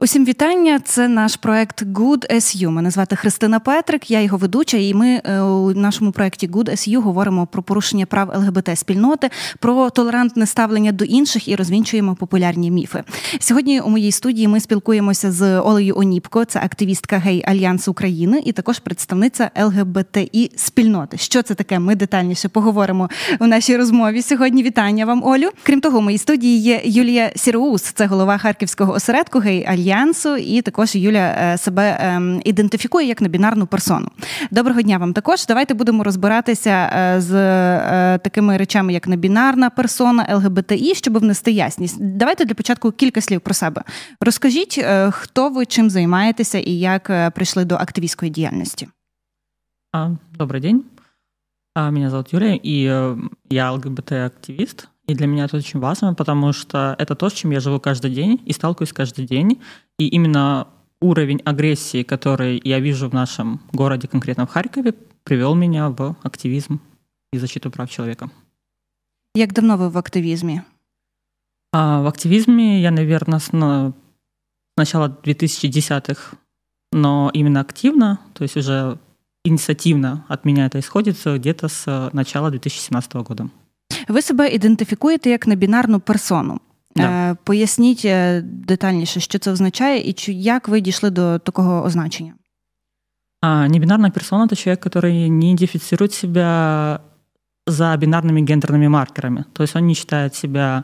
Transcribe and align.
Усім 0.00 0.24
вітання. 0.24 0.80
Це 0.84 1.08
наш 1.08 1.36
проект 1.36 1.82
Good 1.82 2.34
SU. 2.34 2.70
Мене 2.70 2.90
звати 2.90 3.16
Христина 3.16 3.60
Петрик, 3.60 4.10
я 4.10 4.20
його 4.20 4.36
ведуча, 4.36 4.76
і 4.76 4.94
ми 4.94 5.20
е, 5.24 5.40
у 5.40 5.74
нашому 5.74 6.12
проекті 6.12 6.48
Good 6.48 6.70
SU 6.70 7.00
говоримо 7.00 7.46
про 7.46 7.62
порушення 7.62 8.06
прав 8.06 8.32
ЛГБТ 8.36 8.78
спільноти, 8.78 9.30
про 9.58 9.90
толерантне 9.90 10.46
ставлення 10.46 10.92
до 10.92 11.04
інших 11.04 11.48
і 11.48 11.56
розвінчуємо 11.56 12.14
популярні 12.14 12.70
міфи. 12.70 13.02
Сьогодні 13.40 13.80
у 13.80 13.88
моїй 13.88 14.12
студії 14.12 14.48
ми 14.48 14.60
спілкуємося 14.60 15.32
з 15.32 15.60
Олею 15.60 15.98
Оніпко, 15.98 16.44
це 16.44 16.58
активістка 16.58 17.18
Гей 17.18 17.44
Альянс 17.46 17.88
України, 17.88 18.42
і 18.44 18.52
також 18.52 18.78
представниця 18.78 19.50
ЛГБТІ 19.60 20.50
спільноти. 20.56 21.18
Що 21.18 21.42
це 21.42 21.54
таке? 21.54 21.78
Ми 21.78 21.94
детальніше 21.94 22.48
поговоримо 22.48 23.08
у 23.40 23.46
нашій 23.46 23.76
розмові. 23.76 24.22
Сьогодні 24.22 24.62
вітання 24.62 25.06
вам, 25.06 25.24
Олю. 25.24 25.48
Крім 25.62 25.80
того, 25.80 25.98
у 25.98 26.02
моїй 26.02 26.18
студії 26.18 26.58
є 26.58 26.80
Юлія 26.84 27.32
Сіроус, 27.36 27.82
це 27.82 28.06
голова 28.06 28.38
харківського 28.38 28.92
осередку 28.92 29.38
Гей 29.38 29.64
Альянс 29.64 29.87
альянсу, 29.88 30.36
і 30.36 30.62
також 30.62 30.96
Юля 30.96 31.36
е, 31.38 31.58
себе 31.58 31.98
ем, 32.00 32.42
ідентифікує 32.44 33.06
як 33.06 33.20
небінарну 33.20 33.66
персону. 33.66 34.08
Доброго 34.50 34.82
дня 34.82 34.98
вам 34.98 35.12
також. 35.12 35.46
Давайте 35.46 35.74
будемо 35.74 36.04
розбиратися 36.04 36.70
е, 36.70 37.20
з 37.20 37.34
е, 37.34 38.18
такими 38.18 38.56
речами, 38.56 38.92
як 38.92 39.08
небінарна 39.08 39.70
персона, 39.70 40.26
ЛГБТІ, 40.36 40.94
щоб 40.94 41.18
внести 41.18 41.50
ясність. 41.50 41.96
Давайте 42.00 42.44
для 42.44 42.54
початку 42.54 42.92
кілька 42.92 43.20
слів 43.20 43.40
про 43.40 43.54
себе. 43.54 43.82
Розкажіть, 44.20 44.84
хто 45.10 45.48
ви 45.48 45.66
чим 45.66 45.90
займаєтеся 45.90 46.58
і 46.58 46.70
як 46.72 47.32
прийшли 47.34 47.64
до 47.64 47.74
активістської 47.74 48.30
діяльності. 48.30 48.88
Добрый 50.38 50.60
день. 50.60 50.84
Меня 51.76 52.10
зовут 52.10 52.32
Юлия, 52.32 52.60
и 52.62 53.16
я 53.50 53.72
ЛГБТ-активист. 53.72 54.88
И 55.08 55.14
для 55.14 55.26
меня 55.26 55.46
это 55.46 55.56
очень 55.56 55.80
важно, 55.80 56.12
потому 56.12 56.52
что 56.52 56.94
это 56.98 57.14
то, 57.14 57.30
с 57.30 57.32
чем 57.32 57.50
я 57.50 57.60
живу 57.60 57.80
каждый 57.80 58.10
день 58.10 58.42
и 58.44 58.52
сталкиваюсь 58.52 58.92
каждый 58.92 59.26
день. 59.26 59.58
И 59.98 60.06
именно 60.06 60.68
уровень 61.00 61.40
агрессии, 61.46 62.02
который 62.02 62.60
я 62.62 62.78
вижу 62.78 63.08
в 63.08 63.14
нашем 63.14 63.60
городе, 63.72 64.06
конкретно 64.06 64.46
в 64.46 64.50
Харькове, 64.50 64.92
привел 65.24 65.54
меня 65.54 65.88
в 65.88 66.14
активизм 66.22 66.80
и 67.32 67.38
защиту 67.38 67.70
прав 67.70 67.90
человека. 67.90 68.30
Як 69.34 69.54
давно 69.54 69.78
вы 69.78 69.88
в 69.88 69.96
активизме? 69.96 70.64
А, 71.72 72.02
в 72.02 72.06
активизме 72.06 72.82
я, 72.82 72.90
наверное, 72.90 73.38
с, 73.38 73.50
начала 74.76 75.08
2010-х, 75.08 76.36
но 76.92 77.30
именно 77.32 77.60
активно, 77.60 78.20
то 78.34 78.42
есть 78.42 78.56
уже 78.56 78.98
инициативно 79.44 80.26
от 80.28 80.44
меня 80.44 80.66
это 80.66 80.80
исходит 80.80 81.16
где-то 81.24 81.68
с 81.68 82.10
начала 82.12 82.50
2017 82.50 83.14
года. 83.14 83.48
Ви 84.07 84.21
себе 84.21 84.49
ідентифікуєте 84.49 85.29
як 85.29 85.47
небінарну 85.47 85.99
персону. 85.99 86.59
Да. 86.95 87.37
Поясніть 87.43 88.07
детальніше, 88.43 89.19
що 89.19 89.39
це 89.39 89.51
означає, 89.51 90.01
і 90.01 90.15
як 90.27 90.67
ви 90.67 90.81
дійшли 90.81 91.09
до 91.09 91.39
такого 91.39 91.83
означення? 91.83 92.33
А, 93.41 93.67
небинарная 93.67 94.11
персона — 94.11 94.47
это 94.47 94.55
человек, 94.55 94.79
который 94.79 95.29
не 95.29 95.51
идентифицирует 95.51 96.13
себя 96.13 97.01
за 97.67 97.97
бинарными 97.97 98.41
гендерными 98.41 98.87
маркерами. 98.87 99.43
То 99.53 99.63
есть 99.63 99.75
он 99.75 99.85
не 99.85 99.95
считает 99.95 100.35
себя 100.35 100.83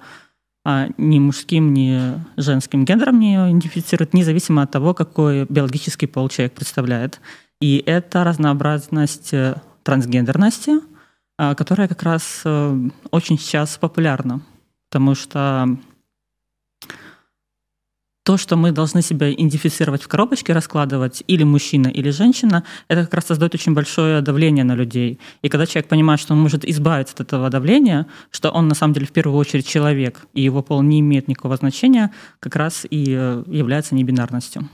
а, 0.66 0.88
ни 0.98 1.20
мужским, 1.20 1.73
ни 1.73 2.14
женским 2.38 2.86
гендером, 2.86 3.20
не 3.20 3.36
идентифицирует, 3.36 4.14
независимо 4.14 4.62
от 4.62 4.72
того, 4.72 4.94
какой 4.94 5.45
биологический 5.45 6.08
пол 6.08 6.30
человек 6.30 6.54
представляет. 6.54 7.22
И 7.62 7.82
это 7.86 8.23
разнообразность 8.23 9.34
э, 9.34 9.56
трансгендерности — 9.84 10.82
а, 10.82 10.93
которая 11.37 11.89
как 11.89 12.03
раз 12.03 12.43
э, 12.45 12.79
очень 13.11 13.39
сейчас 13.39 13.77
популярна, 13.77 14.41
потому 14.89 15.14
что 15.14 15.77
то, 18.25 18.39
что 18.39 18.57
мы 18.57 18.73
должны 18.73 19.03
себя 19.03 19.31
идентифицировать 19.33 20.03
в 20.03 20.08
коробочке, 20.08 20.55
раскладывать 20.55 21.23
или 21.27 21.45
мужчина, 21.45 21.89
или 21.89 22.11
женщина, 22.11 22.64
это 22.89 23.03
как 23.03 23.14
раз 23.14 23.27
создает 23.27 23.55
очень 23.55 23.75
большое 23.75 24.23
давление 24.23 24.64
на 24.64 24.75
людей. 24.75 25.20
И 25.42 25.48
когда 25.51 25.67
человек 25.67 25.89
понимает, 25.89 26.20
что 26.20 26.33
он 26.33 26.41
может 26.41 26.64
избавиться 26.64 27.14
от 27.14 27.20
этого 27.20 27.51
давления, 27.51 28.07
что 28.31 28.51
он 28.51 28.67
на 28.67 28.75
самом 28.75 28.95
деле 28.95 29.07
в 29.07 29.13
первую 29.13 29.39
очередь 29.39 29.67
человек, 29.67 30.27
и 30.33 30.41
его 30.41 30.63
пол 30.63 30.83
не 30.83 31.01
имеет 31.01 31.29
никакого 31.29 31.57
значения, 31.57 32.13
как 32.41 32.57
раз 32.57 32.87
и 32.89 33.05
э, 33.08 33.45
является 33.47 33.95
небинарностью. 33.95 34.69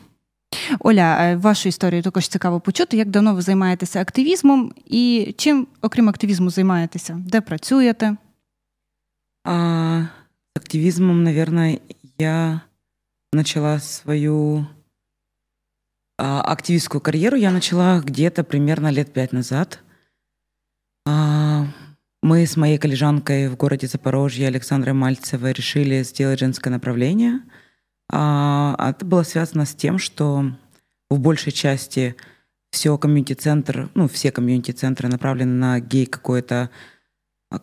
Оля, 0.80 1.36
вашу 1.36 1.70
історію 1.70 2.02
також 2.02 2.28
цікаво 2.28 2.60
почути. 2.60 2.98
Як 2.98 3.10
давно 3.10 3.36
ви 3.36 3.42
займаєтеся 3.42 4.02
активізмом 4.02 4.74
і 4.86 5.34
чим, 5.38 5.68
окрім 5.82 6.10
активізму, 6.10 6.50
займаєтеся? 6.50 7.22
Де 7.26 7.42
працюєте? 7.42 8.18
А, 9.44 10.06
активизмом, 10.56 11.24
наверное, 11.24 11.80
я 12.18 12.62
начала 13.34 13.80
свою 13.80 14.66
а, 16.18 16.42
активистскую 16.42 17.02
карьеру 17.02 17.38
я 17.38 17.52
начала 17.52 18.00
где-то 18.00 18.44
примерно 18.44 18.92
лет 18.92 19.14
пять 19.14 19.34
назад. 19.34 19.80
А, 21.08 21.66
мы 22.24 22.44
с 22.44 22.58
моей 22.58 22.78
коллежанкой 22.78 23.50
в 23.50 23.58
городе 23.58 23.88
Запорожье 23.88 24.48
Александрой 24.48 24.94
Мальцевой 24.94 25.54
решили 25.54 26.04
сделать 26.04 26.40
женское 26.40 26.70
направление — 26.70 27.50
а, 27.50 27.66
это 28.11 28.99
было 29.03 29.23
связано 29.23 29.65
с 29.65 29.75
тем, 29.75 29.99
что 29.99 30.53
в 31.09 31.19
большей 31.19 31.53
части 31.53 32.17
все 32.71 32.97
комьюнити-центр, 32.97 33.91
ну, 33.95 34.09
все 34.09 34.33
комьюнити-центры 34.33 35.09
направлены 35.09 35.53
на 35.53 35.81
гей 35.81 36.07
какое-то 36.07 36.71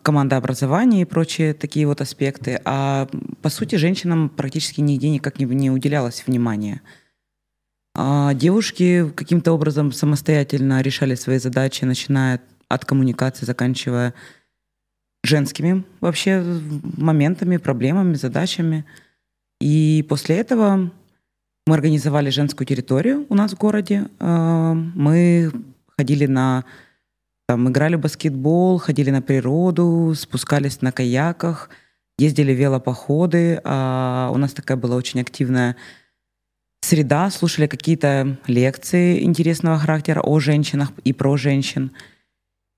командообразование 0.02 1.02
и 1.02 1.06
прочие 1.06 1.54
такие 1.54 1.86
вот 1.86 2.00
аспекты. 2.00 2.60
А 2.64 3.08
по 3.40 3.48
сути 3.48 3.76
женщинам 3.76 4.28
практически 4.28 4.80
нигде 4.80 5.08
никак 5.08 5.38
не, 5.38 5.46
не 5.46 5.70
уделялось 5.70 6.24
внимания. 6.26 6.82
А 7.94 8.34
девушки 8.34 9.10
каким-то 9.16 9.52
образом 9.52 9.92
самостоятельно 9.92 10.82
решали 10.82 11.14
свои 11.14 11.38
задачи, 11.38 11.84
начиная 11.84 12.40
от 12.68 12.84
коммуникации, 12.84 13.46
заканчивая 13.46 14.14
женскими 15.24 15.84
вообще 16.00 16.44
моментами, 16.96 17.56
проблемами, 17.56 18.14
задачами. 18.14 18.84
И 19.60 20.04
после 20.08 20.36
этого 20.36 20.90
мы 21.66 21.74
организовали 21.74 22.30
женскую 22.30 22.66
территорию 22.66 23.26
у 23.28 23.34
нас 23.34 23.52
в 23.52 23.58
городе. 23.58 24.08
А, 24.18 24.72
мы 24.74 25.52
ходили 25.96 26.26
на... 26.26 26.64
Там, 27.46 27.68
играли 27.70 27.96
в 27.96 28.00
баскетбол, 28.00 28.78
ходили 28.78 29.10
на 29.10 29.22
природу, 29.22 30.12
спускались 30.14 30.82
на 30.82 30.92
каяках, 30.92 31.70
ездили 32.18 32.52
велопоходы. 32.52 33.60
А, 33.64 34.30
у 34.32 34.38
нас 34.38 34.52
такая 34.52 34.76
была 34.76 34.96
очень 34.96 35.20
активная 35.20 35.76
среда, 36.82 37.30
слушали 37.30 37.66
какие-то 37.66 38.38
лекции 38.46 39.22
интересного 39.22 39.78
характера 39.78 40.20
о 40.20 40.38
женщинах 40.40 40.92
и 41.04 41.12
про 41.12 41.36
женщин. 41.36 41.92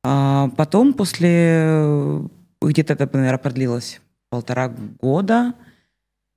А, 0.05 0.51
потом, 0.57 0.95
после 0.95 2.23
где-то 2.63 2.95
это, 2.95 3.09
наверное, 3.13 3.39
продлилось 3.39 4.01
полтора 4.31 4.69
года, 5.01 5.55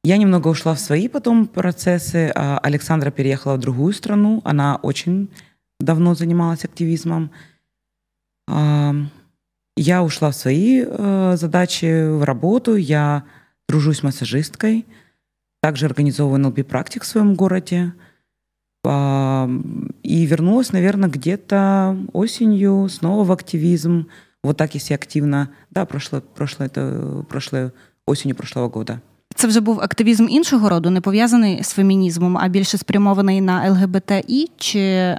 я 0.03 0.17
немного 0.17 0.49
ушла 0.49 0.73
в 0.75 0.79
свои 0.79 1.07
потом 1.07 1.47
процессы. 1.47 2.31
А 2.35 2.57
Александра 2.59 3.09
переехала 3.09 3.55
в 3.55 3.59
другую 3.59 3.93
страну. 3.93 4.41
Она 4.43 4.75
очень 4.77 5.29
давно 5.79 6.13
занималась 6.13 6.65
активизмом. 6.65 7.31
А, 8.49 8.93
я 9.77 10.03
ушла 10.03 10.31
в 10.31 10.35
свои 10.35 10.83
э, 10.85 11.35
задачи, 11.37 12.09
в 12.09 12.23
работу. 12.23 12.75
Я 12.75 13.23
дружу 13.69 13.93
с 13.93 14.03
массажисткой. 14.03 14.85
Также 15.61 15.85
организовываю 15.85 16.41
НЛП-практик 16.41 17.03
в 17.03 17.07
своем 17.07 17.35
городе. 17.35 17.93
А, 18.85 19.49
и 20.03 20.25
вернулась, 20.25 20.73
наверное, 20.73 21.09
где-то 21.09 21.97
осенью 22.11 22.89
снова 22.89 23.23
в 23.23 23.31
активизм. 23.31 24.09
Вот 24.43 24.57
так, 24.57 24.73
если 24.73 24.93
активно. 24.93 25.49
Да, 25.71 25.85
прошлое, 25.85 26.19
прошлое, 26.19 26.67
это 26.67 27.25
прошлое, 27.29 27.71
осенью 28.05 28.35
прошлого 28.35 28.67
года. 28.67 29.01
Це 29.38 29.46
вже 29.46 29.60
був 29.60 29.80
активізм 29.80 30.26
іншого 30.30 30.68
роду, 30.68 30.90
не 30.90 31.00
пов'язаний 31.00 31.62
з 31.62 31.70
фемінізмом, 31.70 32.38
а 32.38 32.48
більше 32.48 32.78
спрямований 32.78 33.40
на 33.40 33.70
ЛГБТІ, 33.70 34.50
чи 34.56 34.80
е, 34.80 35.16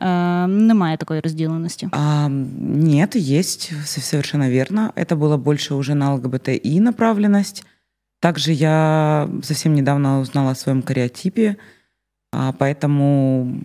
немає 0.47 0.97
такої 0.97 1.21
розділеності? 1.21 1.89
А, 1.91 2.29
нет, 2.29 3.15
есть, 3.15 3.71
совершенно 3.85 4.49
верно. 4.49 4.91
Это 4.95 5.15
было 5.15 5.37
больше 5.37 5.73
уже 5.73 5.95
на 5.95 6.13
ЛГБТИ 6.13 6.79
направленность. 6.79 7.65
Также 8.19 8.53
я 8.53 9.29
совсем 9.43 9.73
недавно 9.73 10.19
узнала 10.19 10.51
о 10.51 10.55
своем 10.55 10.81
кариотипе, 10.81 11.55
а, 12.33 12.51
поэтому 12.59 13.63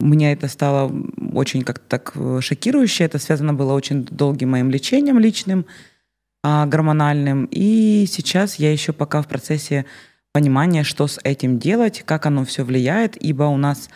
меня 0.00 0.32
это 0.32 0.48
стало 0.48 0.92
очень 1.34 1.62
как-то 1.62 1.84
так 1.88 2.16
шокирующе. 2.40 3.04
Это 3.04 3.18
связано 3.18 3.54
было 3.54 3.72
очень 3.72 4.08
долгим 4.10 4.50
моим 4.50 4.70
лечением 4.70 5.18
личным – 5.18 5.74
а, 6.43 6.65
гормональным. 6.65 7.47
И 7.51 8.05
сейчас 8.07 8.55
я 8.55 8.71
еще 8.71 8.93
пока 8.93 9.21
в 9.21 9.27
процессе 9.27 9.85
понимания, 10.31 10.83
что 10.83 11.07
с 11.07 11.19
этим 11.23 11.59
делать, 11.59 12.03
как 12.05 12.25
оно 12.25 12.45
все 12.45 12.63
влияет, 12.63 13.21
ибо 13.21 13.43
у 13.43 13.57
нас, 13.57 13.89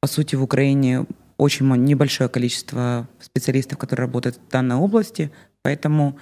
по 0.00 0.08
сути, 0.08 0.34
в 0.36 0.42
Украине 0.42 1.06
очень 1.38 1.66
небольшое 1.66 2.28
количество 2.28 3.08
специалистов, 3.20 3.78
которые 3.78 4.06
работают 4.06 4.36
в 4.36 4.50
данной 4.50 4.76
области, 4.76 5.30
поэтому 5.62 6.18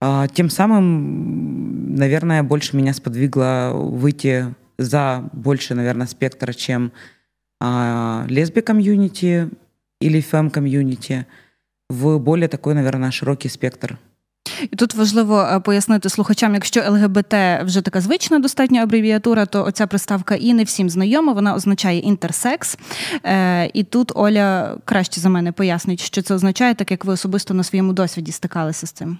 а, 0.00 0.28
тем 0.28 0.50
самым, 0.50 1.94
наверное, 1.94 2.42
больше 2.42 2.76
меня 2.76 2.92
сподвигло 2.92 3.72
выйти 3.74 4.54
за 4.78 5.28
больше, 5.32 5.74
наверное, 5.74 6.06
спектра, 6.06 6.52
чем 6.52 6.92
а, 7.60 8.26
лесби-комьюнити 8.28 9.50
или 10.00 10.20
фем-комьюнити, 10.20 11.26
в 11.88 12.18
более 12.18 12.48
такой, 12.48 12.74
наверное, 12.74 13.10
широкий 13.10 13.48
спектр 13.48 13.98
І 14.71 14.75
тут 14.75 14.93
важливо 14.93 15.41
е, 15.41 15.59
пояснити 15.59 16.09
слухачам, 16.09 16.53
якщо 16.53 16.81
ЛГБТ 16.91 17.33
вже 17.63 17.81
така 17.81 18.01
звична 18.01 18.39
достатня 18.39 18.83
абревіатура, 18.83 19.45
то 19.45 19.65
оця 19.65 19.87
приставка 19.87 20.35
і 20.35 20.53
не 20.53 20.63
всім 20.63 20.89
знайома, 20.89 21.33
вона 21.33 21.55
означає 21.55 21.99
інтерсекс. 21.99 22.77
Е, 23.25 23.71
і 23.73 23.83
тут 23.83 24.11
Оля 24.15 24.77
краще 24.85 25.21
за 25.21 25.29
мене 25.29 25.51
пояснить, 25.51 26.01
що 26.01 26.21
це 26.21 26.33
означає, 26.33 26.75
так 26.75 26.91
як 26.91 27.05
ви 27.05 27.13
особисто 27.13 27.53
на 27.53 27.63
своєму 27.63 27.93
досвіді 27.93 28.31
стикалися 28.31 28.87
з 28.87 28.91
цим. 28.91 29.19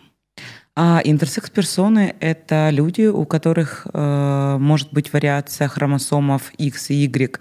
А 0.75 1.01
интерсекс-персоны — 1.05 2.19
это 2.21 2.71
люди, 2.71 3.07
у 3.07 3.25
которых 3.25 3.87
э, 3.93 4.57
может 4.57 4.93
быть 4.93 5.11
вариация 5.11 5.67
хромосомов 5.67 6.51
X 6.57 6.91
и 6.91 7.03
Y, 7.03 7.39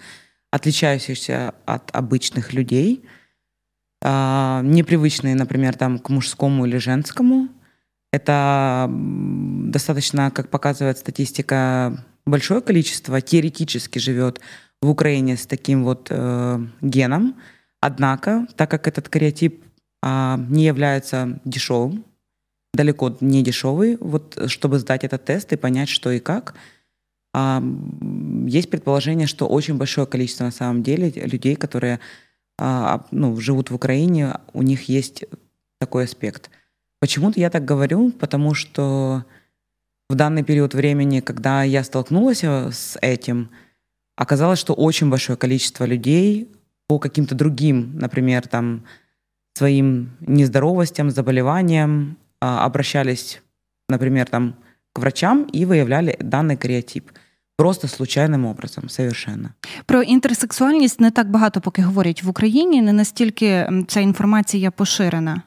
отличающихся 0.51 1.53
от 1.65 1.93
обычных 1.93 2.53
людей, 2.53 3.05
э, 4.03 4.63
непривычные, 4.63 5.37
например, 5.37 5.77
там, 5.77 5.99
к 5.99 6.11
мужскому 6.11 6.67
или 6.67 6.79
женскому. 6.79 7.49
Это 8.16 8.90
достаточно, 8.90 10.32
как 10.32 10.50
показывает 10.50 10.98
статистика, 10.98 12.02
большое 12.26 12.62
количество 12.62 13.20
теоретически 13.20 14.00
живет 14.00 14.40
в 14.82 14.90
Украине 14.90 15.36
с 15.36 15.46
таким 15.46 15.84
вот 15.84 16.08
э, 16.10 16.60
геном. 16.80 17.36
Однако, 17.82 18.48
так 18.56 18.72
как 18.72 18.88
этот 18.88 19.10
кариотип 19.10 19.62
э, 20.02 20.38
не 20.48 20.64
является 20.64 21.42
дешевым, 21.44 22.06
далеко 22.74 23.18
не 23.20 23.44
дешевый, 23.44 23.98
вот 24.00 24.42
чтобы 24.48 24.80
сдать 24.80 25.04
этот 25.04 25.26
тест 25.26 25.52
и 25.52 25.58
понять, 25.58 25.90
что 25.90 26.10
и 26.10 26.20
как, 26.20 26.56
э, 27.34 27.62
есть 28.48 28.70
предположение, 28.70 29.28
что 29.28 29.46
очень 29.46 29.76
большое 29.76 30.08
количество 30.08 30.46
на 30.46 30.52
самом 30.52 30.84
деле 30.84 31.10
людей, 31.10 31.58
которые 31.58 32.00
э, 32.60 33.00
ну, 33.12 33.36
живут 33.42 33.72
в 33.72 33.76
Украине, 33.76 34.36
у 34.54 34.62
них 34.62 34.88
есть 34.88 35.26
такой 35.80 36.06
аспект– 36.06 36.50
Почему-то 37.05 37.41
я 37.41 37.51
так 37.51 37.65
говорю, 37.65 38.11
потому 38.11 38.55
что 38.55 39.25
в 40.11 40.15
данный 40.15 40.43
период 40.43 40.75
времени, 40.75 41.21
когда 41.21 41.63
я 41.63 41.85
столкнулась 41.85 42.45
э, 42.45 42.71
с 42.73 42.99
этим, 43.01 43.49
оказалось, 44.17 44.59
что 44.59 44.75
очень 44.75 45.09
большое 45.09 45.39
количество 45.39 45.85
людей 45.85 46.49
по 46.87 46.99
каким-то 46.99 47.35
другим, 47.35 47.93
например, 47.95 48.47
там, 48.47 48.83
своим 49.55 50.11
нездоровостям, 50.21 51.11
заболеваниям 51.11 52.17
а, 52.41 52.65
обращались, 52.65 53.43
например, 53.89 54.27
там, 54.27 54.55
к 54.93 54.99
врачам 54.99 55.45
и 55.45 55.65
выявляли 55.65 56.17
данный 56.21 56.57
каріотип. 56.57 57.11
Просто 57.57 57.89
случайним 57.89 58.47
образом, 58.47 58.89
совершенно. 58.89 59.51
Про 59.87 60.03
інтерсексуальність 60.03 61.01
не 61.01 61.11
так 61.11 61.31
багато 61.31 61.61
поки 61.61 61.83
говорять 61.83 62.23
в 62.23 62.29
Україні, 62.29 62.83
не 62.83 62.93
настільки 62.93 63.69
ця 63.89 64.01
інформація 64.01 64.71
поширена. 64.71 65.43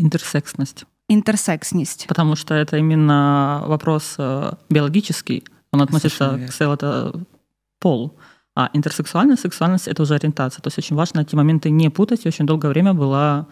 Интерсексность. 0.00 0.85
Интерсексность. 1.08 2.06
Потому 2.06 2.36
что 2.36 2.54
это 2.54 2.78
именно 2.78 3.64
вопрос 3.66 4.14
э, 4.18 4.52
биологический, 4.70 5.44
он 5.72 5.82
относится 5.82 6.38
к 6.46 6.52
целому 6.52 7.26
полу. 7.78 8.10
А 8.54 8.68
интерсексуальность, 8.74 9.42
сексуальность — 9.42 9.88
это 9.88 10.02
уже 10.02 10.14
ориентация. 10.14 10.62
То 10.62 10.68
есть 10.68 10.78
очень 10.78 10.96
важно 10.96 11.20
эти 11.20 11.34
моменты 11.34 11.70
не 11.70 11.90
путать, 11.90 12.26
и 12.26 12.28
очень 12.28 12.46
долгое 12.46 12.68
время 12.68 12.92
была 12.92 13.46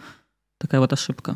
такая 0.59 0.79
вот 0.79 0.93
ошибка. 0.93 1.35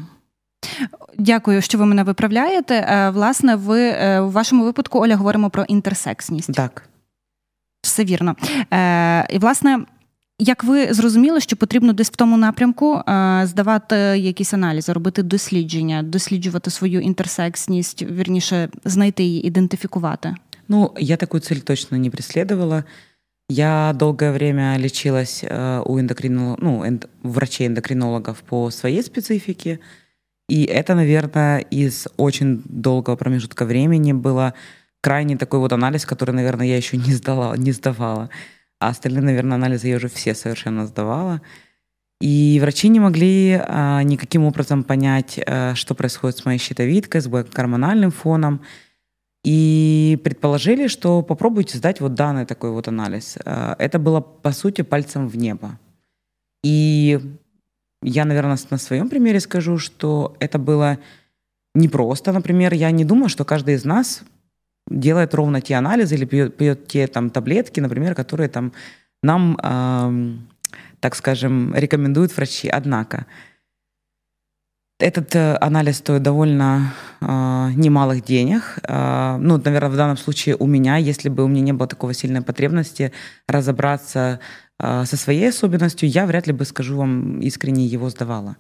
Дякую, 1.17 1.61
що 1.61 1.77
ви 1.77 1.85
мене 1.85 2.03
виправляєте. 2.03 3.09
Власне, 3.13 3.55
ви 3.55 3.91
у 4.19 4.29
вашому 4.29 4.63
випадку, 4.63 4.99
Оля, 4.99 5.15
говоримо 5.15 5.49
про 5.49 5.63
інтерсексність. 5.63 6.53
Так. 6.53 6.89
Все 7.81 8.03
вірно. 8.03 8.35
І, 9.29 9.37
власне, 9.37 9.79
Як 10.39 10.63
ви 10.63 10.93
зрозуміли, 10.93 11.41
що 11.41 11.55
потрібно 11.55 11.93
десь 11.93 12.11
в 12.11 12.15
тому 12.15 12.37
напрямку 12.37 13.01
здавати 13.43 13.95
якісь 13.95 14.53
аналізи, 14.53 14.93
робити 14.93 15.23
дослідження, 15.23 16.03
досліджувати 16.03 16.71
свою 16.71 16.99
інтерсексність, 16.99 18.01
вірніше 18.01 18.69
знайти 18.85 19.23
її, 19.23 19.47
ідентифікувати? 19.47 20.35
Ну, 20.67 20.91
я 20.99 21.17
такую 21.17 21.41
цель 21.41 21.55
точно 21.55 21.97
не 21.97 22.09
преследовала. 22.09 22.83
Я 23.49 23.93
долгое 23.93 24.31
время 24.31 24.77
лечилась 24.79 25.43
у 25.85 25.99
эндокринолог, 25.99 26.57
ну, 26.59 26.83
энд, 26.83 27.05
врачей-эндокринологов 27.23 28.41
по 28.41 28.71
своей 28.71 29.03
специфике. 29.03 29.79
И 30.49 30.65
это, 30.65 30.95
наверное, 30.95 31.59
из 31.73 32.07
очень 32.17 32.61
долгого 32.65 33.15
промежутка 33.15 33.65
времени 33.65 34.13
было 34.13 34.53
крайне 35.01 35.37
такой 35.37 35.59
вот 35.59 35.73
анализ, 35.73 36.05
который, 36.05 36.31
наверное, 36.31 36.67
я 36.67 36.77
еще 36.77 36.97
не 36.97 37.13
сдала, 37.13 37.55
не 37.57 37.71
сдавала. 37.71 38.29
А 38.80 38.88
остальные, 38.88 39.22
наверное, 39.22 39.56
анализы 39.56 39.88
я 39.88 39.96
уже 39.96 40.08
все 40.08 40.34
совершенно 40.34 40.86
сдавала. 40.86 41.42
И 42.20 42.58
врачи 42.60 42.88
не 42.88 42.98
могли 42.98 43.60
а, 43.62 44.02
никаким 44.02 44.44
образом 44.44 44.84
понять, 44.84 45.38
а, 45.46 45.74
что 45.74 45.94
происходит 45.94 46.38
с 46.38 46.44
моей 46.44 46.58
щитовидкой, 46.58 47.20
с 47.20 47.28
гормональным 47.28 48.10
фоном. 48.10 48.62
И 49.44 50.18
предположили, 50.24 50.86
что 50.86 51.22
попробуйте 51.22 51.78
сдать 51.78 52.00
вот 52.00 52.14
данный 52.14 52.46
такой 52.46 52.72
вот 52.72 52.88
анализ. 52.88 53.38
А, 53.44 53.76
это 53.78 53.98
было, 53.98 54.20
по 54.20 54.52
сути, 54.52 54.82
пальцем 54.82 55.28
в 55.28 55.36
небо. 55.36 55.78
И 56.62 57.20
я, 58.02 58.24
наверное, 58.24 58.58
на 58.70 58.78
своем 58.78 59.08
примере 59.08 59.40
скажу, 59.40 59.78
что 59.78 60.36
это 60.40 60.58
было 60.58 60.98
непросто. 61.74 62.32
Например, 62.32 62.72
я 62.72 62.90
не 62.90 63.04
думаю, 63.04 63.28
что 63.28 63.44
каждый 63.44 63.74
из 63.74 63.84
нас 63.84 64.22
делает 64.90 65.34
ровно 65.34 65.60
те 65.60 65.76
анализы 65.76 66.16
или 66.16 66.24
пьет, 66.24 66.56
пьет 66.56 66.86
те 66.88 67.06
там 67.06 67.30
таблетки, 67.30 67.80
например, 67.80 68.14
которые 68.14 68.48
там 68.48 68.72
нам, 69.22 69.58
э, 69.62 70.36
так 71.00 71.14
скажем, 71.14 71.74
рекомендуют 71.74 72.36
врачи. 72.36 72.68
Однако 72.68 73.26
этот 74.98 75.34
э, 75.34 75.56
анализ 75.60 75.98
стоит 75.98 76.22
довольно 76.22 76.92
э, 77.20 77.26
немалых 77.74 78.22
денег. 78.24 78.78
Э, 78.82 79.38
ну, 79.40 79.60
наверное, 79.62 79.90
в 79.90 79.96
данном 79.96 80.16
случае 80.16 80.56
у 80.56 80.66
меня, 80.66 80.96
если 80.96 81.28
бы 81.28 81.44
у 81.44 81.48
меня 81.48 81.62
не 81.62 81.72
было 81.72 81.88
такого 81.88 82.12
сильной 82.12 82.42
потребности 82.42 83.12
разобраться 83.48 84.40
э, 84.78 85.04
со 85.06 85.16
своей 85.16 85.48
особенностью, 85.48 86.08
я 86.08 86.26
вряд 86.26 86.46
ли 86.46 86.52
бы, 86.52 86.64
скажу 86.64 86.96
вам, 86.96 87.40
искренне 87.40 87.86
его 87.86 88.10
сдавала. 88.10 88.56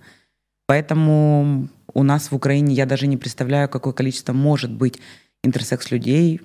Поэтому 0.66 1.68
у 1.92 2.02
нас 2.02 2.30
в 2.30 2.34
Украине 2.34 2.74
я 2.74 2.86
даже 2.86 3.06
не 3.06 3.16
представляю, 3.16 3.68
какое 3.68 3.92
количество 3.92 4.32
может 4.32 4.70
быть 4.70 5.00
интерсекс 5.43 5.91
людей. 5.91 6.39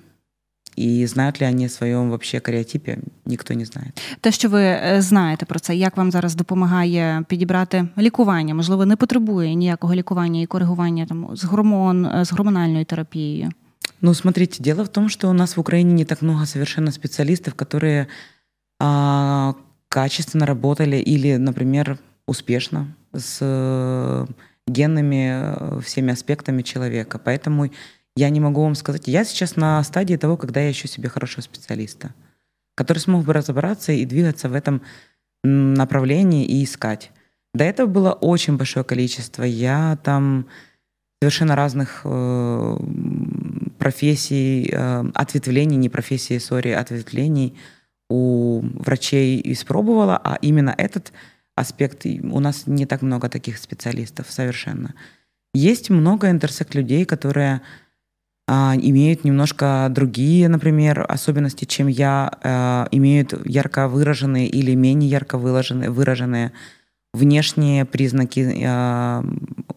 І 0.75 1.07
знають 1.07 1.41
ли 1.41 1.47
вони 1.47 1.69
своєму 1.69 2.09
вообще 2.09 2.39
каріотипі, 2.39 2.97
ніхто 3.25 3.53
не 3.53 3.65
знає. 3.65 3.91
Те, 4.21 4.31
що 4.31 4.49
ви 4.49 4.79
знаєте 4.97 5.45
про 5.45 5.59
це, 5.59 5.75
як 5.75 5.97
вам 5.97 6.11
зараз 6.11 6.35
допомагає 6.35 7.23
підібрати 7.27 7.87
лікування? 7.97 8.55
Можливо, 8.55 8.85
не 8.85 8.95
потребує 8.95 9.55
ніякого 9.55 9.95
лікування 9.95 10.41
і 10.41 10.45
коригування 10.45 11.05
там 11.05 11.29
з 11.33 11.43
гормон, 11.43 12.25
з 12.25 12.31
гормональною 12.31 12.85
терапією? 12.85 13.49
Ну, 14.01 14.13
смотрите, 14.13 14.63
дело 14.63 14.83
в 14.83 14.87
том, 14.87 15.09
что 15.09 15.29
у 15.29 15.33
нас 15.33 15.57
в 15.57 15.59
Украине 15.59 15.93
не 15.93 16.05
так 16.05 16.21
много 16.21 16.45
совершенно 16.45 16.91
специалистов, 16.91 17.53
которые 17.53 18.07
а, 18.79 19.53
качественно 19.89 20.45
работали 20.45 21.03
или, 21.07 21.37
например, 21.37 21.97
успешно 22.25 22.87
с 23.15 24.27
генными 24.67 25.81
всеми 25.81 26.13
аспектами 26.13 26.63
человека. 26.63 27.19
Поэтому 27.19 27.69
я 28.16 28.30
не 28.30 28.40
могу 28.40 28.62
вам 28.62 28.74
сказать. 28.74 29.06
Я 29.06 29.24
сейчас 29.24 29.56
на 29.56 29.82
стадии 29.84 30.16
того, 30.16 30.36
когда 30.36 30.60
я 30.60 30.70
ищу 30.70 30.88
себе 30.88 31.08
хорошего 31.08 31.42
специалиста, 31.42 32.14
который 32.74 32.98
смог 32.98 33.24
бы 33.24 33.32
разобраться 33.32 33.92
и 33.92 34.04
двигаться 34.04 34.48
в 34.48 34.54
этом 34.54 34.82
направлении 35.44 36.44
и 36.44 36.64
искать. 36.64 37.12
До 37.54 37.64
этого 37.64 37.86
было 37.86 38.12
очень 38.12 38.56
большое 38.56 38.84
количество. 38.84 39.42
Я 39.42 39.98
там 40.02 40.46
совершенно 41.22 41.56
разных 41.56 42.02
э, 42.04 42.76
профессий, 43.78 44.68
э, 44.72 45.04
ответвлений, 45.14 45.76
не 45.76 45.88
профессии, 45.88 46.38
сори, 46.38 46.70
ответвлений 46.70 47.56
у 48.08 48.60
врачей 48.74 49.40
испробовала, 49.52 50.20
а 50.22 50.38
именно 50.40 50.74
этот 50.76 51.12
аспект, 51.54 52.04
у 52.04 52.40
нас 52.40 52.66
не 52.66 52.86
так 52.86 53.02
много 53.02 53.28
таких 53.28 53.58
специалистов 53.58 54.30
совершенно. 54.30 54.94
Есть 55.54 55.90
много 55.90 56.30
интерсек 56.30 56.74
людей, 56.74 57.04
которые 57.04 57.62
имеют 58.48 59.24
немножко 59.24 59.88
другие, 59.90 60.48
например, 60.48 61.04
особенности, 61.08 61.64
чем 61.64 61.88
я, 61.88 62.30
а, 62.42 62.88
имеют 62.92 63.34
ярко 63.44 63.88
выраженные 63.88 64.46
или 64.46 64.74
менее 64.74 65.10
ярко 65.10 65.36
выраженные, 65.36 65.90
выраженные 65.90 66.52
внешние 67.12 67.84
признаки. 67.84 68.62
А, 68.64 69.24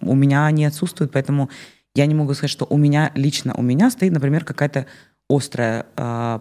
у 0.01 0.15
меня 0.15 0.45
они 0.45 0.65
отсутствуют, 0.65 1.11
поэтому 1.11 1.49
я 1.95 2.05
не 2.05 2.13
могу 2.13 2.33
сказать, 2.35 2.51
что 2.51 2.67
у 2.69 2.77
меня 2.77 3.11
лично 3.15 3.55
у 3.55 3.63
меня 3.63 3.89
стоит, 3.89 4.13
например, 4.13 4.45
какая-то 4.45 4.85
острая 5.29 5.85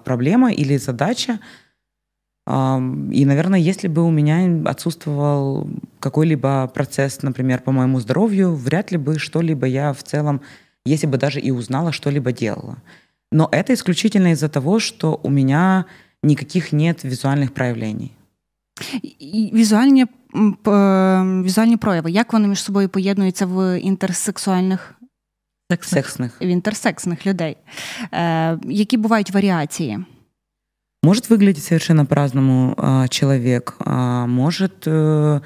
проблема 0.04 0.52
или 0.52 0.76
задача, 0.78 1.40
и, 2.48 3.24
наверное, 3.26 3.58
если 3.58 3.88
бы 3.88 4.02
у 4.02 4.10
меня 4.10 4.70
отсутствовал 4.70 5.68
какой-либо 6.00 6.66
процесс, 6.72 7.20
например, 7.22 7.60
по 7.60 7.72
моему 7.72 8.00
здоровью, 8.00 8.54
вряд 8.54 8.90
ли 8.90 8.96
бы 8.96 9.18
что-либо 9.18 9.66
я 9.66 9.92
в 9.92 10.02
целом 10.02 10.40
если 10.87 11.07
бы 11.07 11.17
даже 11.17 11.39
и 11.39 11.51
узнала, 11.51 11.91
что-либо 11.91 12.31
делала. 12.31 12.77
Но 13.31 13.49
это 13.51 13.73
исключительно 13.73 14.31
из-за 14.31 14.49
того, 14.49 14.79
что 14.79 15.19
у 15.23 15.29
меня 15.29 15.85
никаких 16.23 16.73
нет 16.73 17.03
візуальних 17.05 17.53
проявлений. 17.53 18.11
Візуальні 19.53 20.05
візуальні 21.43 21.77
прояви, 21.77 22.11
як 22.11 22.33
вони 22.33 22.47
між 22.47 22.63
собою 22.63 22.89
поєднуються 22.89 23.45
в 23.45 23.79
інтерсексуальних 23.79 24.93
Сексных. 25.71 26.29
в 26.41 26.45
інтерсексних 26.45 27.27
людей? 27.27 27.57
Е, 28.13 28.57
Які 28.63 28.97
бувають 28.97 29.31
варіації? 29.31 30.05
Может 31.03 31.29
выглядеть 31.29 31.63
совершенно 31.63 32.05
по-разному 32.05 32.73
а, 32.77 33.07
человек, 33.09 33.75
а, 33.79 34.25
может 34.25 34.87
э, 34.87 35.41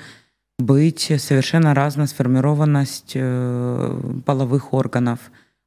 быть 0.62 1.12
совершенно 1.18 1.74
разная 1.74 2.08
сформированность 2.08 3.14
э, 3.16 4.22
половых 4.26 4.74
органов. 4.74 5.20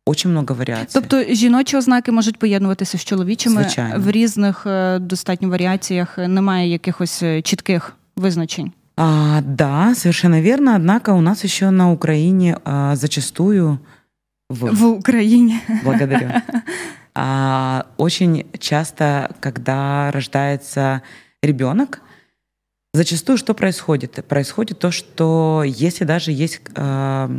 Очень 0.07 0.31
много 0.31 0.55
варіацій. 0.55 0.91
Тобто 0.93 1.35
жіночі 1.35 1.77
ознаки 1.77 2.13
можуть 2.13 2.39
поєднуватися 2.39 2.99
з 2.99 3.05
чоловічими 3.05 3.63
Звичайно. 3.63 4.01
в 4.01 4.11
різних 4.11 4.67
достатньо 5.01 5.49
варіаціях. 5.49 6.19
Немає 6.19 6.69
якихось 6.69 7.23
чітких 7.43 7.97
визначень. 8.17 8.73
А, 8.97 9.41
да, 9.45 9.95
совершенно 9.95 10.43
верно. 10.43 10.75
Однако 10.77 11.15
у 11.15 11.21
нас 11.21 11.45
еще 11.45 11.71
на 11.71 11.91
Украине 11.91 12.59
а, 12.65 12.97
зачастую 12.97 13.79
в, 14.51 14.71
в 14.75 14.85
Украине. 14.85 15.61
Благодарю. 15.85 16.29
А, 17.15 17.87
очень 17.97 18.45
часто, 18.59 19.31
когда 19.41 20.11
рождается 20.11 21.03
ребенок, 21.43 22.03
зачастую 22.96 23.38
что 23.38 23.54
происходит? 23.54 24.26
Происходит 24.28 24.80
то, 24.80 24.92
что 24.92 25.64
если 25.66 26.04
даже 26.04 26.32
есть 26.32 26.62
а, 26.76 27.30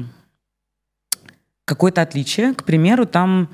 какое-то 1.64 2.02
отличие, 2.02 2.54
к 2.54 2.64
примеру, 2.64 3.06
там 3.06 3.50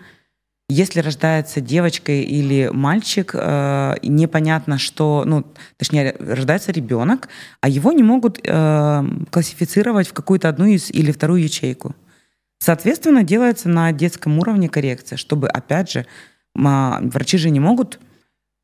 если 0.68 1.00
рождается 1.00 1.60
девочка 1.60 2.12
или 2.12 2.70
мальчик, 2.72 3.32
э, 3.34 3.94
непонятно, 4.02 4.78
что, 4.78 5.24
ну, 5.26 5.44
точнее, 5.76 6.16
рождается 6.18 6.72
ребенок, 6.72 7.28
а 7.60 7.68
его 7.68 7.92
не 7.92 8.02
могут 8.02 8.40
э, 8.42 9.04
классифицировать 9.30 10.08
в 10.08 10.14
какую-то 10.14 10.48
одну 10.48 10.64
из 10.64 10.90
или 10.90 11.12
вторую 11.12 11.42
ячейку. 11.42 11.94
Соответственно, 12.58 13.22
делается 13.22 13.68
на 13.68 13.92
детском 13.92 14.38
уровне 14.38 14.70
коррекция, 14.70 15.18
чтобы, 15.18 15.48
опять 15.48 15.90
же, 15.90 16.06
врачи 16.54 17.36
же 17.36 17.50
не 17.50 17.60
могут, 17.60 17.98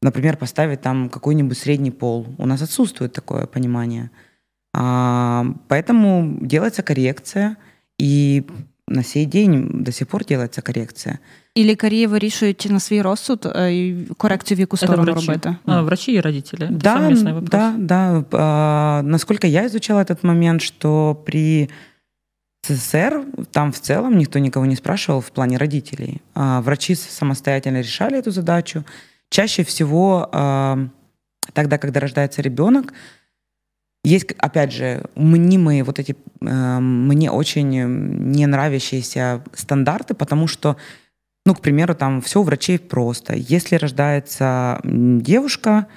например, 0.01 0.37
поставить 0.37 0.81
там 0.81 1.09
какой-нибудь 1.09 1.57
средний 1.57 1.91
пол. 1.91 2.27
У 2.37 2.45
нас 2.45 2.61
отсутствует 2.61 3.13
такое 3.13 3.45
понимание. 3.45 4.09
А, 4.75 5.45
поэтому 5.67 6.37
делается 6.41 6.81
коррекция, 6.81 7.57
и 7.99 8.43
на 8.87 9.03
сей 9.03 9.25
день 9.25 9.83
до 9.83 9.91
сих 9.91 10.07
пор 10.07 10.25
делается 10.25 10.61
коррекция. 10.61 11.19
І 11.55 11.63
лікарі 11.63 12.07
вирішують 12.07 12.67
на 12.69 12.79
свій 12.79 13.01
розсуд 13.01 13.47
корекцію 14.17 14.57
в 14.57 14.59
яку 14.59 14.77
сторону 14.77 15.03
врачи. 15.03 15.27
робити? 15.27 15.55
А, 15.65 15.81
врачи 15.81 16.11
и 16.13 16.21
родители. 16.21 16.65
Это 16.65 16.77
да, 16.77 17.39
да, 17.41 17.73
да. 17.77 18.25
А, 18.31 19.01
насколько 19.03 19.47
я 19.47 19.65
изучала 19.65 20.01
этот 20.01 20.23
момент, 20.23 20.61
что 20.61 21.15
при 21.25 21.69
СССР 22.65 23.23
там 23.51 23.71
в 23.71 23.79
целом 23.79 24.17
никто 24.17 24.39
никого 24.39 24.65
не 24.65 24.75
спрашивал 24.75 25.21
в 25.21 25.29
плане 25.29 25.57
родителей. 25.57 26.21
А, 26.33 26.61
врачи 26.61 26.95
самостоятельно 26.95 27.81
решали 27.81 28.17
эту 28.17 28.31
задачу. 28.31 28.83
Чаще 29.30 29.62
всего 29.64 30.28
а, 30.32 30.88
тогда, 31.52 31.78
когда 31.78 32.00
рождается 32.00 32.42
ребенок, 32.42 32.92
есть, 34.04 34.32
опять 34.38 34.72
же, 34.72 35.04
мнимые 35.16 35.82
вот 35.82 35.98
эти 35.98 36.16
э, 36.40 36.78
мне 36.78 37.30
очень 37.30 37.68
не 37.68 38.46
нравящиеся 38.46 39.42
стандарты, 39.52 40.14
потому 40.14 40.46
что, 40.46 40.76
ну, 41.44 41.54
к 41.54 41.60
примеру, 41.60 41.94
там 41.94 42.22
все 42.22 42.40
у 42.40 42.44
врачей 42.44 42.78
просто. 42.78 43.34
Если 43.34 43.74
рождается 43.74 44.80
девушка, 44.84 45.88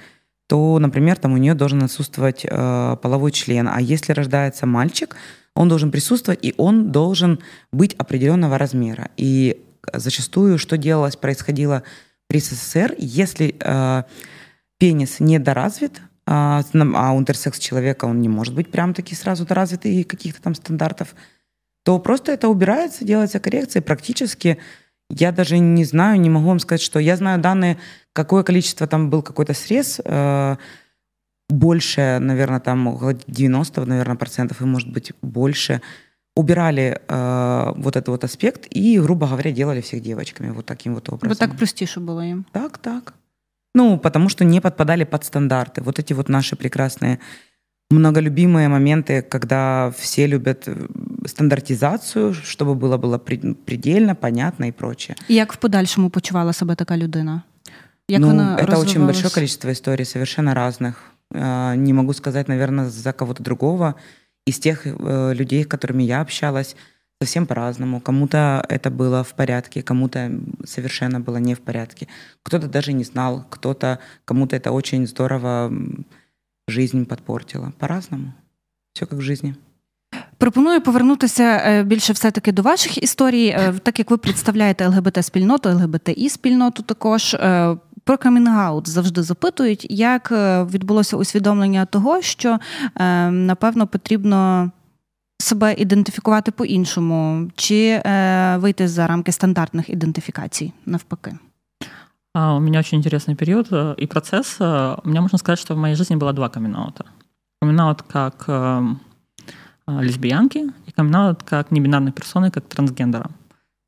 то, 0.48 0.78
например, 0.78 1.16
там 1.16 1.32
у 1.32 1.36
нее 1.36 1.54
должен 1.54 1.82
отсутствовать 1.84 2.44
э, 2.44 2.96
половой 3.00 3.30
член, 3.30 3.68
а 3.68 3.80
если 3.80 4.12
рождается 4.12 4.66
мальчик, 4.66 5.16
он 5.54 5.68
должен 5.68 5.90
присутствовать, 5.90 6.40
и 6.42 6.54
он 6.56 6.90
должен 6.90 7.38
быть 7.72 7.94
определенного 7.94 8.58
размера. 8.58 9.10
И 9.16 9.64
зачастую, 9.92 10.58
что 10.58 10.76
делалось, 10.76 11.16
происходило 11.16 11.84
при 12.32 12.40
СССР, 12.40 12.94
если 12.96 13.54
э, 13.60 14.04
пенис 14.78 15.20
недоразвит, 15.20 16.00
а, 16.24 16.62
а 16.72 17.14
интерсекс 17.18 17.58
человека, 17.58 18.06
он 18.06 18.22
не 18.22 18.30
может 18.30 18.54
быть 18.54 18.70
прям 18.70 18.94
таки 18.94 19.14
сразу 19.14 19.44
доразвитый 19.44 19.96
и 19.96 20.02
каких-то 20.02 20.40
там 20.40 20.54
стандартов, 20.54 21.14
то 21.84 21.98
просто 21.98 22.32
это 22.32 22.48
убирается, 22.48 23.04
делается 23.04 23.38
коррекция. 23.38 23.82
Практически 23.82 24.56
я 25.10 25.30
даже 25.30 25.58
не 25.58 25.84
знаю, 25.84 26.18
не 26.22 26.30
могу 26.30 26.46
вам 26.46 26.58
сказать, 26.58 26.80
что 26.80 26.98
я 27.00 27.16
знаю 27.16 27.38
данные, 27.38 27.76
какое 28.14 28.44
количество 28.44 28.86
там 28.86 29.10
был 29.10 29.20
какой-то 29.20 29.52
срез, 29.52 30.00
э, 30.02 30.56
больше, 31.50 32.16
наверное, 32.18 32.60
там 32.60 32.86
около 32.86 33.12
90, 33.12 33.84
наверное, 33.84 34.16
процентов, 34.16 34.62
и 34.62 34.64
может 34.64 34.90
быть 34.90 35.12
больше, 35.20 35.82
убирали 36.36 37.00
э, 37.08 37.72
вот 37.76 37.96
этот 37.96 38.08
вот 38.08 38.24
аспект 38.24 38.66
и, 38.70 38.98
грубо 39.00 39.26
говоря, 39.26 39.52
делали 39.52 39.80
всех 39.80 40.02
девочками 40.02 40.50
вот 40.50 40.66
таким 40.66 40.94
вот 40.94 41.08
образом. 41.08 41.28
Вот 41.28 41.38
так 41.38 41.56
простіше 41.56 42.00
было 42.00 42.24
им. 42.24 42.44
Так, 42.52 42.78
так. 42.78 43.14
Ну, 43.74 43.98
потому 43.98 44.28
что 44.28 44.44
не 44.44 44.60
подпадали 44.60 45.04
под 45.04 45.24
стандарты. 45.24 45.82
Вот 45.82 45.98
эти 45.98 46.14
вот 46.14 46.28
наши 46.28 46.56
прекрасные 46.56 47.18
многолюбимые 47.90 48.68
моменты, 48.68 49.22
когда 49.22 49.92
все 49.98 50.26
любят 50.26 50.64
э, 50.66 50.86
стандартизацию, 51.26 52.34
чтобы 52.34 52.74
было 52.74 52.96
было 52.96 53.18
предельно, 53.18 54.14
понятно 54.14 54.68
и 54.68 54.72
прочее. 54.72 55.16
И 55.28 55.34
як 55.34 55.52
в 55.52 55.56
подальшому 55.56 56.10
почувала 56.10 56.52
себе 56.52 56.74
така 56.74 56.96
людина? 56.96 57.42
Як 58.08 58.20
ну, 58.20 58.26
вона 58.26 58.58
это 58.58 58.78
очень 58.78 59.06
большое 59.06 59.30
количество 59.30 59.70
историй, 59.70 60.04
совершенно 60.04 60.54
разных. 60.54 60.94
Не 61.76 61.92
могу 61.92 62.12
сказать, 62.12 62.48
наверное, 62.48 62.90
за 62.90 63.12
кого-то 63.12 63.42
другого 63.42 63.94
Из 64.45 64.59
тех 64.59 64.87
э, 64.87 65.33
людей, 65.33 65.63
с 65.63 65.67
которыми 65.67 66.03
я 66.03 66.21
общалась, 66.21 66.75
совсем 67.21 67.45
по-разному. 67.45 67.99
Кому-то 67.99 68.65
это 68.69 68.89
было 68.91 69.23
в 69.23 69.33
порядке, 69.33 69.81
кому-то 69.81 70.31
совершенно 70.65 71.19
было 71.19 71.37
не 71.37 71.53
в 71.53 71.59
порядке. 71.59 72.07
Кто-то 72.43 72.67
даже 72.67 72.93
не 72.93 73.03
знал, 73.03 73.45
кто-то, 73.49 73.99
кому-то 74.25 74.55
это 74.55 74.71
очень 74.71 75.07
здорово 75.07 75.71
жизнь 76.67 77.05
подпортило. 77.05 77.73
По-разному. 77.79 78.33
Все 78.93 79.05
как 79.05 79.19
в 79.19 79.21
жизни. 79.21 79.55
Пропоную 80.37 80.81
повернутися 80.81 81.83
більше 81.83 82.13
все-таки 82.13 82.51
до 82.51 82.61
ваших 82.61 83.03
історій, 83.03 83.57
так 83.83 83.99
як 83.99 84.11
ви 84.11 84.17
представляєте 84.17 84.87
ЛГБТ-спільноту, 84.87 85.69
ЛГБТІ-спільноту 85.69 86.83
також. 86.83 87.35
Про 88.03 88.17
камінг-аут 88.17 88.89
завжди 88.89 89.23
запитують, 89.23 89.87
як 89.89 90.31
відбулося 90.71 91.17
усвідомлення 91.17 91.85
того, 91.85 92.21
що 92.21 92.59
напевно 93.29 93.87
потрібно 93.87 94.71
себе 95.39 95.73
ідентифікувати 95.73 96.51
по-іншому, 96.51 97.49
чи 97.55 98.01
е, 98.05 98.57
вийти 98.57 98.87
за 98.87 99.07
рамки 99.07 99.31
стандартних 99.31 99.89
ідентифікацій 99.89 100.73
навпаки? 100.85 101.37
А, 102.33 102.55
у 102.55 102.59
меня 102.59 102.79
очень 102.79 102.99
интересный 102.99 103.35
период 103.35 103.67
э, 103.71 103.95
и 103.97 104.05
процесс. 104.05 104.57
Э, 104.59 104.95
у 105.03 105.09
меня 105.09 105.21
можно 105.21 105.39
сказать, 105.39 105.59
что 105.59 105.73
в 105.73 105.77
моей 105.77 105.95
жизни 105.95 106.15
было 106.15 106.33
два 106.33 106.49
камин-аута. 106.49 107.05
камин 107.61 107.95
как 108.07 108.45
э, 108.47 108.95
лесбиянки 109.87 110.71
и 110.85 110.91
камин 110.91 111.35
как 111.45 111.71
небинарной 111.71 112.11
персоны, 112.11 112.51
как 112.51 112.67
трансгендера. 112.67 113.31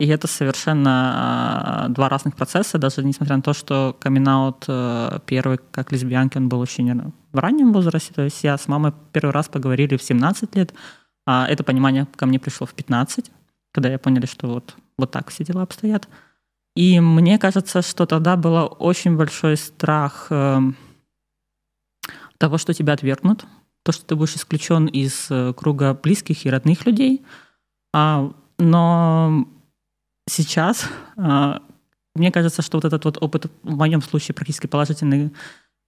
И 0.00 0.08
это 0.08 0.26
совершенно 0.26 1.86
два 1.90 2.08
разных 2.08 2.34
процесса, 2.34 2.78
даже 2.78 3.04
несмотря 3.04 3.36
на 3.36 3.42
то, 3.42 3.52
что 3.52 3.96
камин 4.00 4.24
первый 5.24 5.58
как 5.70 5.92
лесбиянки, 5.92 6.36
он 6.36 6.48
был 6.48 6.58
очень 6.60 7.12
в 7.32 7.38
раннем 7.38 7.72
возрасте. 7.72 8.12
То 8.12 8.22
есть 8.22 8.42
я 8.42 8.58
с 8.58 8.66
мамой 8.66 8.92
первый 9.12 9.30
раз 9.30 9.48
поговорили 9.48 9.96
в 9.96 10.02
17 10.02 10.56
лет, 10.56 10.74
а 11.26 11.46
это 11.48 11.62
понимание 11.62 12.06
ко 12.16 12.26
мне 12.26 12.40
пришло 12.40 12.66
в 12.66 12.74
15, 12.74 13.30
когда 13.72 13.88
я 13.88 13.98
поняли, 13.98 14.26
что 14.26 14.48
вот, 14.48 14.74
вот 14.98 15.10
так 15.12 15.30
все 15.30 15.44
дела 15.44 15.62
обстоят. 15.62 16.08
И 16.76 16.98
мне 16.98 17.38
кажется, 17.38 17.82
что 17.82 18.04
тогда 18.04 18.36
был 18.36 18.76
очень 18.80 19.16
большой 19.16 19.56
страх 19.56 20.26
э, 20.30 20.58
того, 22.38 22.58
что 22.58 22.74
тебя 22.74 22.94
отвергнут, 22.94 23.44
то, 23.84 23.92
что 23.92 24.04
ты 24.04 24.16
будешь 24.16 24.34
исключен 24.34 24.86
из 24.86 25.28
э, 25.30 25.52
круга 25.54 25.94
близких 25.94 26.44
и 26.44 26.50
родных 26.50 26.84
людей. 26.84 27.24
А, 27.92 28.32
но 28.58 29.46
сейчас 30.26 30.87
а, 31.16 31.62
мне 32.14 32.31
кажется, 32.31 32.62
что 32.62 32.78
вот 32.78 32.85
этот 32.85 33.04
вот 33.04 33.19
опыт, 33.21 33.47
в 33.62 33.76
моем 33.76 34.00
случае 34.00 34.35
практически 34.35 34.66
положительный 34.66 35.33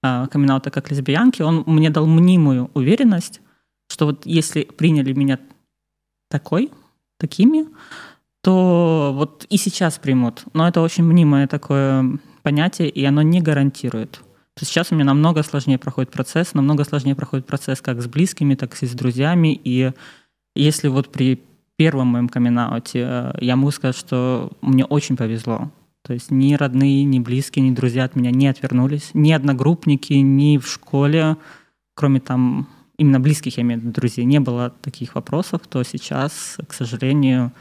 а, 0.03 0.27
камин 0.27 0.61
как 0.61 0.91
лесбиянки, 0.91 1.43
он 1.43 1.63
мне 1.67 1.91
дал 1.91 2.07
мнимую 2.07 2.71
уверенность, 2.75 3.41
что 3.89 4.07
вот 4.07 4.27
если 4.27 4.65
приняли 4.65 5.13
меня 5.13 5.39
такой, 6.29 6.71
такими, 7.19 7.67
то 8.43 9.13
вот 9.15 9.47
и 9.49 9.57
сейчас 9.57 9.99
примут. 9.99 10.45
Но 10.53 10.67
это 10.69 10.81
очень 10.81 11.05
мнимое 11.05 11.47
такое 11.47 12.19
понятие, 12.43 12.89
и 12.89 13.05
оно 13.05 13.23
не 13.23 13.41
гарантирует. 13.41 14.13
То 14.13 14.63
есть 14.63 14.73
сейчас 14.73 14.91
у 14.91 14.95
меня 14.95 15.05
намного 15.05 15.43
сложнее 15.43 15.79
проходит 15.79 16.11
процесс, 16.11 16.55
намного 16.55 16.85
сложнее 16.85 17.15
проходит 17.15 17.47
процесс 17.47 17.81
как 17.81 18.01
с 18.01 18.07
близкими, 18.07 18.55
так 18.55 18.81
и 18.83 18.87
с 18.87 18.93
друзьями. 18.93 19.59
И 19.63 19.93
если 20.55 20.89
вот 20.89 21.13
при 21.13 21.43
первом 21.77 22.09
моем 22.09 22.29
камин 22.29 22.59
я 23.41 23.57
могу 23.57 23.71
сказать, 23.71 23.97
что 23.97 24.53
мне 24.61 24.85
очень 24.85 25.17
повезло. 25.17 25.71
То 26.03 26.13
есть 26.13 26.31
ни 26.31 26.55
родные, 26.55 27.05
ни 27.05 27.19
близкие, 27.19 27.69
ни 27.69 27.75
друзья 27.75 28.05
от 28.05 28.15
меня 28.15 28.31
не 28.31 28.47
отвернулись, 28.47 29.11
ни 29.13 29.33
одногруппники, 29.33 30.13
ни 30.13 30.57
в 30.57 30.69
школе, 30.69 31.37
кроме 31.95 32.21
там 32.21 32.69
именно 32.97 33.19
близких, 33.21 33.57
я 33.57 33.63
имею 33.63 33.81
в 33.81 33.83
виду 33.83 33.93
друзей, 33.93 34.25
не 34.25 34.39
было 34.39 34.71
таких 34.71 35.15
вопросов, 35.15 35.63
то 35.69 35.83
сейчас, 35.83 36.59
к 36.69 36.73
сожалению, 36.73 37.53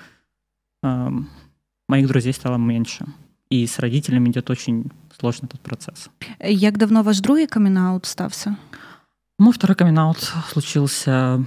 эм, 0.83 1.27
моих 1.89 2.07
друзей 2.07 2.33
стало 2.33 2.57
меньше. 2.57 3.05
И 3.49 3.65
с 3.65 3.79
родителями 3.79 4.29
идет 4.29 4.49
очень 4.49 4.91
сложный 5.19 5.47
этот 5.47 5.61
процесс. 5.61 6.09
Як 6.39 6.77
давно 6.77 7.03
ваш 7.03 7.19
другий 7.19 7.47
камин-аут 7.47 8.05
стався? 8.05 8.57
Мой 9.37 9.53
второй 9.53 9.75
камин 9.75 10.13
случился 10.51 11.45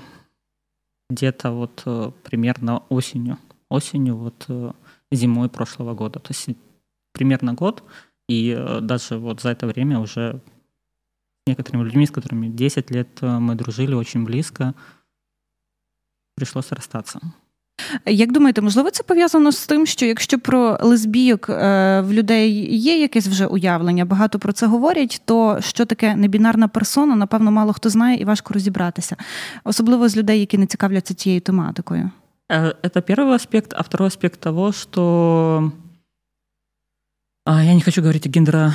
где-то 1.11 1.53
вот 1.53 1.83
э, 1.87 2.11
примерно 2.23 2.79
осенью. 2.89 3.39
Осенью, 3.69 4.17
вот 4.17 4.45
э, 4.49 4.73
зимой 5.13 5.49
прошлого 5.49 5.95
года. 5.95 6.19
То 6.19 6.33
есть 6.33 6.49
примерно 7.13 7.55
год. 7.55 7.83
И 8.29 8.55
э, 8.57 8.81
даже 8.81 9.19
вот 9.19 9.41
за 9.41 9.51
это 9.51 9.67
время 9.67 10.01
уже 10.01 10.41
некоторыми 11.47 11.85
людьми, 11.85 12.07
с 12.07 12.11
которыми 12.11 12.49
10 12.49 12.91
лет 12.91 13.09
мы 13.23 13.55
дружили 13.55 13.95
очень 13.95 14.25
близко, 14.25 14.75
пришлось 16.37 16.71
расстаться. 16.73 17.21
Як 18.06 18.32
думаєте, 18.32 18.62
можливо, 18.62 18.92
це 18.92 19.04
пов'язано 19.04 19.52
з 19.52 19.68
тим, 19.68 19.86
що 19.86 20.06
якщо 20.06 20.40
про 20.40 20.78
лесбійок 20.82 21.50
в 21.50 22.08
людей 22.10 22.76
є 22.78 23.02
якесь 23.02 23.28
вже 23.28 23.46
уявлення, 23.46 24.06
багато 24.06 24.40
про 24.40 24.54
це 24.54 24.68
говорять, 24.68 25.22
то 25.26 25.58
що 25.62 25.86
таке 25.86 26.16
небінарна 26.16 26.68
персона, 26.68 27.16
напевно, 27.16 27.52
мало 27.52 27.74
хто 27.74 27.90
знає 27.90 28.18
і 28.18 28.26
важко 28.26 28.54
розібратися, 28.54 29.16
особливо 29.64 30.10
з 30.10 30.18
людей, 30.18 30.40
які 30.40 30.58
не 30.58 30.66
цікавляться 30.66 31.14
цією 31.14 31.42
тематикою. 31.42 32.12
Это 32.50 33.02
первый 33.02 33.34
аспект. 33.34 33.74
А 33.78 33.82
второй 33.82 34.08
аспект 34.08 34.40
того, 34.40 34.72
что 34.72 35.72
я 37.48 37.74
не 37.74 37.82
хочу 37.82 38.02
говорить 38.02 38.28
о, 38.28 38.30
гендеро... 38.30 38.74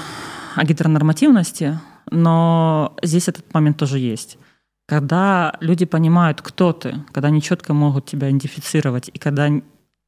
о 0.57 0.65
гетеронормативности, 0.65 1.79
но 2.11 2.93
здесь 3.03 3.29
этот 3.29 3.55
момент 3.55 3.77
тоже 3.77 3.99
есть. 3.99 4.39
Когда 4.86 5.56
люди 5.62 5.86
понимают, 5.86 6.42
кто 6.42 6.74
ты, 6.74 6.96
когда 7.12 7.30
они 7.30 7.42
четко 7.42 7.74
могут 7.74 8.06
тебя 8.06 8.30
идентифицировать, 8.30 9.10
и 9.14 9.18
когда 9.18 9.50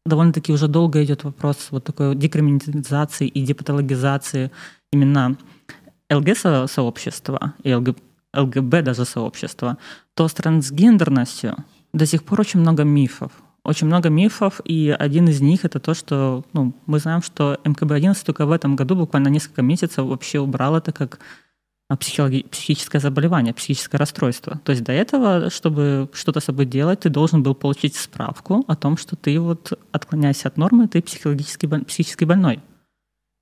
довольно-таки 0.06 0.52
уже 0.52 0.68
долго 0.68 1.04
идет 1.04 1.24
вопрос 1.24 1.68
вот 1.72 1.86
такой 1.86 2.16
декриминализации 2.16 3.28
и 3.28 3.42
депатологизации 3.42 4.52
именно 4.92 5.38
ЛГ-сообщества 6.12 7.54
и 7.64 7.74
ЛГ, 7.74 7.96
ЛГБ 8.36 8.82
даже 8.82 9.06
сообщества, 9.06 9.78
то 10.14 10.28
с 10.28 10.34
трансгендерностью 10.34 11.56
до 11.94 12.06
сих 12.06 12.24
пор 12.24 12.42
очень 12.42 12.60
много 12.60 12.84
мифов. 12.84 13.32
Очень 13.64 13.88
много 13.88 14.10
мифов, 14.10 14.62
и 14.64 14.96
один 15.00 15.28
из 15.28 15.42
них 15.42 15.66
это 15.66 15.80
то, 15.80 15.96
что 15.96 16.44
ну, 16.54 16.74
мы 16.86 17.00
знаем, 17.00 17.24
что 17.24 17.60
МКБ-11 17.64 18.24
только 18.24 18.46
в 18.46 18.52
этом 18.52 18.76
году, 18.76 18.96
буквально 18.96 19.30
несколько 19.30 19.64
месяцев, 19.64 20.06
вообще 20.06 20.40
убрал 20.40 20.76
это 20.76 20.92
как 20.92 21.20
психологи- 21.90 22.46
психическое 22.50 23.00
заболевание, 23.00 23.54
психическое 23.54 23.98
расстройство. 23.98 24.60
То 24.64 24.72
есть 24.72 24.84
до 24.84 24.92
этого, 24.92 25.50
чтобы 25.50 26.10
что-то 26.14 26.40
с 26.40 26.46
собой 26.46 26.66
делать, 26.66 27.02
ты 27.02 27.10
должен 27.10 27.44
был 27.44 27.54
получить 27.54 27.96
справку 27.96 28.66
о 28.68 28.76
том, 28.76 28.98
что 28.98 29.16
ты 29.16 29.40
вот 29.40 29.78
отклоняешься 29.92 30.48
от 30.48 30.58
нормы, 30.58 30.88
ты 30.88 31.02
психологически, 31.02 31.68
психически 31.86 32.24
больной. 32.24 32.60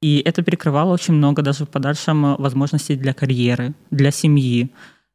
И 0.02 0.22
это 0.26 0.42
перекрывало 0.42 0.94
очень 0.94 1.14
много 1.14 1.42
даже 1.42 1.66
в 1.66 1.70
подальшем 1.70 2.36
возможностей 2.36 2.98
для 2.98 3.14
карьеры, 3.14 3.74
для 3.90 4.12
семьи. 4.12 4.70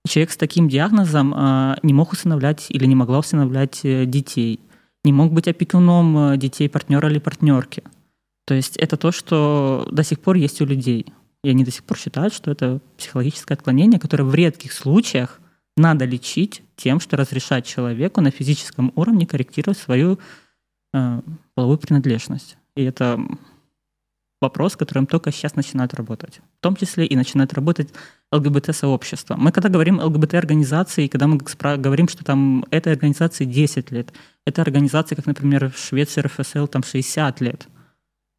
Человек 0.06 0.30
с 0.30 0.36
таким 0.38 0.68
диагнозом 0.70 1.34
э, 1.36 1.76
не 1.82 1.92
мог 1.92 2.12
усыновлять 2.12 2.66
или 2.70 2.86
не 2.86 2.94
могла 2.94 3.18
усыновлять 3.18 3.80
э, 3.82 4.06
детей, 4.06 4.60
не 5.04 5.12
мог 5.12 5.32
быть 5.32 5.46
опекуном 5.46 6.32
э, 6.32 6.36
детей 6.38 6.70
партнера 6.70 7.10
или 7.10 7.18
партнерки. 7.18 7.82
То 8.46 8.54
есть 8.54 8.78
это 8.78 8.96
то, 8.96 9.12
что 9.12 9.86
до 9.92 10.02
сих 10.02 10.20
пор 10.20 10.36
есть 10.36 10.62
у 10.62 10.64
людей. 10.64 11.04
И 11.44 11.50
они 11.50 11.64
до 11.64 11.70
сих 11.70 11.84
пор 11.84 11.96
считают, 11.96 12.34
что 12.34 12.50
это 12.50 12.80
психологическое 12.96 13.54
отклонение, 13.54 14.00
которое 14.00 14.24
в 14.24 14.34
редких 14.34 14.72
случаях 14.72 15.40
надо 15.76 16.04
лечить 16.04 16.62
тем, 16.76 16.98
что 16.98 17.16
разрешать 17.16 17.66
человеку 17.66 18.20
на 18.20 18.30
физическом 18.30 18.92
уровне 18.96 19.26
корректировать 19.26 19.78
свою 19.78 20.18
э, 20.92 21.20
половую 21.54 21.78
принадлежность. 21.78 22.56
И 22.74 22.82
это 22.82 23.20
вопрос, 24.40 24.76
которым 24.76 25.06
только 25.06 25.30
сейчас 25.30 25.54
начинают 25.54 25.94
работать. 25.94 26.40
В 26.58 26.62
том 26.62 26.74
числе 26.74 27.06
и 27.06 27.16
начинают 27.16 27.54
работать 27.54 27.88
ЛГБТ-сообщества. 28.32 29.36
Мы 29.36 29.52
когда 29.52 29.68
говорим 29.68 30.00
ЛГБТ-организации, 30.00 31.06
когда 31.06 31.28
мы 31.28 31.38
говорим, 31.38 32.08
что 32.08 32.24
там 32.24 32.64
этой 32.70 32.92
организации 32.92 33.44
10 33.44 33.92
лет, 33.92 34.12
это 34.44 34.62
организации, 34.62 35.14
как, 35.14 35.26
например, 35.26 35.70
в 35.70 35.78
Швеции 35.78 36.20
РФСЛ, 36.20 36.66
там 36.66 36.82
60 36.82 37.40
лет– 37.40 37.68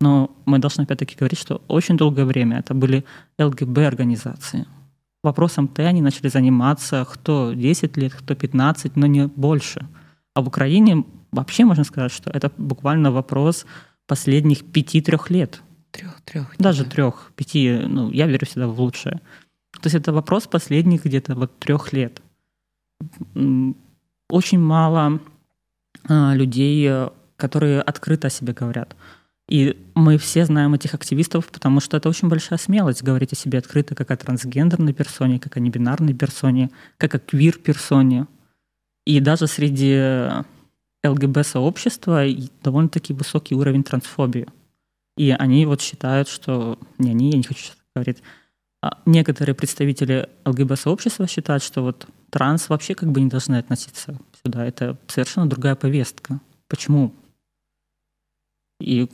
но 0.02 0.32
мы 0.46 0.60
должны 0.60 0.84
опять-таки 0.84 1.16
говорить, 1.16 1.40
что 1.40 1.62
очень 1.68 1.98
долгое 1.98 2.26
время 2.26 2.60
это 2.60 2.74
были 2.74 3.04
ЛГБ-организации. 3.38 4.66
Вопросом 5.24 5.68
Т 5.68 5.86
они 5.86 6.02
начали 6.02 6.30
заниматься 6.30 7.06
кто 7.10 7.54
10 7.54 7.98
лет, 7.98 8.14
кто 8.14 8.36
15, 8.36 8.96
но 8.96 9.08
не 9.08 9.28
больше. 9.28 9.86
А 10.34 10.42
в 10.42 10.48
Украине 10.48 11.04
вообще 11.32 11.66
можно 11.66 11.84
сказать, 11.84 12.14
что 12.14 12.30
это 12.32 12.52
буквально 12.58 13.12
вопрос 13.12 13.66
последних 14.08 14.66
пяти-трех 14.66 15.30
лет. 15.30 15.62
Трех, 15.92 16.22
трех. 16.22 16.56
Даже 16.58 16.84
да. 16.84 16.90
трех, 16.90 17.32
пяти, 17.36 17.82
ну, 17.88 18.12
я 18.12 18.28
верю 18.28 18.46
всегда 18.46 18.68
в 18.68 18.80
лучшее. 18.80 19.20
То 19.72 19.86
есть 19.86 19.96
это 19.96 20.14
вопрос 20.14 20.48
последних 20.48 21.06
где-то 21.06 21.36
вот 21.36 21.58
трех 21.60 21.94
лет. 21.94 22.22
Очень 24.30 24.60
мало 24.60 25.20
а, 26.08 26.34
людей, 26.36 26.88
э, 26.88 27.10
которые 27.38 27.82
открыто 27.82 28.28
о 28.28 28.30
себе 28.30 28.54
говорят. 28.54 28.96
И 29.50 29.76
мы 29.96 30.20
все 30.20 30.46
знаем 30.46 30.76
этих 30.76 30.94
активистов, 30.94 31.48
потому 31.48 31.80
что 31.80 31.98
это 31.98 32.08
очень 32.08 32.30
большая 32.30 32.60
смелость 32.60 33.02
говорить 33.02 33.34
о 33.34 33.36
себе 33.36 33.58
открыто, 33.58 33.96
как 33.96 34.12
о 34.12 34.18
трансгендерной 34.18 34.94
персоне, 34.94 35.40
как 35.40 35.58
о 35.58 35.60
небинарной 35.60 36.14
персоне, 36.14 36.70
как 36.98 37.16
о 37.16 37.20
квир-персоне. 37.20 38.28
И 39.06 39.20
даже 39.20 39.48
среди 39.48 40.46
ЛГБ-сообщества 41.04 42.26
довольно-таки 42.62 43.14
высокий 43.14 43.56
уровень 43.56 43.84
трансфобии. 43.84 44.48
И 45.18 45.32
они 45.32 45.66
вот 45.66 45.82
считают, 45.82 46.28
что... 46.28 46.78
Не 47.00 47.10
они, 47.10 47.32
я 47.32 47.38
не 47.38 47.44
хочу 47.44 47.72
говорить. 47.96 48.22
А 48.84 49.02
некоторые 49.08 49.56
представители 49.56 50.30
ЛГБ-сообщества 50.46 51.28
считают, 51.28 51.64
что 51.64 51.82
вот 51.82 52.08
транс 52.30 52.70
вообще 52.70 52.94
как 52.94 53.12
бы 53.12 53.20
не 53.20 53.30
должны 53.30 53.56
относиться 53.56 54.20
сюда. 54.44 54.64
Это 54.64 54.96
совершенно 55.08 55.50
другая 55.50 55.76
повестка. 55.76 56.40
Почему? 56.68 57.14
И 58.80 59.10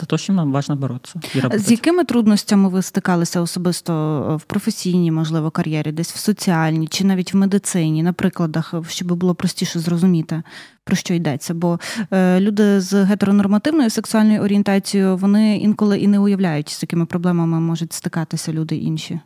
Це 0.00 0.06
то, 0.06 0.18
чим 0.18 0.34
нам 0.34 0.52
важливо 0.52 0.80
боротися. 0.80 1.20
З 1.54 1.70
якими 1.70 2.04
трудностями 2.04 2.68
ви 2.68 2.82
стикалися 2.82 3.40
особисто 3.40 4.36
в 4.40 4.44
професійній, 4.44 5.10
можливо, 5.10 5.50
кар'єрі, 5.50 5.92
десь 5.92 6.12
в 6.12 6.16
соціальній 6.16 6.88
чи 6.88 7.04
навіть 7.04 7.34
в 7.34 7.36
медицині, 7.36 8.02
на 8.02 8.12
прикладах, 8.12 8.74
щоб 8.88 9.12
було 9.12 9.34
простіше 9.34 9.78
зрозуміти, 9.78 10.42
про 10.84 10.96
що 10.96 11.14
йдеться? 11.14 11.54
Бо 11.54 11.80
е, 12.10 12.40
люди 12.40 12.80
з 12.80 13.04
гетеронормативною 13.04 13.90
сексуальною 13.90 14.42
орієнтацією 14.42 15.16
вони 15.16 15.56
інколи 15.56 15.98
і 15.98 16.06
не 16.06 16.18
уявляють, 16.18 16.68
з 16.68 16.82
якими 16.82 17.06
проблемами 17.06 17.60
можуть 17.60 17.92
стикатися 17.92 18.52
люди 18.52 18.76
інші. 18.76 19.20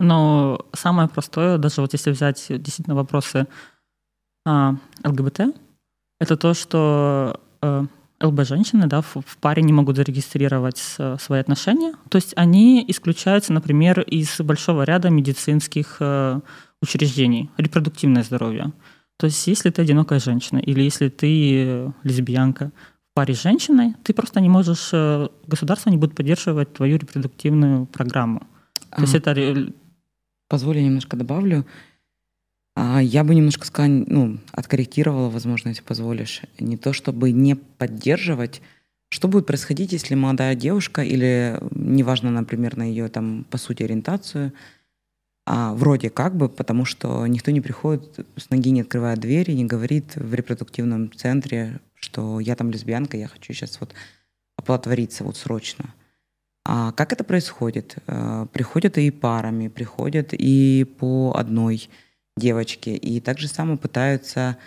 Ну, 0.00 0.58
самое 0.74 1.08
простое, 1.08 1.58
даже 1.58 1.80
вот 1.80 1.94
если 1.94 2.12
взять 2.12 2.46
действительно 2.48 2.96
вопросы 2.96 3.46
а, 4.44 4.74
ЛГБТ, 5.04 5.40
это 6.20 6.36
то, 6.36 6.54
что 6.54 7.36
э, 7.36 7.45
ЛБ-женщины 8.21 8.87
да, 8.87 9.01
в, 9.01 9.17
в 9.25 9.37
паре 9.37 9.61
не 9.61 9.73
могут 9.73 9.95
зарегистрировать 9.95 10.77
свои 11.19 11.39
отношения. 11.39 11.93
То 12.09 12.17
есть 12.17 12.33
они 12.35 12.83
исключаются, 12.87 13.53
например, 13.53 14.01
из 14.01 14.41
большого 14.41 14.83
ряда 14.83 15.09
медицинских 15.09 15.97
э, 15.99 16.39
учреждений, 16.81 17.51
репродуктивное 17.57 18.23
здоровье. 18.23 18.71
То 19.17 19.27
есть 19.27 19.45
если 19.47 19.69
ты 19.69 19.81
одинокая 19.81 20.19
женщина 20.19 20.59
или 20.59 20.81
если 20.81 21.09
ты 21.09 21.93
лесбиянка 22.03 22.71
в 23.11 23.15
паре 23.15 23.33
с 23.33 23.41
женщиной, 23.43 23.93
ты 24.03 24.13
просто 24.13 24.41
не 24.41 24.49
можешь, 24.49 24.89
э, 24.93 25.27
государство 25.45 25.91
не 25.91 25.97
будет 25.97 26.15
поддерживать 26.15 26.73
твою 26.73 26.97
репродуктивную 26.97 27.85
программу. 27.85 28.47
То 28.95 29.01
есть 29.01 29.15
это... 29.15 29.71
Позволь, 30.49 30.77
я 30.77 30.83
немножко 30.83 31.17
добавлю. 31.17 31.65
А, 32.79 33.01
я 33.01 33.23
бы 33.23 33.33
немножко 33.33 33.65
сказала, 33.65 33.91
ну, 34.05 34.37
откорректировала, 34.51 35.29
возможно, 35.29 35.69
если 35.69 35.81
позволишь. 35.81 36.43
Не 36.59 36.77
то 36.77 36.93
чтобы 36.93 37.31
не 37.31 37.55
поддерживать. 37.55 38.61
Что 39.09 39.27
будет 39.27 39.47
происходить, 39.47 39.93
если 39.93 40.13
молодая 40.13 40.53
девушка 40.53 41.01
или, 41.01 41.57
неважно, 41.71 42.29
например, 42.29 42.77
на 42.77 42.83
ее, 42.83 43.07
там, 43.07 43.47
по 43.49 43.57
сути, 43.57 43.81
ориентацию, 43.81 44.53
а, 45.47 45.73
вроде 45.73 46.11
как 46.11 46.37
бы, 46.37 46.49
потому 46.49 46.85
что 46.85 47.25
никто 47.25 47.49
не 47.49 47.61
приходит 47.61 48.19
с 48.35 48.51
ноги, 48.51 48.69
не 48.69 48.81
открывая 48.81 49.15
дверь 49.15 49.49
и 49.49 49.55
не 49.55 49.65
говорит 49.65 50.15
в 50.15 50.31
репродуктивном 50.35 51.11
центре, 51.13 51.79
что 51.95 52.39
я 52.39 52.55
там 52.55 52.69
лесбиянка, 52.69 53.17
я 53.17 53.27
хочу 53.27 53.53
сейчас 53.53 53.79
вот 53.79 53.95
оплодотвориться 54.55 55.23
вот 55.23 55.35
срочно. 55.35 55.95
А 56.63 56.91
как 56.91 57.11
это 57.11 57.23
происходит? 57.23 57.95
А, 58.05 58.45
приходят 58.45 58.99
и 58.99 59.09
парами, 59.09 59.67
приходят 59.67 60.27
и 60.33 60.85
по 60.99 61.33
одной 61.35 61.89
девочки, 62.37 62.89
и 62.89 63.19
также 63.19 63.47
само 63.47 63.77
пытаются 63.77 64.57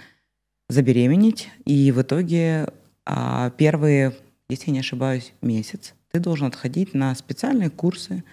забеременеть, 0.68 1.48
и 1.64 1.90
в 1.92 2.02
итоге 2.02 2.68
а, 3.06 3.50
первые 3.50 4.14
если 4.50 4.66
я 4.66 4.72
не 4.72 4.80
ошибаюсь, 4.80 5.32
месяц, 5.42 5.94
ты 6.10 6.18
должен 6.18 6.48
отходить 6.48 6.92
на 6.92 7.14
специальные 7.14 7.70
курсы 7.70 8.24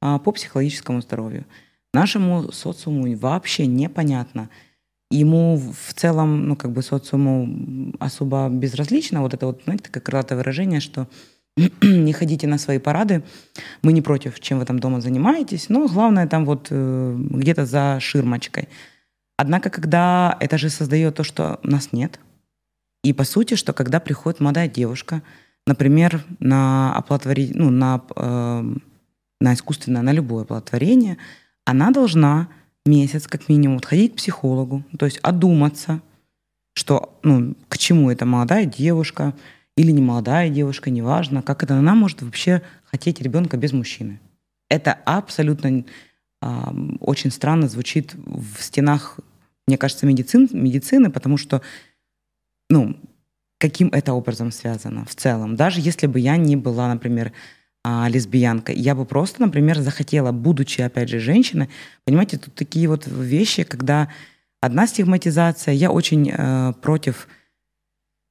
а, 0.00 0.18
по 0.18 0.32
психологическому 0.32 1.00
здоровью. 1.00 1.46
Нашему 1.94 2.50
социуму 2.50 3.16
вообще 3.16 3.66
непонятно. 3.66 4.50
Ему 5.10 5.56
в 5.56 5.94
целом, 5.94 6.48
ну, 6.48 6.56
как 6.56 6.72
бы 6.72 6.82
социуму 6.82 7.94
особо 8.00 8.48
безразлично. 8.48 9.22
Вот 9.22 9.34
это 9.34 9.46
вот, 9.46 9.62
знаете, 9.64 9.84
такое 9.84 10.02
крылатое 10.02 10.38
выражение, 10.38 10.80
что 10.80 11.06
не 11.82 12.12
ходите 12.12 12.46
на 12.46 12.58
свои 12.58 12.78
парады. 12.78 13.22
Мы 13.82 13.92
не 13.92 14.02
против, 14.02 14.40
чем 14.40 14.58
вы 14.58 14.64
там 14.64 14.78
дома 14.78 15.00
занимаетесь, 15.00 15.68
но 15.68 15.86
главное 15.86 16.26
там 16.26 16.44
вот 16.44 16.68
э, 16.70 17.16
где-то 17.18 17.66
за 17.66 17.98
ширмочкой. 18.00 18.68
Однако, 19.36 19.70
когда 19.70 20.36
это 20.40 20.58
же 20.58 20.70
создает 20.70 21.16
то, 21.16 21.24
что 21.24 21.60
нас 21.62 21.92
нет, 21.92 22.20
и 23.04 23.12
по 23.12 23.24
сути, 23.24 23.54
что 23.54 23.72
когда 23.72 24.00
приходит 24.00 24.40
молодая 24.40 24.68
девушка, 24.68 25.22
например, 25.66 26.24
на 26.38 26.94
оплодотворение, 26.94 27.54
ну, 27.56 27.70
на, 27.70 28.02
э, 28.16 28.74
на 29.40 29.54
искусственное, 29.54 30.02
на 30.02 30.12
любое 30.12 30.44
оплодотворение, 30.44 31.18
она 31.64 31.90
должна 31.90 32.48
месяц 32.86 33.26
как 33.26 33.48
минимум 33.48 33.80
ходить 33.80 34.12
к 34.12 34.16
психологу, 34.16 34.84
то 34.98 35.06
есть 35.06 35.18
одуматься, 35.18 36.00
что, 36.74 37.18
ну, 37.22 37.54
к 37.68 37.78
чему 37.78 38.10
эта 38.10 38.24
молодая 38.24 38.64
девушка 38.64 39.34
или 39.76 39.90
не 39.90 40.02
молодая 40.02 40.50
девушка, 40.50 40.90
неважно, 40.90 41.42
как 41.42 41.62
это 41.62 41.76
она 41.76 41.94
может 41.94 42.22
вообще 42.22 42.62
хотеть 42.84 43.20
ребенка 43.20 43.56
без 43.56 43.72
мужчины. 43.72 44.20
Это 44.68 44.92
абсолютно 45.04 45.84
э, 46.42 46.46
очень 47.00 47.30
странно 47.30 47.68
звучит 47.68 48.14
в 48.14 48.62
стенах, 48.62 49.18
мне 49.66 49.78
кажется, 49.78 50.06
медицин, 50.06 50.48
медицины, 50.52 51.10
потому 51.10 51.36
что, 51.36 51.62
ну, 52.68 52.96
каким 53.58 53.88
это 53.88 54.12
образом 54.12 54.50
связано 54.50 55.04
в 55.04 55.14
целом. 55.14 55.56
Даже 55.56 55.80
если 55.80 56.06
бы 56.06 56.18
я 56.18 56.36
не 56.36 56.56
была, 56.56 56.92
например, 56.92 57.32
а, 57.84 58.08
лесбиянка. 58.08 58.72
Я 58.72 58.94
бы 58.94 59.04
просто, 59.04 59.42
например, 59.42 59.80
захотела, 59.80 60.30
будучи, 60.30 60.80
опять 60.80 61.08
же, 61.08 61.18
женщиной, 61.18 61.68
понимаете, 62.04 62.38
тут 62.38 62.54
такие 62.54 62.88
вот 62.88 63.08
вещи, 63.08 63.64
когда 63.64 64.08
одна 64.60 64.86
стигматизация, 64.86 65.74
я 65.74 65.90
очень 65.90 66.30
э, 66.32 66.74
против 66.80 67.26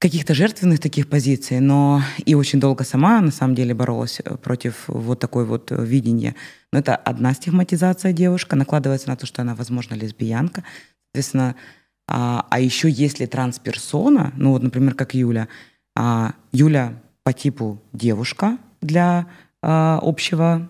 каких-то 0.01 0.33
жертвенных 0.33 0.79
таких 0.79 1.07
позиций, 1.07 1.59
но 1.59 2.01
и 2.25 2.33
очень 2.33 2.59
долго 2.59 2.83
сама, 2.83 3.21
на 3.21 3.29
самом 3.29 3.53
деле, 3.53 3.75
боролась 3.75 4.19
э, 4.19 4.35
против 4.35 4.85
вот 4.87 5.19
такой 5.19 5.45
вот 5.45 5.69
видения. 5.69 6.35
Но 6.73 6.79
это 6.79 6.95
одна 6.95 7.35
стигматизация 7.35 8.11
девушка, 8.11 8.55
накладывается 8.55 9.09
на 9.09 9.15
то, 9.15 9.27
что 9.27 9.43
она, 9.43 9.53
возможно, 9.53 9.93
лесбиянка. 9.93 10.63
Соответственно, 11.05 11.55
а, 12.07 12.47
а 12.49 12.59
еще 12.59 12.89
если 12.89 13.27
трансперсона, 13.27 14.33
ну 14.37 14.53
вот, 14.53 14.63
например, 14.63 14.95
как 14.95 15.13
Юля, 15.13 15.47
а, 15.95 16.33
Юля 16.51 16.95
по 17.23 17.31
типу 17.31 17.79
девушка, 17.93 18.57
для 18.81 19.27
э, 19.61 19.67
общего 20.01 20.67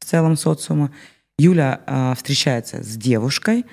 в 0.00 0.04
целом 0.04 0.36
социума. 0.36 0.90
Юля 1.38 1.80
э, 1.86 2.14
встречается 2.16 2.82
с 2.82 2.96
девушкой, 2.96 3.64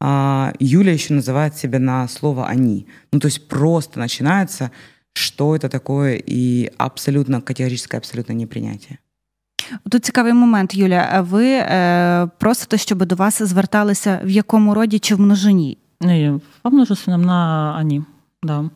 а 0.00 0.52
Юля 0.60 0.92
еще 0.92 1.14
называет 1.14 1.56
себя 1.56 1.78
на 1.78 2.08
слово 2.08 2.46
«они». 2.46 2.86
Ну, 3.12 3.18
то 3.18 3.26
есть 3.26 3.48
просто 3.48 3.98
начинается, 3.98 4.70
что 5.12 5.56
это 5.56 5.68
такое, 5.68 6.22
і 6.26 6.70
абсолютно 6.78 7.40
категорическое 7.40 7.98
абсолютно 7.98 8.34
непринятие. 8.34 8.98
Тут 9.90 10.04
цікавий 10.04 10.32
момент, 10.32 10.74
Юля. 10.74 11.26
Ви 11.30 11.46
е, 11.46 12.30
просите, 12.38 12.78
щоб 12.78 13.04
до 13.04 13.14
вас 13.14 13.42
зверталися 13.42 14.20
в 14.24 14.30
якому 14.30 14.74
роді 14.74 14.98
чи 14.98 15.14
в 15.14 15.20
множині? 15.20 15.78
Не, 16.00 16.40
во 16.64 16.70
множественном 16.70 17.22
на 17.22 17.76
«они», 17.80 18.02
да. 18.42 18.70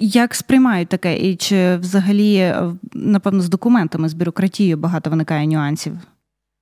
Як 0.00 0.34
сприймають 0.34 0.88
таке, 0.88 1.18
і 1.18 1.36
чи 1.36 1.76
взагалі, 1.76 2.54
напевно, 2.92 3.40
з 3.40 3.48
документами, 3.48 4.08
з 4.08 4.14
бюрократією 4.14 4.76
багато 4.76 5.10
виникає 5.10 5.46
нюансів? 5.46 5.92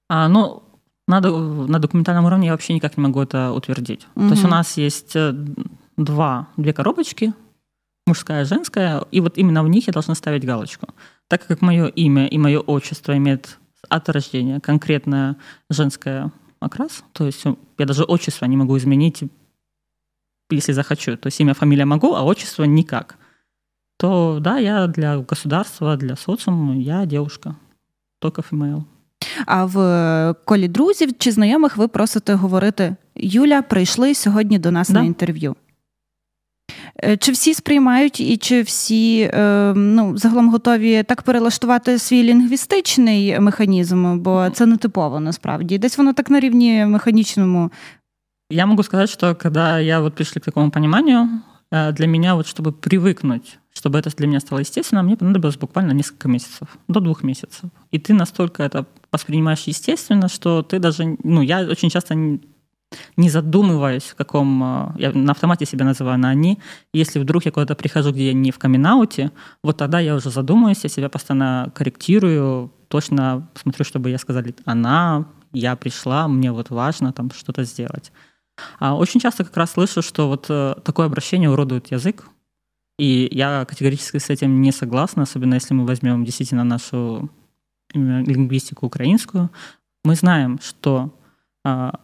А, 0.09 0.29
ну, 0.29 0.61
на, 1.07 1.21
на 1.21 1.79
документальном 1.79 2.25
уровне 2.25 2.47
я 2.47 2.53
вообще 2.53 2.75
никак 2.75 2.97
не 2.97 3.03
могу 3.03 3.21
это 3.21 3.53
утвердить. 3.53 4.07
Угу. 4.15 4.29
То 4.29 4.31
есть 4.33 4.45
у 4.45 4.49
нас 4.49 4.77
есть 4.77 5.17
два, 5.97 6.49
две 6.57 6.73
коробочки, 6.73 7.33
мужская 8.07 8.43
и 8.43 8.47
женская, 8.47 9.05
и 9.11 9.21
вот 9.21 9.39
именно 9.39 9.63
в 9.63 9.69
них 9.69 9.87
я 9.87 9.93
должна 9.93 10.15
ставить 10.15 10.45
галочку. 10.45 10.89
Так 11.29 11.47
как 11.47 11.63
мое 11.63 11.87
имя 11.87 12.27
и 12.27 12.39
мое 12.39 12.61
отчество 12.61 13.17
имеют 13.17 13.59
от 13.89 14.09
рождения 14.09 14.61
конкретное 14.61 15.37
женское 15.71 16.33
окрас, 16.61 17.05
то 17.13 17.27
есть 17.27 17.45
я 17.79 17.87
даже 17.87 18.05
отчество 18.05 18.47
не 18.47 18.57
могу 18.57 18.77
изменить 18.79 19.25
если 20.51 20.73
захочу. 20.73 21.17
То 21.17 21.29
есть 21.29 21.41
имя, 21.41 21.55
фамилия 21.55 21.85
могу, 21.85 22.15
а 22.15 22.23
отчество 22.23 22.65
никак. 22.65 23.17
То 23.99 24.39
да, 24.41 24.59
я 24.59 24.87
для 24.87 25.19
государства, 25.19 25.97
для 25.97 26.17
социума, 26.17 26.77
я 26.77 27.07
девушка. 27.07 27.57
Только 28.21 28.43
female. 28.43 28.85
А 29.46 29.66
в 29.66 30.36
колі 30.46 30.68
друзів 30.68 31.10
чи 31.18 31.32
знайомих 31.32 31.78
ви 31.78 31.88
просите 31.88 32.34
говорити: 32.34 32.96
Юля, 33.16 33.62
прийшли 33.62 34.14
сьогодні 34.14 34.60
до 34.60 34.72
нас 34.72 34.90
да. 34.90 35.00
на 35.00 35.06
інтерв'ю. 35.06 35.56
Чи 37.20 37.32
всі 37.32 37.54
сприймають 37.54 38.20
і 38.20 38.38
чи 38.38 38.62
всі 38.62 39.32
ну, 39.76 40.18
загалом 40.18 40.50
готові 40.50 41.04
так 41.04 41.22
перелаштувати 41.22 42.00
свій 42.00 42.24
лінгвістичний 42.24 43.40
механізм, 43.40 44.20
бо 44.20 44.50
це 44.50 44.66
не 44.66 44.78
типово 44.78 45.20
насправді. 45.20 45.78
Десь 45.78 45.98
воно 45.98 46.14
так 46.14 46.30
на 46.30 46.40
рівні 46.40 46.86
механічному 46.86 47.72
Я 48.52 48.66
могу 48.66 48.84
сказать, 48.84 49.10
что 49.10 49.36
когда 49.36 49.80
я 49.80 50.02
вот 50.02 50.16
пришли 50.16 50.42
к 50.42 50.46
такому 50.46 50.72
пониманию, 50.72 51.30
э, 51.72 51.92
для 51.92 52.08
меня 52.08 52.36
вот, 52.36 52.48
чтобы 52.48 52.72
привыкнуть, 52.72 53.60
чтобы 53.75 53.99
это 53.99 54.11
для 54.17 54.27
меня 54.27 54.41
стало 54.41 54.61
естественно, 54.61 55.03
мне 55.03 55.17
понадобилось 55.17 55.57
буквально 55.57 55.93
несколько 55.93 56.29
месяцев, 56.29 56.69
до 56.89 57.01
двух 57.01 57.23
месяцев. 57.23 57.71
И 57.91 57.99
ты 57.99 58.15
настолько 58.15 58.63
это 58.63 58.87
воспринимаешь 59.13 59.65
естественно, 59.67 60.29
что 60.29 60.63
ты 60.63 60.79
даже, 60.79 61.17
ну, 61.23 61.43
я 61.43 61.61
очень 61.61 61.91
часто 61.91 62.15
не 63.17 63.29
задумываясь, 63.29 64.05
в 64.05 64.15
каком... 64.15 64.63
Э, 64.63 64.93
я 64.97 65.13
на 65.13 65.33
автомате 65.33 65.67
себя 65.67 65.85
называю 65.85 66.19
на 66.19 66.31
«они». 66.31 66.61
Если 66.93 67.19
вдруг 67.19 67.45
я 67.45 67.51
куда-то 67.51 67.75
прихожу, 67.75 68.13
где 68.13 68.29
я 68.29 68.33
не 68.33 68.53
в 68.53 68.59
камин 68.59 68.87
вот 69.63 69.77
тогда 69.77 70.01
я 70.01 70.15
уже 70.15 70.31
задумаюсь, 70.31 70.85
я 70.85 70.91
себя 70.91 71.09
постоянно 71.09 71.73
корректирую, 71.75 72.73
точно 72.89 73.49
смотрю, 73.55 73.85
чтобы 73.85 74.11
я 74.11 74.19
сказали 74.19 74.55
«она», 74.65 75.27
«я 75.53 75.75
пришла», 75.77 76.29
«мне 76.29 76.53
вот 76.53 76.71
важно 76.71 77.13
там 77.13 77.31
что-то 77.33 77.65
сделать». 77.65 78.13
А 78.79 78.95
очень 78.95 79.19
часто 79.19 79.45
как 79.45 79.57
раз 79.57 79.73
слышу, 79.73 80.01
что 80.03 80.29
вот 80.29 80.47
э, 80.49 80.77
такое 80.85 81.07
обращение 81.07 81.51
уродует 81.51 81.91
язык, 81.91 82.29
и 83.00 83.30
я 83.32 83.66
категорически 83.66 84.18
с 84.18 84.30
этим 84.30 84.62
не 84.62 84.72
согласна, 84.72 85.24
особенно 85.24 85.54
если 85.54 85.74
мы 85.74 85.86
возьмем 85.86 86.26
действительно 86.26 86.66
нашу 86.66 87.30
лингвистику 87.94 88.86
украинскую. 88.86 89.50
Мы 90.04 90.16
знаем, 90.16 90.60
что 90.62 91.14
а, 91.64 92.00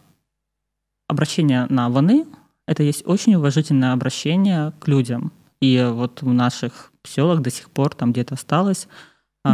обращение 1.06 1.66
на 1.68 1.88
«вони» — 1.90 2.66
это 2.66 2.82
есть 2.82 3.06
очень 3.06 3.34
уважительное 3.34 3.92
обращение 3.92 4.72
к 4.80 4.88
людям. 4.88 5.32
И 5.60 5.86
вот 5.92 6.22
в 6.22 6.32
наших 6.32 6.92
селах 7.04 7.40
до 7.40 7.50
сих 7.50 7.70
пор 7.70 7.94
там 7.94 8.12
где-то 8.12 8.34
осталось 8.34 8.88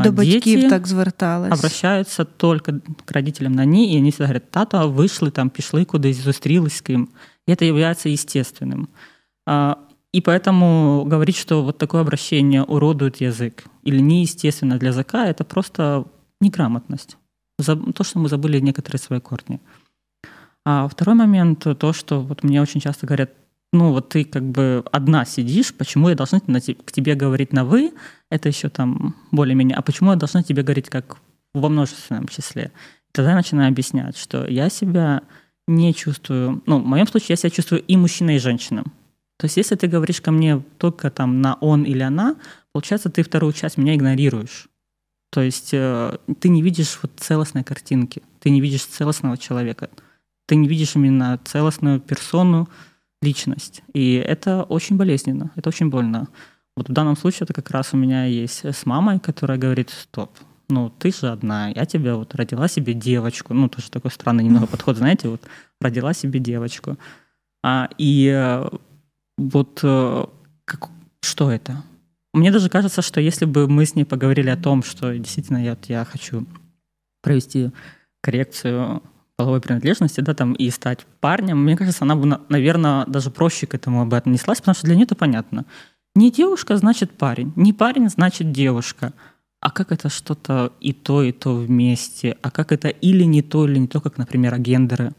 До 0.05 0.13
батьків 0.13 0.71
так 0.71 0.87
звертались. 0.87 1.53
обращаються 1.53 2.25
только 2.25 2.73
к 3.05 3.13
родителям 3.13 3.53
на 3.53 3.65
«ні», 3.65 3.95
и 3.95 3.99
они 3.99 4.11
всегда 4.11 4.27
говорят, 4.27 4.51
тато, 4.51 4.91
вышли 4.91 5.31
там, 5.31 5.51
пішли 5.51 5.85
кудись, 5.85 6.17
зустрілись 6.17 6.75
с 6.75 6.81
кем. 6.81 7.09
И 7.49 7.53
это 7.53 7.65
является 7.65 8.09
естественным. 8.09 8.89
И 10.14 10.22
поэтому 10.22 11.04
говорить, 11.06 11.38
что 11.38 11.64
вот 11.64 11.78
такое 11.78 12.02
обращение 12.02 12.64
уродует 12.64 13.22
язык 13.22 13.66
или 13.84 14.00
неестественно 14.00 14.78
для 14.78 14.90
языка, 14.90 15.26
это 15.28 15.44
просто 15.44 16.06
неграмотность. 16.42 17.18
То, 17.58 18.04
что 18.04 18.20
мы 18.20 18.30
забыли 18.30 18.60
некоторые 18.60 19.00
свои 19.00 19.20
корни. 19.20 19.60
А 20.66 20.88
второй 20.88 21.16
момент, 21.16 21.66
то, 21.78 21.94
что 21.94 22.22
вот 22.22 22.44
мне 22.44 22.62
очень 22.62 22.82
часто 22.82 23.06
говорят, 23.06 23.32
ну 23.74 23.92
вот 23.92 24.10
ты 24.10 24.24
как 24.24 24.44
бы 24.44 24.84
одна 24.92 25.26
сидишь, 25.26 25.74
почему 25.74 26.10
я 26.10 26.16
должна 26.16 26.40
к 26.40 26.92
тебе 26.92 27.16
говорить 27.16 27.54
на 27.54 27.66
«вы», 27.66 27.94
это 28.30 28.50
еще 28.50 28.70
там 28.70 29.16
более-менее, 29.32 29.76
а 29.76 29.82
почему 29.82 30.12
я 30.12 30.16
должна 30.18 30.44
тебе 30.44 30.64
говорить 30.64 30.90
как 30.90 31.18
во 31.54 31.70
множественном 31.70 32.28
числе? 32.28 32.72
Тогда 33.12 33.32
я 33.32 33.38
начинаю 33.38 33.70
объяснять, 33.70 34.18
что 34.18 34.48
я 34.48 34.70
себя 34.70 35.24
не 35.68 35.94
чувствую, 35.94 36.62
ну, 36.66 36.80
в 36.80 36.86
моем 36.86 37.08
случае 37.08 37.28
я 37.32 37.36
себя 37.36 37.50
чувствую 37.50 37.82
и 37.82 37.98
мужчиной, 37.98 38.36
и 38.36 38.40
женщиной. 38.40 38.84
То 39.38 39.46
есть 39.46 39.58
если 39.58 39.76
ты 39.76 39.88
говоришь 39.88 40.22
ко 40.22 40.32
мне 40.32 40.64
только 40.78 41.10
там 41.12 41.42
на 41.42 41.56
«он» 41.56 41.84
или 41.84 42.02
«она», 42.02 42.36
получается, 42.72 43.10
ты 43.10 43.24
вторую 43.24 43.54
часть 43.54 43.78
меня 43.78 43.96
игнорируешь. 43.96 44.68
То 45.30 45.42
есть 45.42 45.74
э, 45.74 46.18
ты 46.40 46.50
не 46.50 46.62
видишь 46.62 47.00
вот 47.02 47.12
целостной 47.18 47.64
картинки, 47.64 48.24
ты 48.40 48.50
не 48.50 48.62
видишь 48.62 48.86
целостного 48.86 49.38
человека, 49.38 49.90
ты 50.48 50.56
не 50.56 50.68
видишь 50.68 50.96
именно 50.96 51.40
целостную 51.44 52.00
персону, 52.00 52.68
личность. 53.22 53.84
И 53.94 54.14
это 54.14 54.64
очень 54.64 54.98
болезненно, 54.98 55.52
это 55.56 55.70
очень 55.70 55.90
больно. 55.90 56.28
Вот 56.76 56.90
в 56.90 56.94
данном 56.94 57.18
случае 57.18 57.42
это 57.42 57.54
как 57.54 57.72
раз 57.72 57.94
у 57.94 57.98
меня 57.98 58.26
есть 58.26 58.64
с 58.64 58.86
мамой, 58.86 59.20
которая 59.20 59.58
говорит, 59.58 59.90
стоп, 59.90 60.32
ну 60.70 60.90
ты 60.90 61.12
же 61.12 61.30
одна, 61.30 61.70
я 61.70 61.86
тебя 61.86 62.16
вот 62.16 62.36
родила 62.36 62.68
себе 62.68 62.94
девочку, 62.94 63.54
ну 63.54 63.68
тоже 63.68 63.90
такой 63.90 64.12
странный 64.12 64.44
немного 64.44 64.68
подход, 64.68 64.98
знаете, 64.98 65.28
вот 65.28 65.42
родила 65.82 66.14
себе 66.14 66.40
девочку. 66.40 66.98
А, 67.64 67.90
и 67.98 68.32
э, 68.34 68.70
вот 69.38 69.80
э, 69.84 70.26
как, 70.66 70.90
что 71.22 71.52
это? 71.52 71.84
Мне 72.34 72.52
даже 72.52 72.70
кажется, 72.70 73.02
что 73.02 73.22
если 73.22 73.46
бы 73.46 73.68
мы 73.68 73.86
с 73.86 73.96
ней 73.96 74.06
поговорили 74.06 74.50
о 74.50 74.58
том, 74.58 74.84
что 74.84 75.16
действительно 75.18 75.64
я, 75.64 75.78
я 75.88 76.06
хочу 76.06 76.46
провести 77.22 77.72
коррекцию 78.22 79.02
половой 79.36 79.62
принадлежности, 79.62 80.22
да, 80.22 80.34
там, 80.34 80.54
и 80.54 80.70
стать 80.72 81.06
парнем, 81.20 81.64
мне 81.64 81.78
кажется, 81.78 82.04
она 82.04 82.16
бы, 82.16 82.40
наверное, 82.50 83.06
даже 83.06 83.30
проще 83.30 83.68
к 83.68 83.76
этому 83.76 84.06
бы 84.06 84.18
отнеслась, 84.18 84.60
потому 84.60 84.76
что 84.76 84.86
для 84.86 84.96
нее 84.96 85.06
это 85.06 85.16
понятно. 85.16 85.66
Не 86.16 86.32
девушка, 86.32 86.76
значит 86.78 87.12
парень. 87.12 87.54
Не 87.56 87.74
парень, 87.74 88.10
значит 88.10 88.52
девушка. 88.52 89.14
А 89.62 89.70
как 89.70 89.92
это 89.92 90.10
что-то 90.10 90.74
и 90.80 90.92
то, 90.92 91.22
и 91.22 91.32
то 91.32 91.56
вместе? 91.56 92.38
А 92.42 92.50
как 92.50 92.72
это 92.72 92.90
или 92.90 93.24
не 93.24 93.44
то, 93.44 93.68
или 93.68 93.78
не 93.78 93.88
то, 93.88 94.02
как, 94.02 94.18
например, 94.18 94.58
гендеры? 94.60 95.12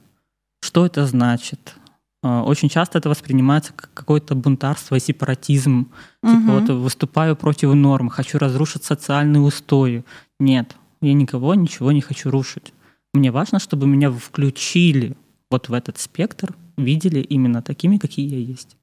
Что 0.61 0.87
это 0.87 1.07
значит? 1.07 1.77
А, 2.24 2.44
очень 2.44 2.70
часто 2.70 3.00
это 3.00 3.10
воспринимается 3.10 3.74
как 3.76 3.90
какое-то 3.94 4.36
бунтарство 4.36 4.96
и 4.96 5.00
сепаратизм. 5.00 5.88
Угу. 6.24 6.32
Типа 6.32 6.52
вот 6.54 6.70
выступаю 6.70 7.36
против 7.36 7.74
норм, 7.74 8.10
хочу 8.10 8.38
разрушить 8.38 8.84
социальные 8.84 9.42
устои. 9.42 10.04
Нет, 10.40 10.76
я 11.02 11.14
никого, 11.14 11.56
ничего 11.56 11.92
не 11.92 12.02
хочу 12.02 12.32
рушить. 12.32 12.74
Мне 13.14 13.32
важно, 13.32 13.60
чтобы 13.60 13.88
меня 13.88 14.10
включили 14.10 15.16
вот 15.52 15.70
в 15.70 15.74
этот 15.74 16.00
спектр, 16.00 16.56
видели 16.78 17.20
именно 17.20 17.62
такими, 17.62 17.98
какие 17.98 18.28
я 18.28 18.54
есть. 18.54 18.78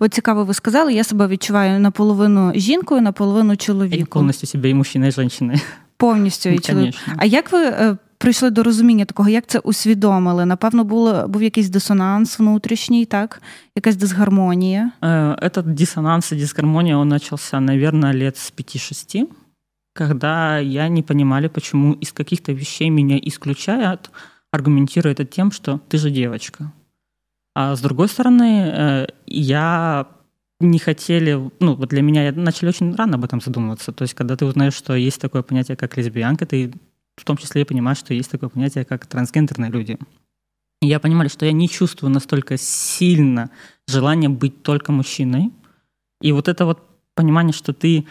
От 0.00 0.14
цікаво, 0.14 0.44
ви 0.44 0.54
сказали, 0.54 0.94
я 0.94 1.04
себе 1.04 1.26
відчуваю 1.26 1.80
наполовину 1.80 2.52
жінкою, 2.54 3.02
наполовину 3.02 3.56
чоловіком. 3.56 3.98
Я 3.98 4.06
повністю 4.06 4.46
себе 4.46 4.70
і 4.70 4.74
мужчина, 4.74 5.06
і 5.06 5.10
жінка. 5.10 5.60
Повністю 5.96 6.48
і 6.48 6.58
чоловік. 6.58 6.94
А 7.16 7.24
як 7.24 7.52
ви 7.52 7.96
прийшли 8.18 8.50
до 8.50 8.62
розуміння 8.62 9.04
такого, 9.04 9.28
як 9.28 9.46
це 9.46 9.58
усвідомили? 9.58 10.46
Напевно, 10.46 10.84
було, 10.84 11.28
був 11.28 11.42
якийсь 11.42 11.68
дисонанс 11.68 12.38
внутрішній, 12.38 13.04
так? 13.04 13.42
Якась 13.76 13.96
дисгармонія? 13.96 14.90
Этот 15.00 15.62
диссонанс 15.62 16.32
и 16.32 16.36
дисгармония, 16.36 16.96
он 16.96 17.08
начался, 17.08 17.60
наверное, 17.60 18.14
лет 18.14 18.36
с 18.36 18.52
5-6, 18.56 19.26
когда 19.94 20.58
я 20.58 20.88
не 20.88 21.02
понимали, 21.02 21.48
почему 21.48 21.92
из 22.02 22.12
каких-то 22.12 22.52
вещей 22.52 22.90
меня 22.90 23.18
исключают, 23.22 24.10
аргументируя 24.52 25.14
это 25.14 25.24
тем, 25.24 25.52
что 25.52 25.80
ты 25.88 25.98
же 25.98 26.10
девочка. 26.10 26.72
А 27.54 27.74
с 27.74 27.80
другой 27.80 28.08
стороны, 28.08 29.06
я 29.26 30.06
не 30.60 30.78
хотели, 30.78 31.50
ну, 31.60 31.74
вот 31.74 31.88
для 31.88 32.02
меня 32.02 32.32
начали 32.32 32.68
очень 32.68 32.94
рано 32.94 33.14
об 33.14 33.24
этом 33.24 33.40
задумываться. 33.40 33.92
То 33.92 34.04
есть, 34.04 34.14
когда 34.14 34.36
ты 34.36 34.44
узнаешь, 34.44 34.74
что 34.74 34.94
есть 34.94 35.20
такое 35.20 35.42
понятие, 35.42 35.76
как 35.76 35.98
лесбиянка, 35.98 36.46
ты 36.46 36.72
в 37.17 37.25
том 37.25 37.35
числе 37.37 37.63
и 37.63 37.65
понимаешь, 37.65 37.97
что 37.97 38.13
есть 38.13 38.31
такое 38.31 38.49
понятие, 38.49 38.85
как 38.85 39.05
трансгендерные 39.05 39.69
люди. 39.69 39.97
И 40.81 40.87
я 40.87 40.99
понимала, 40.99 41.29
что 41.29 41.45
я 41.45 41.51
не 41.51 41.67
чувствую 41.67 42.11
настолько 42.11 42.57
сильно 42.57 43.49
желания 43.87 44.29
быть 44.29 44.63
только 44.63 44.91
мужчиной. 44.91 45.51
И 46.21 46.31
вот 46.31 46.47
это 46.47 46.65
вот 46.65 46.87
понимание, 47.15 47.53
что 47.53 47.73
ты 47.73 48.05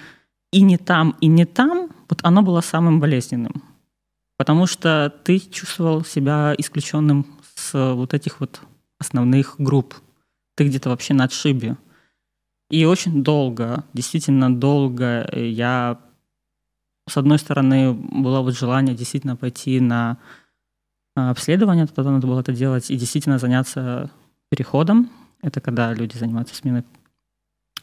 и 0.53 0.61
не 0.61 0.77
там, 0.77 1.17
и 1.21 1.29
не 1.29 1.45
там, 1.45 1.91
вот 2.09 2.21
оно 2.23 2.43
было 2.43 2.61
самым 2.61 3.01
болезненным. 3.01 3.63
Потому 4.37 4.67
что 4.67 5.15
ты 5.25 5.39
чувствовал 5.39 6.05
себя 6.05 6.55
исключенным 6.59 7.27
с 7.55 7.95
вот 7.95 8.13
этих 8.13 8.41
вот 8.41 8.61
основных 8.99 9.57
групп. 9.59 9.95
Ты 10.57 10.67
где-то 10.67 10.91
вообще 10.91 11.15
на 11.15 11.25
отшибе. 11.25 11.77
И 12.71 12.85
очень 12.85 13.23
долго, 13.23 13.85
действительно 13.93 14.55
долго 14.55 15.29
я, 15.33 16.01
с 17.09 17.17
одной 17.17 17.39
стороны, 17.39 17.93
было 17.93 18.41
вот 18.41 18.57
желание 18.57 18.95
действительно 18.95 19.37
пойти 19.37 19.81
на 19.81 20.19
а, 21.15 21.31
обследование, 21.31 21.87
тогда 21.87 22.11
надо 22.11 22.27
было 22.27 22.41
это 22.41 22.53
делать, 22.53 22.91
и 22.91 22.97
действительно 22.97 23.39
заняться 23.39 24.11
переходом. 24.51 25.11
Это 25.43 25.61
когда 25.61 25.95
люди 25.95 26.17
занимаются 26.17 26.55
сменой 26.55 26.83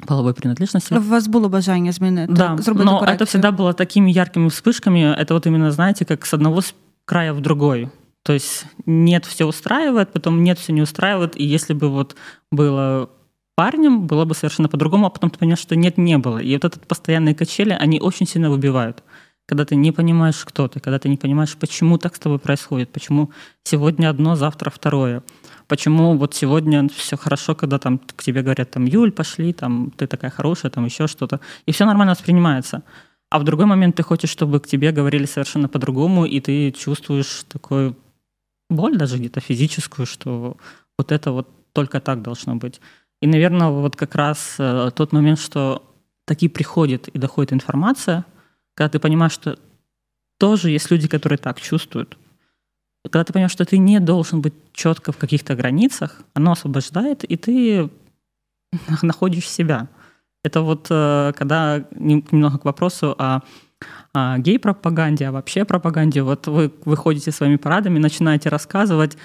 половой 0.08 0.34
принадлежности. 0.34 0.94
У 0.94 1.02
вас 1.02 1.28
было 1.28 1.48
бажання 1.50 1.92
змінити? 1.92 2.34
Да, 2.34 2.58
но 2.68 3.00
коррекцию. 3.00 3.16
это 3.16 3.26
всегда 3.26 3.52
было 3.52 3.74
такими 3.74 4.12
яркими 4.12 4.48
вспышками. 4.48 5.16
Это 5.18 5.34
вот 5.34 5.46
именно, 5.46 5.72
знаете, 5.72 6.06
как 6.06 6.26
с 6.26 6.34
одного 6.34 6.62
края 7.06 7.34
в 7.34 7.42
другой. 7.42 7.90
То 8.24 8.34
есть 8.34 8.66
нет, 8.86 9.26
все 9.26 9.46
устраивает, 9.46 10.12
потом 10.14 10.44
нет, 10.44 10.60
все 10.60 10.74
не 10.74 10.82
устраивает. 10.82 11.40
И 11.40 11.44
если 11.44 11.74
бы 11.74 11.90
вот 11.90 12.16
было 12.52 13.10
парнем, 13.56 14.08
было 14.08 14.26
бы 14.26 14.34
совершенно 14.36 14.70
по-другому, 14.70 15.06
а 15.06 15.10
потом 15.10 15.30
ты 15.30 15.38
понимаешь, 15.38 15.60
что 15.60 15.76
нет, 15.76 15.98
не 15.98 16.18
было. 16.18 16.40
И 16.40 16.54
вот 16.54 16.66
этот 16.66 16.88
постоянные 16.88 17.36
качели, 17.36 17.72
они 17.72 18.00
очень 18.00 18.28
сильно 18.28 18.50
выбивают. 18.50 19.04
Когда 19.46 19.66
ты 19.66 19.76
не 19.76 19.92
понимаешь, 19.92 20.44
кто 20.46 20.68
ты, 20.68 20.80
когда 20.80 21.00
ты 21.00 21.10
не 21.10 21.18
понимаешь, 21.18 21.58
почему 21.58 21.98
так 21.98 22.16
с 22.16 22.20
тобой 22.20 22.40
происходит, 22.40 22.90
почему 22.92 23.32
сегодня 23.64 24.10
одно, 24.10 24.36
завтра 24.36 24.70
второе. 24.70 25.22
Почему 25.68 26.18
вот 26.18 26.34
сегодня 26.34 26.88
все 26.90 27.18
хорошо, 27.18 27.56
когда 27.56 27.78
там 27.78 28.00
к 28.00 28.24
тебе 28.24 28.42
говорят, 28.42 28.72
там, 28.72 28.86
Юль, 28.86 29.12
пошли, 29.12 29.54
там, 29.54 29.92
ты 29.98 30.08
такая 30.08 30.32
хорошая, 30.32 30.72
там 30.72 30.86
еще 30.86 31.08
что-то. 31.08 31.40
И 31.66 31.72
все 31.72 31.86
нормально 31.86 32.14
воспринимается. 32.14 32.84
А 33.30 33.40
в 33.40 33.44
другой 33.44 33.66
момент 33.66 33.96
ты 33.96 34.04
хочешь, 34.04 34.30
чтобы 34.30 34.60
к 34.60 34.68
тебе 34.68 34.92
говорили 34.92 35.26
совершенно 35.26 35.68
по-другому, 35.68 36.26
и 36.26 36.40
ты 36.40 36.72
чувствуешь 36.72 37.44
такую 37.50 37.96
боль 38.70 38.98
даже 38.98 39.18
где-то 39.18 39.40
физическую, 39.40 40.06
что 40.06 40.58
вот 40.98 41.12
это 41.12 41.32
вот 41.32 41.50
только 41.74 42.00
так 42.00 42.22
должно 42.22 42.56
быть. 42.56 42.80
И, 43.22 43.28
наверное, 43.28 43.70
вот 43.70 43.96
как 43.96 44.16
раз 44.16 44.56
э, 44.60 44.92
тот 44.96 45.12
момент, 45.14 45.40
что 45.40 45.82
таки 46.26 46.48
приходит 46.48 47.08
и 47.08 47.18
доходит 47.18 47.54
информация, 47.54 48.26
когда 48.76 48.90
ты 48.90 49.00
понимаешь, 49.00 49.32
что 49.32 49.58
тоже 50.38 50.72
есть 50.72 50.90
люди, 50.92 51.08
которые 51.08 51.38
так 51.38 51.62
чувствуют, 51.62 52.18
когда 53.04 53.24
ты 53.24 53.34
понимаешь, 53.34 53.52
что 53.52 53.66
ты 53.66 53.78
не 53.78 54.00
должен 54.00 54.42
быть 54.42 54.54
четко 54.74 55.12
в 55.12 55.18
каких-то 55.18 55.56
границах, 55.56 56.22
оно 56.34 56.54
освобождает, 56.54 57.24
и 57.24 57.36
ты 57.36 57.90
находишь 59.02 59.50
себя. 59.50 59.88
Это 60.44 60.62
вот 60.62 60.88
э, 60.90 61.34
когда 61.36 61.86
немного 61.92 62.60
к 62.60 62.66
вопросу 62.66 63.16
о, 63.18 63.42
о 64.14 64.38
гей-пропаганде, 64.40 65.28
а 65.28 65.32
вообще 65.32 65.66
пропаганде. 65.66 66.22
Вот 66.22 66.48
вы 66.48 66.74
выходите 66.86 67.32
своими 67.32 67.58
парадами, 67.58 68.00
начинаете 68.00 68.50
рассказывать, 68.50 69.18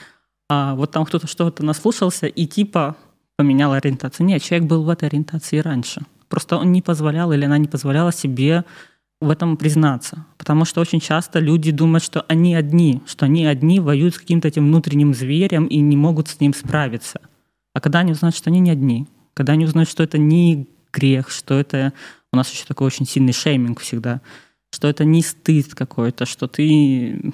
а 0.48 0.74
вот 0.74 0.92
там 0.92 1.04
кто-то 1.04 1.26
что-то 1.26 1.64
наслушался 1.64 2.26
и 2.26 2.46
типа 2.46 2.96
поменял 3.36 3.72
ориентацию. 3.72 4.26
Нет, 4.26 4.42
человек 4.42 4.68
был 4.68 4.84
в 4.84 4.88
этой 4.88 5.08
ориентации 5.08 5.58
раньше. 5.58 6.02
Просто 6.28 6.56
он 6.56 6.72
не 6.72 6.82
позволял 6.82 7.32
или 7.32 7.44
она 7.44 7.58
не 7.58 7.68
позволяла 7.68 8.12
себе 8.12 8.64
в 9.20 9.30
этом 9.30 9.56
признаться. 9.56 10.26
Потому 10.36 10.64
что 10.64 10.80
очень 10.80 11.00
часто 11.00 11.40
люди 11.40 11.70
думают, 11.70 12.04
что 12.04 12.24
они 12.28 12.54
одни, 12.54 13.02
что 13.06 13.26
они 13.26 13.46
одни 13.46 13.80
воюют 13.80 14.14
с 14.14 14.18
каким-то 14.18 14.48
этим 14.48 14.66
внутренним 14.66 15.14
зверем 15.14 15.66
и 15.66 15.78
не 15.78 15.96
могут 15.96 16.28
с 16.28 16.40
ним 16.40 16.54
справиться. 16.54 17.20
А 17.74 17.80
когда 17.80 18.00
они 18.00 18.12
узнают, 18.12 18.36
что 18.36 18.50
они 18.50 18.60
не 18.60 18.70
одни, 18.70 19.06
когда 19.34 19.54
они 19.54 19.64
узнают, 19.64 19.88
что 19.88 20.02
это 20.02 20.18
не 20.18 20.68
грех, 20.92 21.30
что 21.30 21.58
это... 21.58 21.92
У 22.32 22.36
нас 22.36 22.50
еще 22.52 22.64
такой 22.64 22.86
очень 22.86 23.06
сильный 23.06 23.32
шейминг 23.32 23.80
всегда, 23.80 24.20
что 24.70 24.88
это 24.88 25.04
не 25.04 25.22
стыд 25.22 25.74
какой-то, 25.74 26.26
что 26.26 26.46
ты 26.46 27.32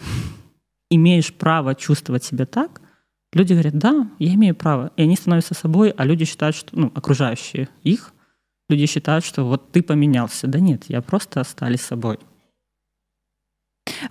имеешь 0.90 1.35
право 1.35 1.75
чувствовать 1.75 2.25
себя 2.25 2.47
так, 2.47 2.81
люди 3.33 3.53
говорят, 3.53 3.77
да, 3.77 4.09
я 4.18 4.35
имею 4.35 4.55
право. 4.55 4.92
И 4.97 5.03
они 5.03 5.16
становятся 5.16 5.55
собой, 5.55 5.90
а 5.90 6.05
люди 6.05 6.25
считают, 6.25 6.57
что, 6.57 6.79
ну, 6.79 6.92
окружающие 6.94 7.68
их, 7.83 8.13
люди 8.70 8.87
считают, 8.87 9.24
что 9.24 9.44
вот 9.44 9.72
ты 9.72 9.83
поменялся. 9.83 10.46
Да 10.46 10.61
нет, 10.61 10.85
я 10.88 11.00
просто 11.00 11.40
остались 11.40 11.83
собой. 11.83 12.18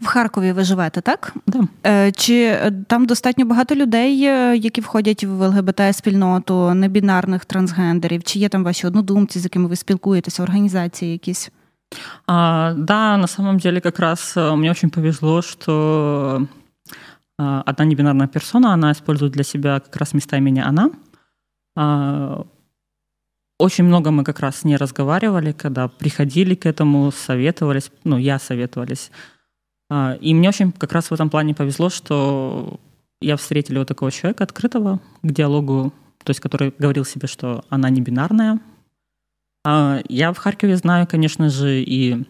В 0.01 0.05
Харкові 0.05 0.51
ви 0.51 0.63
живете, 0.63 1.01
так? 1.01 1.33
Да. 1.47 2.11
Чи 2.11 2.59
там 2.87 3.05
достатньо 3.05 3.45
багато 3.45 3.75
людей, 3.75 4.19
які 4.59 4.81
входять 4.81 5.23
в 5.23 5.47
ЛГБТ-спільноту, 5.47 6.73
небінарних 6.73 7.45
трансгендерів? 7.45 8.23
Чи 8.23 8.39
є 8.39 8.49
там 8.49 8.63
ваші 8.63 8.87
однодумці, 8.87 9.39
з 9.39 9.43
якими 9.43 9.67
ви 9.67 9.75
спілкуєтеся, 9.75 10.43
організації 10.43 11.11
якісь? 11.11 11.51
А, 12.27 12.73
да, 12.77 13.17
на 13.17 13.27
самом 13.27 13.57
деле 13.57 13.79
как 13.79 13.99
раз 13.99 14.33
мне 14.35 14.71
очень 14.71 14.89
повезло, 14.89 15.41
что 15.41 16.47
одна 17.37 17.85
небинарная 17.85 18.27
персона, 18.27 18.73
она 18.73 18.91
использует 18.91 19.33
для 19.33 19.43
себя 19.43 19.79
как 19.79 19.95
раз 19.97 20.13
места 20.13 20.37
имени 20.37 20.61
«она», 20.61 20.89
очень 23.63 23.85
много 23.85 24.11
мы 24.11 24.25
как 24.25 24.41
раз 24.41 24.65
не 24.65 24.75
разговаривали, 24.75 25.53
когда 25.53 25.87
приходили 25.87 26.53
к 26.53 26.65
этому, 26.65 27.11
советовались, 27.11 27.91
ну, 28.03 28.17
я 28.17 28.37
советовались. 28.37 29.09
А, 29.89 30.17
и 30.19 30.33
мне 30.33 30.49
очень 30.49 30.73
как 30.73 30.91
раз 30.91 31.09
в 31.09 31.13
этом 31.13 31.29
плане 31.29 31.55
повезло, 31.55 31.89
что 31.89 32.77
я 33.21 33.37
встретила 33.37 33.79
вот 33.79 33.87
такого 33.87 34.11
человека 34.11 34.43
открытого 34.43 34.99
к 35.21 35.31
диалогу, 35.31 35.93
то 36.25 36.31
есть 36.31 36.41
который 36.41 36.73
говорил 36.77 37.05
себе, 37.05 37.29
что 37.29 37.63
она 37.69 37.89
не 37.89 38.01
бинарная. 38.01 38.59
А, 39.65 40.01
я 40.09 40.33
в 40.33 40.37
Харькове 40.37 40.75
знаю, 40.75 41.07
конечно 41.07 41.47
же, 41.49 41.81
и 41.81 42.27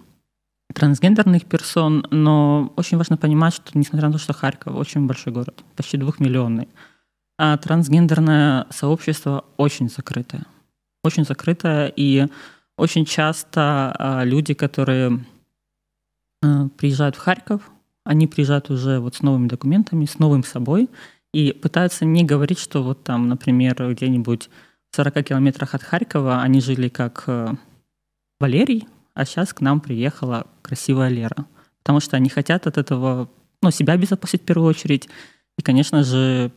трансгендерных 0.72 1.46
персон, 1.46 2.06
но 2.12 2.72
очень 2.76 2.98
важно 2.98 3.18
понимать, 3.18 3.56
что 3.56 3.76
несмотря 3.76 4.10
на 4.10 4.14
то, 4.14 4.20
что 4.20 4.34
Харьков 4.34 4.76
очень 4.76 5.08
большой 5.08 5.34
город, 5.34 5.64
почти 5.76 5.98
двухмиллионный, 5.98 6.70
а 7.40 7.58
трансгендерное 7.58 8.68
сообщество 8.70 9.46
очень 9.58 9.90
закрытое 9.90 10.46
очень 11.04 11.26
закрытая, 11.26 11.92
и 11.96 12.28
очень 12.78 13.06
часто 13.06 13.96
а, 13.98 14.24
люди, 14.24 14.54
которые 14.54 15.24
а, 16.44 16.68
приезжают 16.78 17.16
в 17.16 17.20
Харьков, 17.20 17.70
они 18.06 18.28
приезжают 18.28 18.70
уже 18.70 19.00
вот 19.00 19.16
с 19.16 19.22
новыми 19.22 19.48
документами, 19.48 20.06
с 20.06 20.20
новым 20.20 20.44
собой, 20.44 20.90
и 21.34 21.52
пытаются 21.52 22.06
не 22.06 22.24
говорить, 22.24 22.60
что 22.60 22.84
вот 22.84 23.04
там, 23.04 23.28
например, 23.28 23.76
где-нибудь 23.92 24.50
в 24.92 24.96
40 24.96 25.24
километрах 25.24 25.74
от 25.74 25.84
Харькова 25.84 26.42
они 26.42 26.62
жили 26.62 26.90
как 26.90 27.24
а, 27.28 27.56
Валерий, 28.40 28.88
а 29.14 29.26
сейчас 29.26 29.54
к 29.54 29.62
нам 29.62 29.80
приехала 29.80 30.48
красивая 30.62 31.10
Лера. 31.10 31.46
Потому 31.84 32.00
что 32.00 32.18
они 32.18 32.30
хотят 32.30 32.66
от 32.66 32.78
этого 32.78 33.30
ну, 33.62 33.72
себя 33.72 33.98
безопасить 33.98 34.42
в 34.42 34.46
первую 34.46 34.70
очередь. 34.70 35.10
И, 35.58 35.62
конечно 35.62 36.04
же, 36.04 36.52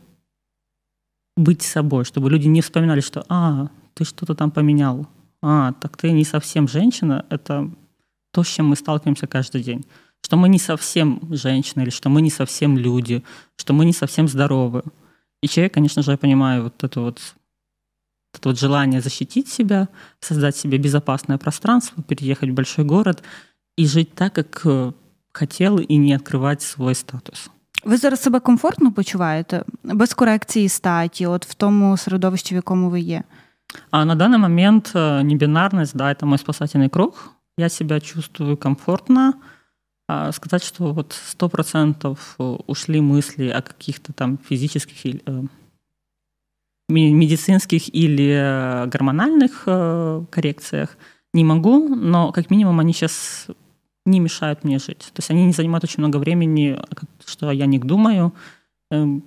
быть 1.35 1.61
собой, 1.61 2.05
чтобы 2.05 2.29
люди 2.29 2.47
не 2.47 2.61
вспоминали, 2.61 3.01
что 3.01 3.25
«А, 3.29 3.69
ты 3.96 4.04
что-то 4.04 4.34
там 4.34 4.50
поменял, 4.50 5.06
а, 5.42 5.72
так 5.72 5.96
ты 5.96 6.12
не 6.12 6.24
совсем 6.24 6.68
женщина», 6.68 7.24
это 7.30 7.70
то, 8.32 8.42
с 8.42 8.48
чем 8.48 8.66
мы 8.66 8.76
сталкиваемся 8.76 9.26
каждый 9.26 9.62
день. 9.62 9.84
Что 10.24 10.36
мы 10.36 10.48
не 10.48 10.58
совсем 10.58 11.20
женщины, 11.30 11.82
или 11.82 11.90
что 11.90 12.08
мы 12.08 12.22
не 12.22 12.30
совсем 12.30 12.78
люди, 12.78 13.22
что 13.56 13.72
мы 13.72 13.84
не 13.84 13.92
совсем 13.92 14.28
здоровы. 14.28 14.82
И 15.42 15.48
человек, 15.48 15.74
конечно 15.74 16.02
же, 16.02 16.12
я 16.12 16.16
понимаю 16.16 16.62
вот 16.62 16.84
это 16.84 17.00
вот, 17.00 17.34
это 18.34 18.48
вот 18.48 18.58
желание 18.58 19.00
защитить 19.00 19.48
себя, 19.48 19.88
создать 20.20 20.56
себе 20.56 20.78
безопасное 20.78 21.38
пространство, 21.38 22.02
переехать 22.02 22.50
в 22.50 22.54
большой 22.54 22.84
город 22.84 23.22
и 23.76 23.86
жить 23.86 24.14
так, 24.14 24.32
как 24.32 24.62
э, 24.64 24.92
хотел, 25.32 25.78
и 25.78 25.96
не 25.96 26.14
открывать 26.14 26.62
свой 26.62 26.94
статус. 26.94 27.50
Ви 27.84 27.96
зараз 27.96 28.22
себе 28.22 28.40
комфортно 28.40 28.92
почуваєте 28.92 29.64
без 29.82 30.14
корекції 30.14 30.68
статі, 30.68 31.26
от 31.26 31.46
в 31.46 31.54
тому 31.54 31.96
середовищі, 31.96 32.54
в 32.54 32.56
якому 32.56 32.90
ви 32.90 33.00
є? 33.00 33.22
А 33.91 34.05
на 34.05 34.15
данный 34.15 34.37
момент 34.37 34.91
э, 34.93 35.21
небинарность, 35.21 35.95
да, 35.95 36.11
это 36.11 36.25
мой 36.25 36.37
спасательный 36.37 36.89
круг. 36.89 37.31
Я 37.57 37.69
себя 37.69 37.99
чувствую 37.99 38.57
комфортно. 38.57 39.33
А 40.09 40.31
сказать, 40.31 40.63
что 40.63 40.93
вот 40.93 41.13
сто 41.13 41.49
процентов 41.49 42.35
э, 42.39 42.43
ушли 42.43 43.01
мысли 43.01 43.49
о 43.49 43.61
каких-то 43.61 44.13
там 44.13 44.37
физических 44.37 45.05
или 45.05 45.21
э, 45.25 45.43
медицинских 46.89 47.93
или 47.93 48.87
гормональных 48.87 49.65
коррекциях 50.29 50.97
не 51.33 51.43
могу, 51.43 51.93
но 51.93 52.31
как 52.31 52.49
минимум 52.49 52.79
они 52.79 52.93
сейчас 52.93 53.47
не 54.07 54.19
мешают 54.19 54.63
мне 54.63 54.79
жить. 54.79 54.99
То 54.99 55.19
есть 55.19 55.29
они 55.29 55.45
не 55.45 55.51
занимают 55.51 55.83
очень 55.83 55.99
много 55.99 56.17
времени, 56.17 56.79
что 57.25 57.51
я 57.51 57.65
них 57.65 57.85
думаю. 57.85 58.33
Эм, 58.89 59.23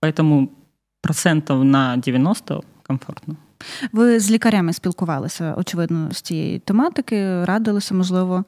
поэтому 0.00 0.52
процентов 1.02 1.64
на 1.64 1.96
90 1.96 2.62
комфортно. 2.84 3.36
Ви 3.91 4.19
з 4.19 4.31
лікарями 4.31 4.73
спілкувалися, 4.73 5.53
очевидно, 5.57 6.11
з 6.11 6.21
цієї 6.21 6.59
тематики, 6.59 7.45
радилися, 7.45 7.93
можливо. 7.93 8.43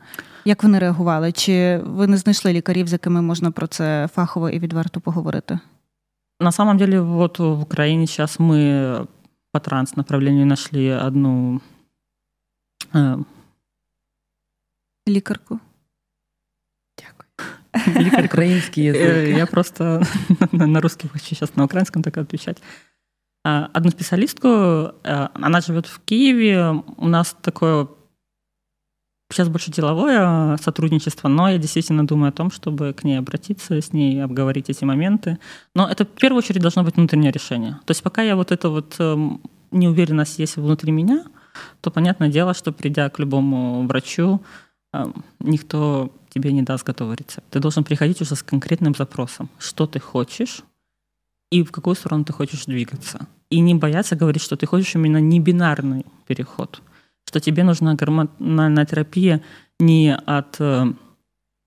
Як 0.45 0.63
вони 0.63 0.80
реагували? 0.80 1.32
Чи 1.32 1.78
ви 1.78 2.08
не 2.08 2.17
знайшли 2.17 2.54
лікарів, 2.54 2.88
з 2.88 2.93
якими 2.93 3.22
можна 3.22 3.52
про 3.52 3.67
це 3.67 4.10
фахово 4.13 4.50
і 4.50 4.60
відверто 4.60 5.02
поговорити? 5.02 5.60
На 6.39 6.52
самом 6.52 6.78
деле, 6.78 7.00
вот 7.00 7.39
в 7.39 7.62
Украине 7.62 8.08
сейчас 8.08 8.39
мы 8.39 9.08
по 9.52 9.60
транс-направлению 9.60 10.45
нашли 10.45 10.89
одну 10.89 11.62
э, 12.93 13.24
лікарку. 15.08 15.60
Дякую. 16.98 18.06
Лікар 18.06 18.26
український 18.26 18.84
язик. 18.84 19.02
Э, 19.02 19.38
я 19.38 19.45
просто 19.45 20.02
на 20.52 20.82
русский 20.82 21.10
хочу 21.10 21.26
сейчас 21.26 21.56
на 21.58 21.63
украинском 21.63 22.04
так 22.04 22.17
отвечать. 22.17 22.62
А, 23.44 23.70
одну 23.74 23.90
специалистку, 23.90 24.48
э, 24.48 24.92
она 25.35 25.61
живет 25.61 25.87
в 25.87 26.00
Киеве. 26.00 26.83
У 26.96 27.09
нас 27.09 27.37
такое 27.42 27.88
сейчас 29.30 29.48
больше 29.48 29.70
деловое 29.70 30.57
сотрудничество, 30.59 31.28
но 31.28 31.50
я 31.50 31.59
действительно 31.59 32.07
думаю 32.07 32.30
о 32.30 32.33
том, 32.33 32.50
чтобы 32.50 32.92
к 32.92 33.04
ней 33.04 33.18
обратиться, 33.18 33.80
с 33.80 33.92
ней 33.92 34.22
обговорить 34.22 34.70
эти 34.70 34.85
моменты. 34.85 35.38
Но 35.74 35.88
это 35.88 36.04
в 36.04 36.09
первую 36.09 36.38
очередь 36.38 36.62
должно 36.62 36.85
быть 36.85 36.96
внутреннее 36.96 37.33
решение. 37.33 37.72
То 37.85 37.90
есть 37.90 38.02
пока 38.02 38.22
я 38.22 38.37
вот 38.37 38.52
эта 38.52 38.68
вот 38.70 38.94
эм, 38.98 39.40
неуверенность 39.70 40.38
есть 40.38 40.57
внутри 40.57 40.92
меня, 40.92 41.24
то 41.80 41.90
понятное 41.90 42.28
дело, 42.28 42.54
что 42.54 42.72
придя 42.72 43.11
к 43.11 43.18
любому 43.18 43.87
врачу, 43.87 44.40
эм, 44.92 45.24
никто 45.40 46.12
тебе 46.30 46.52
не 46.52 46.62
даст 46.62 46.85
готовый 46.85 47.16
рецепт. 47.16 47.44
Ты 47.50 47.61
должен 47.61 47.85
приходить 47.85 48.20
уже 48.20 48.37
с 48.37 48.42
конкретным 48.42 48.94
запросом, 48.94 49.50
что 49.59 49.87
ты 49.87 50.00
хочешь, 50.00 50.62
и 51.50 51.62
в 51.62 51.72
какую 51.72 51.94
сторону 51.94 52.24
ты 52.24 52.33
хочешь 52.33 52.66
двигаться 52.66 53.26
И 53.50 53.60
не 53.60 53.76
бояться 53.76 54.15
говорить, 54.15 54.41
что 54.43 54.56
ты 54.56 54.65
хочешь 54.67 54.95
именно 54.95 55.19
не 55.19 55.39
бинарный 55.39 56.06
переход, 56.28 56.82
что 57.26 57.39
тебе 57.39 57.63
нужна 57.63 57.95
гормональная 57.95 58.86
терапия 58.86 59.41
не 59.80 60.15
от, 60.15 60.58
э, 60.60 60.93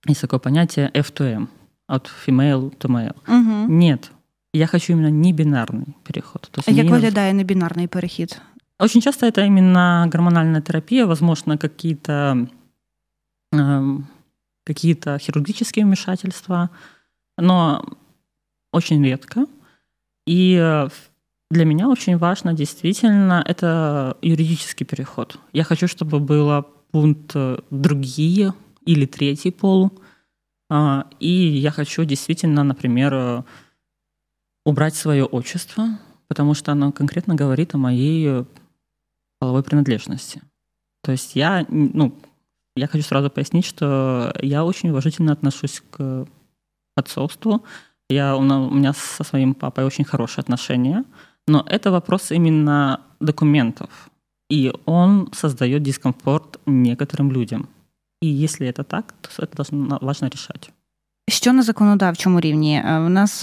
есть 0.06 0.20
такое 0.20 0.38
понятие 0.38 0.90
F2M, 0.94 1.48
от 1.88 2.10
female 2.26 2.76
to 2.78 2.88
male. 2.88 3.16
Угу. 3.26 3.72
Нет, 3.72 4.10
я 4.52 4.66
хочу 4.66 4.92
именно 4.92 5.10
не 5.10 5.32
бинарный 5.32 5.96
переход. 6.04 6.48
То 6.52 6.58
есть 6.58 6.68
а 6.68 6.72
як 6.72 6.90
виглядає 6.90 7.32
небінарний 7.34 7.86
перехід? 7.86 8.40
Очень 8.78 9.00
часто 9.02 9.26
это 9.26 9.46
именно 9.46 10.08
гормональная 10.12 10.60
терапия, 10.60 11.06
возможно, 11.06 11.56
какие-то 11.56 12.48
э, 13.52 13.98
какие-то 14.64 15.18
хирургические 15.18 15.84
вмешательства, 15.84 16.68
но 17.38 17.84
очень 18.72 19.04
редко. 19.04 19.46
И 20.26 20.56
э, 20.60 20.88
для 21.49 21.65
меня 21.65 21.87
очень 21.87 22.17
важно 22.17 22.53
действительно 22.53 23.43
это 23.45 24.17
юридический 24.21 24.85
переход. 24.85 25.39
Я 25.53 25.63
хочу, 25.63 25.87
чтобы 25.87 26.19
было 26.19 26.65
пункт 26.91 27.31
э, 27.35 27.59
другие 27.69 28.53
или 28.85 29.05
третий 29.05 29.51
пол. 29.51 29.91
А, 30.69 31.07
и 31.19 31.29
я 31.29 31.71
хочу 31.71 32.03
действительно, 32.03 32.63
например, 32.63 33.13
э, 33.13 33.43
убрать 34.65 34.95
свое 34.95 35.23
отчество, 35.23 35.87
потому 36.27 36.53
что 36.53 36.73
оно 36.73 36.91
конкретно 36.91 37.35
говорит 37.35 37.73
о 37.73 37.77
моей 37.77 38.45
половой 39.39 39.63
принадлежности. 39.63 40.41
То 41.01 41.11
есть 41.11 41.35
я, 41.35 41.65
ну, 41.69 42.13
я 42.75 42.87
хочу 42.87 43.03
сразу 43.05 43.29
пояснить, 43.29 43.65
что 43.65 44.33
я 44.41 44.65
очень 44.65 44.89
уважительно 44.89 45.31
отношусь 45.31 45.81
к 45.89 46.27
отцовству, 46.95 47.63
я, 48.09 48.35
у 48.35 48.41
меня 48.41 48.93
со 48.93 49.23
своим 49.23 49.53
папой 49.53 49.85
очень 49.85 50.05
хорошие 50.05 50.41
отношения, 50.41 51.03
но 51.48 51.64
это 51.66 51.90
вопрос 51.90 52.32
именно 52.32 52.98
документов. 53.20 53.88
И 54.52 54.72
он 54.84 55.28
создает 55.32 55.82
дискомфорт 55.82 56.58
некоторым 56.66 57.32
людям. 57.32 57.66
І 58.20 58.38
якщо 58.38 58.72
це 58.72 58.82
так, 58.82 59.14
то 59.20 59.28
це 59.28 59.66
важливо 60.00 60.32
рішати. 60.32 60.68
Що 61.28 61.52
на 61.52 61.62
законодавчому 61.62 62.40
рівні? 62.40 62.82
У 62.86 63.08
нас 63.08 63.40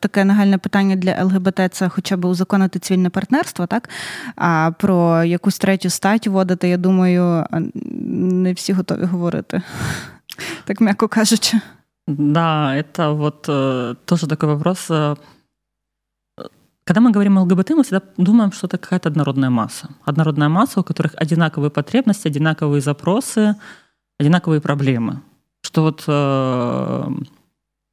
таке 0.00 0.24
нагальне 0.24 0.58
питання 0.58 0.96
для 0.96 1.24
ЛГБТ 1.24 1.60
це 1.72 1.88
хоча 1.88 2.16
б 2.16 2.24
узаконити 2.24 2.78
цивільне 2.78 3.10
партнерство, 3.10 3.66
так? 3.66 3.88
А 4.36 4.70
про 4.78 5.24
якусь 5.24 5.58
третю 5.58 5.90
стать 5.90 6.26
вводити, 6.26 6.68
я 6.68 6.76
думаю, 6.76 7.46
не 8.02 8.52
всі 8.52 8.72
готові 8.72 9.04
говорити, 9.04 9.62
так 10.64 10.80
м'яко 10.80 11.08
кажучи. 11.08 11.60
Да, 12.06 12.74
это 12.76 13.14
вот 13.16 13.48
э, 13.48 13.94
тоже 14.04 14.26
такой 14.26 14.48
вопрос. 14.48 14.90
Когда 16.85 17.01
мы 17.01 17.11
говорим 17.11 17.37
о 17.39 17.41
ЛГБТ, 17.41 17.71
мы 17.71 17.83
всегда 17.83 18.01
думаем, 18.17 18.51
что 18.51 18.67
это 18.67 18.77
какая-то 18.77 19.09
однородная 19.09 19.49
масса. 19.49 19.89
Однородная 20.05 20.49
масса, 20.49 20.79
у 20.79 20.83
которых 20.83 21.15
одинаковые 21.15 21.71
потребности, 21.71 22.27
одинаковые 22.27 22.81
запросы, 22.81 23.55
одинаковые 24.19 24.61
проблемы. 24.61 25.21
Что 25.63 25.81
вот 25.81 26.03
э, 26.07 27.09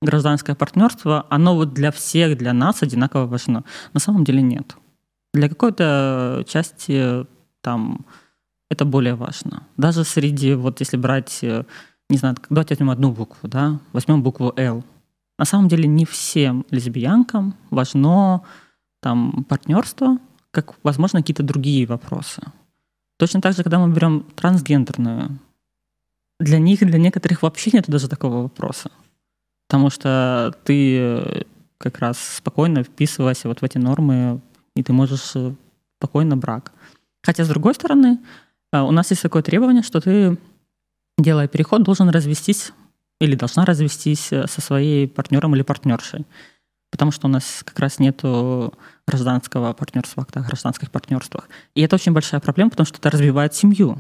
гражданское 0.03 0.55
партнерство, 0.55 1.27
оно 1.31 1.55
вот 1.55 1.73
для 1.73 1.91
всех, 1.91 2.37
для 2.37 2.53
нас 2.53 2.83
одинаково 2.83 3.27
важно. 3.27 3.65
На 3.95 4.01
самом 4.01 4.25
деле 4.25 4.43
нет. 4.43 4.77
Для 5.33 5.49
какой-то 5.49 6.45
части 6.47 7.27
там 7.63 8.05
это 8.71 8.85
более 8.85 9.15
важно. 9.15 9.63
Даже 9.79 10.05
среди, 10.05 10.53
вот 10.53 10.81
если 10.81 10.99
брать 10.99 11.39
э, 11.43 11.65
не 12.11 12.19
знаю, 12.19 12.37
давайте 12.51 12.75
возьмем 12.75 12.91
одну 12.91 13.11
букву, 13.11 13.49
да, 13.49 13.81
возьмем 13.95 14.23
букву 14.23 14.53
«Л». 14.57 14.85
На 15.39 15.47
самом 15.47 15.69
деле 15.69 15.89
не 15.89 16.05
всем 16.05 16.67
лесбиянкам 16.71 17.55
важно 17.71 18.43
там 19.03 19.45
партнерство, 19.49 20.19
как, 20.53 20.75
возможно, 20.85 21.21
какие-то 21.21 21.43
другие 21.43 21.87
вопросы. 21.87 22.41
Точно 23.19 23.41
так 23.41 23.55
же, 23.55 23.63
когда 23.63 23.79
мы 23.79 23.93
берем 23.93 24.25
трансгендерную, 24.37 25.39
для 26.41 26.59
них, 26.59 26.81
для 26.81 26.99
некоторых 26.99 27.43
вообще 27.43 27.71
нет 27.73 27.89
даже 27.89 28.09
такого 28.09 28.43
вопроса. 28.43 28.91
Потому 29.69 29.91
что 29.91 30.55
ты 30.65 31.45
как 31.79 31.99
раз 31.99 32.19
спокойно 32.19 32.85
вписывайся 32.85 33.49
вот 33.49 33.61
в 33.61 33.65
эти 33.65 33.79
нормы, 33.79 34.41
и 34.77 34.83
ты 34.83 34.93
можешь 34.93 35.33
э, 35.35 35.53
спокойно 35.99 36.37
брак. 36.37 36.73
Хотя, 37.23 37.45
с 37.45 37.49
другой 37.49 37.75
стороны, 37.75 38.21
э, 38.73 38.81
у 38.81 38.93
нас 38.93 39.11
есть 39.11 39.23
такое 39.23 39.43
требование, 39.43 39.83
что 39.83 40.01
ты 40.01 40.39
делая 41.19 41.49
переход, 41.49 41.83
должен 41.83 42.09
развестись 42.09 42.73
или 43.21 43.35
должна 43.35 43.65
развестись 43.65 44.33
э, 44.33 44.47
со 44.47 44.61
своей 44.61 45.09
партнером 45.09 45.55
или 45.57 45.63
партнершей. 45.63 46.25
Потому 46.93 47.11
что 47.11 47.27
у 47.27 47.31
нас 47.31 47.63
как 47.65 47.79
раз 47.81 47.99
нет 47.99 48.23
гражданского 49.07 49.73
партнерства, 49.73 50.25
о 50.31 50.41
гражданских 50.41 50.91
партнерствах. 50.91 51.49
И 51.75 51.81
это 51.81 51.97
очень 51.97 52.13
большая 52.13 52.41
проблема, 52.41 52.71
потому 52.71 52.87
что 52.87 52.99
это 52.99 53.11
разбивает 53.11 53.55
семью. 53.55 53.99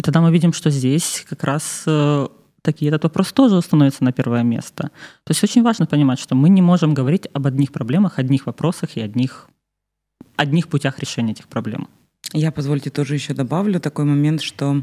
И 0.00 0.02
тогда 0.02 0.20
мы 0.20 0.32
видим, 0.32 0.52
что 0.52 0.70
здесь 0.70 1.24
как 1.28 1.44
раз 1.44 1.84
э, 1.86 2.28
такие 2.62 2.88
этот 2.88 3.04
вопрос 3.04 3.32
тоже 3.32 3.60
становится 3.60 4.02
на 4.02 4.12
первое 4.12 4.42
место. 4.42 4.90
То 5.24 5.30
есть 5.30 5.44
очень 5.44 5.62
важно 5.62 5.86
понимать, 5.86 6.18
что 6.18 6.34
мы 6.34 6.48
не 6.48 6.62
можем 6.62 6.94
говорить 6.94 7.28
об 7.34 7.46
одних 7.46 7.70
проблемах, 7.70 8.18
одних 8.18 8.46
вопросах 8.46 8.96
и 8.96 9.02
одних, 9.02 9.48
одних 10.36 10.68
путях 10.68 10.98
решения 10.98 11.32
этих 11.32 11.48
проблем. 11.48 11.88
Я, 12.32 12.50
позвольте, 12.50 12.90
тоже 12.90 13.14
еще 13.14 13.34
добавлю 13.34 13.78
такой 13.78 14.06
момент, 14.06 14.40
что 14.40 14.82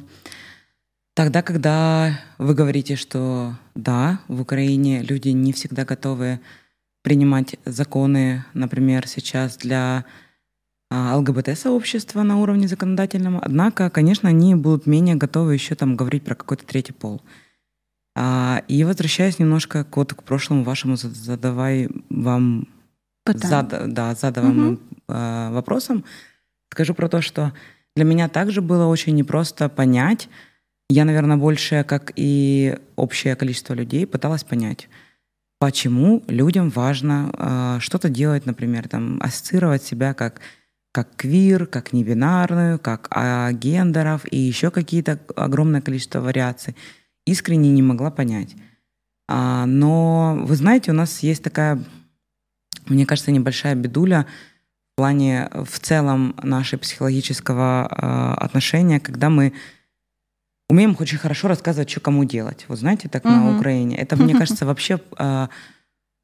Тогда, 1.16 1.42
когда 1.42 2.18
вы 2.38 2.54
говорите, 2.54 2.96
что 2.96 3.58
да, 3.76 4.22
в 4.30 4.40
Украине 4.40 5.02
люди 5.02 5.28
не 5.30 5.52
всегда 5.52 5.84
готовы 5.84 6.40
принимать 7.02 7.56
законы, 7.66 8.46
например, 8.54 9.08
сейчас 9.08 9.58
для 9.58 10.06
а, 10.92 11.16
ЛГБТ-сообщества 11.18 12.24
на 12.24 12.38
уровне 12.38 12.68
законодательном, 12.68 13.40
однако, 13.42 13.90
конечно, 13.90 14.30
они 14.30 14.56
будут 14.56 14.86
менее 14.88 15.16
готовы 15.16 15.54
еще 15.54 15.76
там 15.76 15.96
говорить 15.96 16.24
про 16.24 16.36
какой-то 16.36 16.66
третий 16.66 16.94
пол. 16.94 17.22
А, 18.16 18.64
и 18.68 18.84
возвращаясь 18.84 19.40
немножко 19.40 19.84
к, 19.84 19.96
вот, 19.98 20.14
к 20.14 20.24
прошлому 20.24 20.64
вашему 20.64 20.98
задавай 20.98 21.90
вам 22.10 22.68
зад, 23.26 23.94
да, 23.94 24.16
задаваемым 24.16 24.74
угу. 24.74 24.82
э, 25.08 25.50
вопросам, 25.52 26.04
скажу 26.72 26.96
про 26.96 27.08
то, 27.08 27.22
что 27.22 27.54
для 27.96 28.06
меня 28.06 28.28
также 28.28 28.62
было 28.62 28.86
очень 28.88 29.16
непросто 29.16 29.70
понять, 29.70 30.30
я, 30.90 31.06
наверное, 31.06 31.38
больше, 31.38 31.86
как 31.88 32.12
и 32.16 32.78
общее 32.96 33.36
количество 33.36 33.76
людей, 33.76 34.08
пыталась 34.08 34.44
понять, 34.44 34.90
почему 35.60 36.24
людям 36.28 36.70
важно 36.70 37.32
э, 37.34 37.78
что-то 37.82 38.10
делать, 38.10 38.46
например, 38.46 38.88
там, 38.88 39.22
ассоциировать 39.22 39.84
себя 39.84 40.14
как, 40.14 40.40
как 40.92 41.16
квир, 41.16 41.68
как 41.68 41.94
небинарную, 41.94 42.80
как 42.80 43.08
а, 43.12 43.52
гендеров 43.52 44.22
и 44.32 44.38
еще 44.38 44.72
какие-то 44.72 45.20
огромное 45.36 45.82
количество 45.82 46.22
вариаций. 46.22 46.76
Искренне 47.26 47.70
не 47.70 47.82
могла 47.82 48.10
понять. 48.10 48.56
А, 49.28 49.66
но 49.66 50.40
вы 50.42 50.56
знаете, 50.56 50.92
у 50.92 50.96
нас 50.96 51.20
есть 51.20 51.44
такая, 51.44 51.84
мне 52.88 53.06
кажется, 53.06 53.32
небольшая 53.32 53.76
бедуля 53.76 54.26
в 54.94 54.96
плане 54.96 55.50
в 55.54 55.80
целом 55.80 56.36
нашего 56.42 56.80
психологического 56.80 57.88
э, 57.90 58.44
отношения, 58.44 59.00
когда 59.00 59.30
мы 59.30 59.54
умеем 60.70 60.96
очень 61.00 61.18
хорошо 61.18 61.48
рассказывать, 61.48 61.90
что 61.90 62.00
кому 62.00 62.24
делать. 62.24 62.66
Вот 62.68 62.80
знаете, 62.80 63.10
так 63.10 63.26
угу. 63.26 63.34
на 63.34 63.58
Украине. 63.58 63.98
Это, 63.98 64.16
мне 64.16 64.34
кажется, 64.38 64.66
вообще 64.66 65.00
а, 65.18 65.50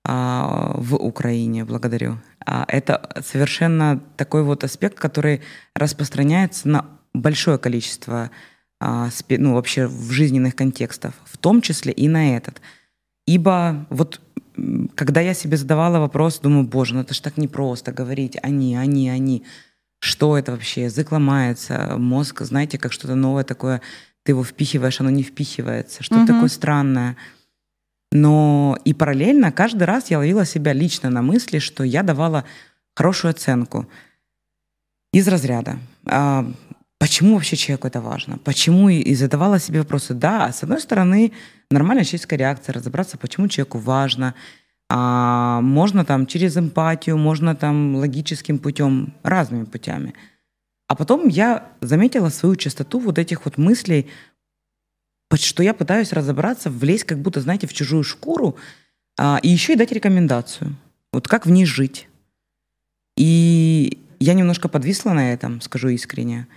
а, 0.08 0.74
в 0.78 0.96
Украине, 0.96 1.66
благодарю. 1.66 2.20
А, 2.46 2.66
это 2.68 3.22
совершенно 3.26 4.02
такой 4.18 4.44
вот 4.44 4.64
аспект, 4.64 5.00
который 5.00 5.42
распространяется 5.76 6.70
на 6.70 6.86
большое 7.14 7.58
количество 7.58 8.30
а, 8.80 9.10
спе, 9.10 9.38
ну, 9.40 9.56
вообще 9.56 9.88
в 9.88 10.12
жизненных 10.12 10.56
контекстах, 10.56 11.14
в 11.26 11.38
том 11.38 11.62
числе 11.62 11.92
и 11.92 12.08
на 12.08 12.38
этот. 12.38 12.62
Ибо 13.26 13.88
вот 13.90 14.22
когда 14.96 15.22
я 15.22 15.34
себе 15.34 15.58
задавала 15.58 16.00
вопрос, 16.00 16.40
думаю, 16.40 16.66
боже, 16.66 16.94
ну 16.94 17.02
это 17.02 17.14
ж 17.14 17.20
так 17.20 17.38
непросто 17.38 17.92
говорить 17.92 18.38
они, 18.42 18.78
они, 18.78 19.10
они. 19.10 19.44
Что 20.00 20.38
это 20.38 20.52
вообще? 20.52 20.84
Язык 20.84 21.12
ломается, 21.12 21.96
мозг, 21.98 22.42
знаете, 22.42 22.78
как 22.78 22.94
что-то 22.94 23.16
новое 23.16 23.44
такое 23.44 23.82
ты 24.26 24.32
его 24.32 24.44
впихиваешь, 24.44 25.00
оно 25.00 25.12
не 25.12 25.22
впихивается, 25.22 26.04
что-то 26.04 26.24
угу. 26.24 26.34
такое 26.34 26.50
странное. 26.50 27.16
Но 28.12 28.78
и 28.84 28.94
параллельно 28.94 29.52
каждый 29.52 29.84
раз 29.84 30.10
я 30.10 30.18
ловила 30.18 30.46
себя 30.46 30.74
лично 30.74 31.10
на 31.12 31.22
мысли, 31.22 31.60
что 31.60 31.84
я 31.84 32.02
давала 32.02 32.44
хорошую 32.96 33.32
оценку 33.32 33.88
из 35.14 35.28
разряда. 35.28 35.78
А, 36.08 36.52
почему 36.98 37.36
вообще 37.36 37.56
человеку 37.56 37.88
это 37.88 38.02
важно? 38.02 38.40
Почему? 38.40 38.90
И, 38.90 39.14
задавала 39.14 39.60
себе 39.60 39.80
вопросы. 39.80 40.16
Да, 40.16 40.52
с 40.52 40.64
одной 40.64 40.82
стороны, 40.82 41.32
нормальная 41.70 42.04
человеческая 42.04 42.38
реакция, 42.38 42.74
разобраться, 42.74 43.18
почему 43.20 43.48
человеку 43.48 43.78
важно. 43.78 44.34
А, 44.90 45.62
можно 45.62 46.04
там 46.04 46.26
через 46.26 46.58
эмпатию, 46.58 47.18
можно 47.18 47.56
там 47.56 47.96
логическим 47.96 48.58
путем, 48.58 49.14
разными 49.22 49.66
путями– 49.66 50.16
а 50.88 50.96
потом 50.96 51.28
я 51.28 51.72
заметила 51.82 52.30
свою 52.30 52.56
частоту 52.56 53.00
вот 53.00 53.18
этих 53.18 53.46
вот 53.46 53.58
мыслей, 53.58 54.08
что 55.34 55.64
я 55.64 55.74
пытаюсь 55.74 56.14
разобраться, 56.14 56.70
влезть 56.70 57.04
как 57.06 57.20
будто, 57.20 57.42
знаете, 57.42 57.68
в 57.68 57.74
чужую 57.74 58.04
шкуру, 58.04 58.56
а, 59.18 59.40
и 59.42 59.50
еще 59.50 59.74
и 59.74 59.76
дать 59.76 59.92
рекомендацию. 59.92 60.76
Вот 61.12 61.28
как 61.28 61.46
в 61.46 61.50
ней 61.50 61.66
жить. 61.66 62.08
И 63.18 64.00
я 64.20 64.34
немножко 64.34 64.68
подвисла 64.70 65.12
на 65.14 65.34
этом, 65.34 65.62
скажу 65.62 65.90
искренне, 65.90 66.48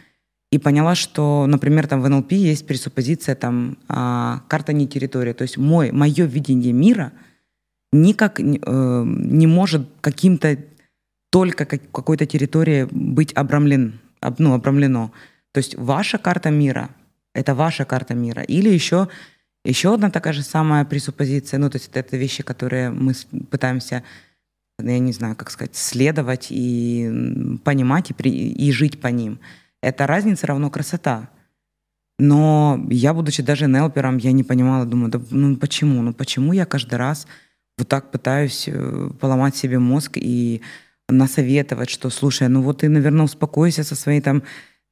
и 0.50 0.58
поняла, 0.58 0.94
что, 0.94 1.46
например, 1.46 1.86
там 1.86 2.00
в 2.00 2.08
НЛП 2.08 2.32
есть 2.32 2.66
пресуппозиция 2.66 3.34
там 3.34 3.78
а, 3.88 4.42
карта 4.48 4.72
не 4.72 4.86
территория, 4.86 5.34
то 5.34 5.42
есть 5.42 5.56
мой, 5.56 5.90
мое 5.92 6.24
видение 6.24 6.72
мира 6.72 7.12
никак 7.92 8.38
э, 8.40 8.44
не 8.44 9.46
может 9.46 9.88
каким-то 10.00 10.58
только 11.30 11.64
как, 11.64 11.90
какой-то 11.90 12.26
территории 12.26 12.86
быть 12.90 13.32
обрамлен, 13.32 13.98
ну, 14.38 14.54
обрамлено. 14.54 15.12
То 15.52 15.58
есть 15.58 15.74
ваша 15.76 16.18
карта 16.18 16.50
мира— 16.50 16.90
это 17.34 17.54
ваша 17.54 17.84
карта 17.84 18.14
мира. 18.14 18.42
Или 18.42 18.68
еще, 18.68 19.08
еще 19.64 19.94
одна 19.94 20.10
такая 20.10 20.32
же 20.32 20.42
самая 20.42 20.84
пресуппозиция, 20.84 21.58
ну, 21.58 21.70
то 21.70 21.76
есть 21.76 21.90
это 21.92 22.16
вещи, 22.16 22.42
которые 22.42 22.90
мы 22.90 23.14
пытаемся, 23.50 24.02
я 24.78 24.98
не 24.98 25.12
знаю, 25.12 25.36
как 25.36 25.50
сказать, 25.50 25.74
следовать 25.74 26.48
и 26.50 27.58
понимать, 27.64 28.10
и, 28.10 28.14
при, 28.14 28.30
и 28.30 28.72
жить 28.72 29.00
по 29.00 29.08
ним. 29.08 29.38
Это 29.82 30.06
разница 30.06 30.46
равно 30.46 30.70
красота. 30.70 31.28
Но 32.18 32.84
я, 32.90 33.14
будучи 33.14 33.42
даже 33.42 33.66
нелпером, 33.66 34.18
я 34.18 34.32
не 34.32 34.42
понимала, 34.42 34.84
думаю, 34.84 35.10
да, 35.10 35.20
ну 35.30 35.56
почему? 35.56 36.02
Ну 36.02 36.12
почему 36.12 36.52
я 36.52 36.66
каждый 36.66 36.96
раз 36.96 37.26
вот 37.78 37.88
так 37.88 38.10
пытаюсь 38.10 38.64
э, 38.66 39.10
поломать 39.20 39.54
себе 39.54 39.78
мозг 39.78 40.16
и 40.16 40.62
насоветовать, 41.08 41.90
что, 41.90 42.10
слушай, 42.10 42.48
ну 42.48 42.62
вот 42.62 42.78
ты, 42.78 42.88
наверное, 42.88 43.24
успокойся 43.24 43.84
со 43.84 43.94
своей 43.94 44.20
там 44.20 44.42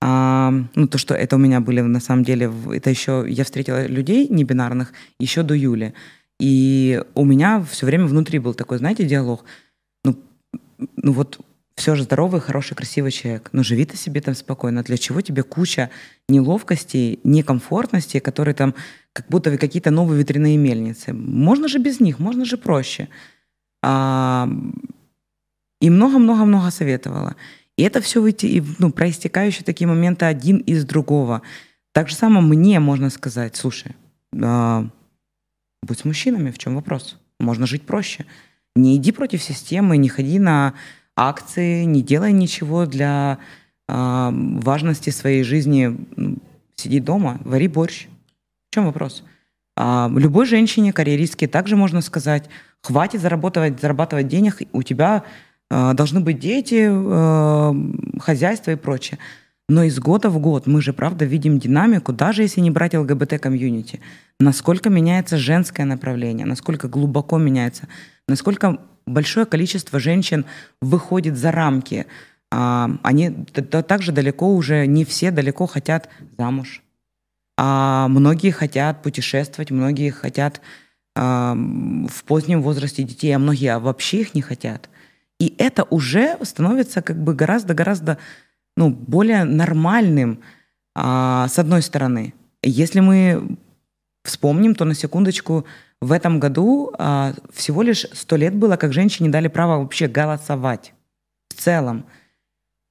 а, 0.01 0.53
ну, 0.75 0.87
то, 0.89 0.99
что 0.99 1.15
это 1.15 1.37
у 1.37 1.39
меня 1.39 1.61
были, 1.61 1.81
на 1.81 2.01
самом 2.01 2.25
деле, 2.25 2.53
это 2.73 2.91
еще, 2.91 3.25
я 3.27 3.45
встретила 3.45 3.87
людей 3.87 4.29
небинарных 4.29 4.93
еще 5.19 5.43
до 5.43 5.55
Юли, 5.55 5.95
и 6.39 7.03
у 7.15 7.25
меня 7.25 7.63
все 7.63 7.87
время 7.87 8.07
внутри 8.07 8.39
был 8.39 8.55
такой, 8.55 8.79
знаете, 8.79 9.07
диалог, 9.07 9.45
ну, 10.05 10.17
ну 10.97 11.13
вот 11.13 11.41
все 11.77 11.95
же 11.95 12.05
здоровый, 12.05 12.41
хороший, 12.41 12.75
красивый 12.75 13.11
человек, 13.11 13.51
но 13.53 13.63
живи 13.63 13.85
ты 13.85 13.97
себе 13.97 14.21
там 14.23 14.35
спокойно. 14.35 14.83
Для 14.83 14.97
чего 14.97 15.21
тебе 15.21 15.43
куча 15.43 15.91
неловкостей, 16.29 17.21
некомфортностей, 17.23 18.21
которые 18.21 18.55
там 18.55 18.75
как 19.13 19.27
будто 19.29 19.57
какие-то 19.59 19.91
новые 19.91 20.19
ветряные 20.19 20.57
мельницы? 20.57 21.13
Можно 21.13 21.69
же 21.69 21.79
без 21.79 22.01
них, 22.01 22.19
можно 22.19 22.47
же 22.47 22.57
проще. 22.57 23.09
А, 23.83 24.49
и 25.81 25.91
много-много-много 25.91 26.71
советовала. 26.71 27.37
И 27.77 27.83
это 27.83 28.01
все 28.01 28.23
выйти, 28.23 28.65
ну, 28.79 28.91
проистекающие 28.91 29.65
такие 29.65 29.87
моменты 29.87 30.25
один 30.25 30.59
из 30.59 30.85
другого. 30.85 31.43
Так 31.93 32.09
же 32.09 32.15
само 32.15 32.41
мне 32.41 32.81
можно 32.81 33.11
сказать, 33.11 33.57
слушай, 33.57 33.93
э, 34.33 34.85
будь 35.83 35.99
с 35.99 36.05
мужчинами, 36.05 36.51
в 36.51 36.59
чем 36.59 36.75
вопрос? 36.75 37.19
Можно 37.39 37.67
жить 37.67 37.83
проще. 37.83 38.27
Не 38.75 38.97
иди 38.97 39.13
против 39.13 39.43
системы, 39.43 39.97
не 39.97 40.09
ходи 40.09 40.39
на 40.39 40.75
акции, 41.17 41.85
не 41.85 42.03
делай 42.03 42.33
ничего 42.33 42.87
для 42.87 43.39
э, 43.89 44.31
важности 44.33 45.11
своей 45.11 45.43
жизни. 45.43 45.97
Сиди 46.77 47.01
дома, 47.01 47.41
вари 47.45 47.69
борщ. 47.69 48.07
В 48.71 48.75
чем 48.75 48.87
вопрос? 48.87 49.23
А, 49.77 50.11
любой 50.15 50.47
женщине, 50.47 50.93
карьеристке, 50.93 51.47
также 51.47 51.77
можно 51.77 52.01
сказать, 52.01 52.49
хватит 52.83 53.21
зарабатывать, 53.21 53.81
зарабатывать 53.81 54.29
денег, 54.29 54.63
у 54.73 54.83
тебя 54.83 55.25
должны 55.71 56.21
быть 56.21 56.39
дети, 56.39 56.89
а, 56.89 57.75
хозяйство 58.21 58.71
и 58.71 58.77
прочее. 58.77 59.19
Но 59.69 59.83
из 59.83 59.99
года 59.99 60.31
в 60.31 60.39
год 60.39 60.67
мы 60.67 60.81
же, 60.81 60.93
правда, 60.93 61.25
видим 61.25 61.59
динамику, 61.59 62.13
даже 62.13 62.43
если 62.43 62.61
не 62.61 62.71
брать 62.71 62.95
ЛГБТ-комьюнити, 62.95 64.01
насколько 64.39 64.91
меняется 64.91 65.37
женское 65.37 65.85
направление, 65.85 66.47
насколько 66.47 66.87
глубоко 66.87 67.37
меняется, 67.37 67.89
насколько 68.29 68.79
большое 69.07 69.45
количество 69.45 69.99
женщин 69.99 70.45
выходит 70.81 71.37
за 71.37 71.51
рамки. 71.51 72.07
А, 72.53 72.91
они 73.03 73.31
также 73.89 74.13
далеко 74.13 74.55
уже, 74.55 74.87
не 74.87 75.05
все 75.05 75.33
далеко 75.33 75.67
хотят 75.67 76.09
замуж. 76.39 76.83
А 77.59 78.07
многие 78.09 78.51
хотят 78.51 79.03
путешествовать, 79.03 79.71
многие 79.71 80.11
хотят 80.11 80.61
в 81.17 82.25
позднем 82.27 82.61
возрасте 82.61 83.03
детей, 83.03 83.33
а 83.33 83.39
многие 83.39 83.79
вообще 83.79 84.21
их 84.21 84.35
не 84.35 84.43
хотят. 84.43 84.91
И 85.39 85.55
это 85.59 85.85
уже 85.91 86.39
становится 86.43 87.03
как 87.03 87.17
бы 87.17 87.35
гораздо-гораздо 87.35 88.19
ну, 88.77 88.91
более 88.91 89.45
нормальным, 89.45 90.41
а, 90.95 91.49
с 91.49 91.59
одной 91.59 91.83
стороны. 91.83 92.35
Если 92.63 93.01
мы 93.01 93.57
вспомним, 94.25 94.75
то 94.75 94.85
на 94.85 94.95
секундочку 94.95 95.67
в 96.01 96.13
этом 96.13 96.41
году 96.41 96.93
а, 96.99 97.35
всего 97.53 97.83
лишь 97.83 98.07
сто 98.13 98.37
лет 98.37 98.55
было, 98.55 98.77
как 98.77 98.93
женщине 98.93 99.29
дали 99.29 99.49
право 99.49 99.79
вообще 99.79 100.09
голосовать 100.09 100.93
в 101.49 101.55
целом. 101.55 102.05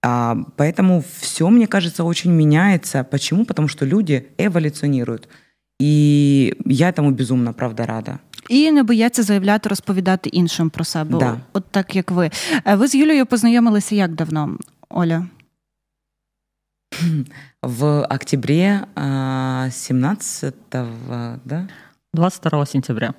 А, 0.03 0.37
поэтому 0.55 1.03
все, 1.19 1.49
мне 1.49 1.67
кажется, 1.67 2.03
очень 2.03 2.31
меняется. 2.31 3.03
Почему? 3.03 3.45
Потому 3.45 3.67
что 3.67 3.85
люди 3.85 4.27
эволюционируют. 4.37 5.29
І 5.79 6.53
я 6.65 6.91
тому 6.91 7.11
безумно 7.11 7.53
правда 7.53 7.85
рада. 7.85 8.19
І 8.49 8.71
не 8.71 8.83
бояться 8.83 9.23
заявляти, 9.23 9.69
розповідати 9.69 10.29
іншим 10.29 10.69
про 10.69 10.83
себе. 10.83 11.19
Да. 11.19 11.37
От 11.53 11.63
так 11.71 11.95
як 11.95 12.11
ви. 12.11 12.31
Ви 12.65 12.87
з 12.87 12.95
Юлією 12.95 13.25
познайомилися 13.25 13.95
як 13.95 14.11
давно, 14.11 14.57
Оля? 14.89 15.25
В 17.61 18.01
октябре 18.01 18.81
17 19.71 20.53
да? 21.45 21.67
22 22.13 22.65
сентября. 22.65 23.13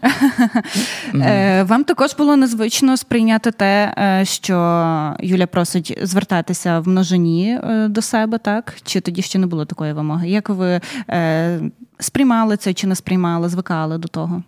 Вам 1.64 1.84
також 1.84 2.14
було 2.14 2.36
незвично 2.36 2.96
сприйняти 2.96 3.50
те, 3.50 3.92
що 4.24 5.16
Юля 5.20 5.46
просить 5.46 5.98
звертатися 6.02 6.80
в 6.80 6.88
множині 6.88 7.60
до 7.88 8.02
себе, 8.02 8.38
так? 8.38 8.74
Чи 8.84 9.00
тоді 9.00 9.22
ще 9.22 9.38
не 9.38 9.46
було 9.46 9.64
такої 9.64 9.92
вимоги? 9.92 10.28
Як 10.28 10.48
ви 10.48 10.80
сприймали 12.00 12.56
це 12.56 12.74
чи 12.74 12.86
не 12.86 12.94
сприймали, 12.94 13.48
звикали 13.48 13.98
до 13.98 14.08
того? 14.08 14.42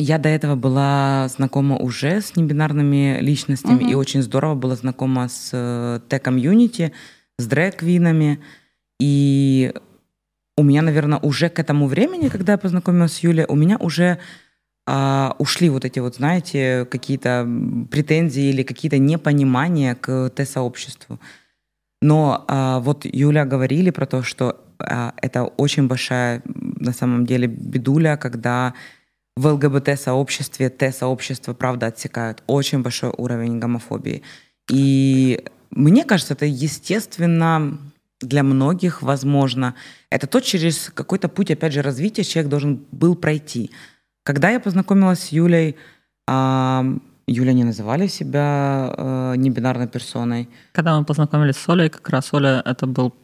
Я 0.00 0.18
до 0.18 0.28
этого 0.28 0.54
была 0.54 1.26
знакома 1.28 1.76
уже 1.76 2.20
с 2.20 2.36
небинарными 2.36 3.18
личностями 3.20 3.82
угу. 3.82 3.90
и 3.90 3.94
очень 3.94 4.22
здорово 4.22 4.54
была 4.54 4.76
знакома 4.76 5.28
с 5.28 6.00
Т-комьюнити, 6.08 6.92
с 7.36 7.46
дрэк-квинами. 7.46 8.38
И 9.00 9.74
у 10.56 10.62
меня, 10.62 10.82
наверное, 10.82 11.18
уже 11.18 11.48
к 11.48 11.58
этому 11.58 11.88
времени, 11.88 12.28
когда 12.28 12.52
я 12.52 12.58
познакомилась 12.58 13.14
с 13.14 13.18
Юлей, 13.24 13.44
у 13.48 13.56
меня 13.56 13.76
уже 13.76 14.18
а, 14.86 15.34
ушли 15.38 15.68
вот 15.68 15.84
эти 15.84 15.98
вот, 15.98 16.14
знаете, 16.14 16.86
какие-то 16.88 17.46
претензии 17.90 18.50
или 18.50 18.62
какие-то 18.62 18.98
непонимания 18.98 19.96
к 19.96 20.30
Т-сообществу. 20.30 21.18
Но 22.00 22.44
а, 22.46 22.78
вот 22.78 23.04
Юля 23.04 23.44
говорили 23.44 23.90
про 23.90 24.06
то, 24.06 24.22
что 24.22 24.60
а, 24.78 25.12
это 25.16 25.44
очень 25.44 25.88
большая, 25.88 26.42
на 26.44 26.92
самом 26.92 27.26
деле, 27.26 27.48
бедуля, 27.48 28.16
когда 28.16 28.74
в 29.38 29.46
ЛГБТ-сообществе 29.46 30.68
Т-сообщество, 30.68 31.54
правда, 31.54 31.86
отсекают 31.86 32.42
очень 32.48 32.82
большой 32.82 33.12
уровень 33.16 33.60
гомофобии. 33.60 34.22
И 34.68 35.44
мне 35.70 36.04
кажется, 36.04 36.34
это 36.34 36.44
естественно 36.44 37.78
для 38.20 38.42
многих, 38.42 39.00
возможно. 39.00 39.76
Это 40.10 40.26
то, 40.26 40.40
через 40.40 40.90
какой-то 40.92 41.28
путь, 41.28 41.52
опять 41.52 41.72
же, 41.72 41.82
развития 41.82 42.24
человек 42.24 42.50
должен 42.50 42.84
был 42.90 43.14
пройти. 43.14 43.70
Когда 44.24 44.50
я 44.50 44.58
познакомилась 44.58 45.20
с 45.20 45.28
Юлей, 45.28 45.76
а, 46.26 46.84
Юля 47.28 47.52
не 47.52 47.62
называли 47.64 48.08
себя 48.08 48.92
э, 48.96 49.34
небинарной 49.36 49.86
персоной. 49.86 50.48
Когда 50.72 50.98
мы 50.98 51.04
познакомились 51.04 51.56
с 51.56 51.68
Олей, 51.68 51.90
как 51.90 52.08
раз 52.08 52.34
Оля 52.34 52.62
это 52.64 52.86
был 52.86 53.14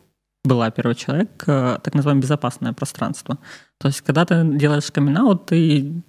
была 0.45 0.71
первый 0.71 0.95
человек, 0.95 1.45
э, 1.47 1.79
так 1.83 1.95
называемое 1.95 2.23
безопасное 2.23 2.73
пространство. 2.73 3.39
То 3.79 3.89
есть, 3.89 4.03
когда 4.03 4.25
ты 4.25 4.45
делаешь 4.45 4.91
камин 4.91 5.39
ты, 5.39 6.03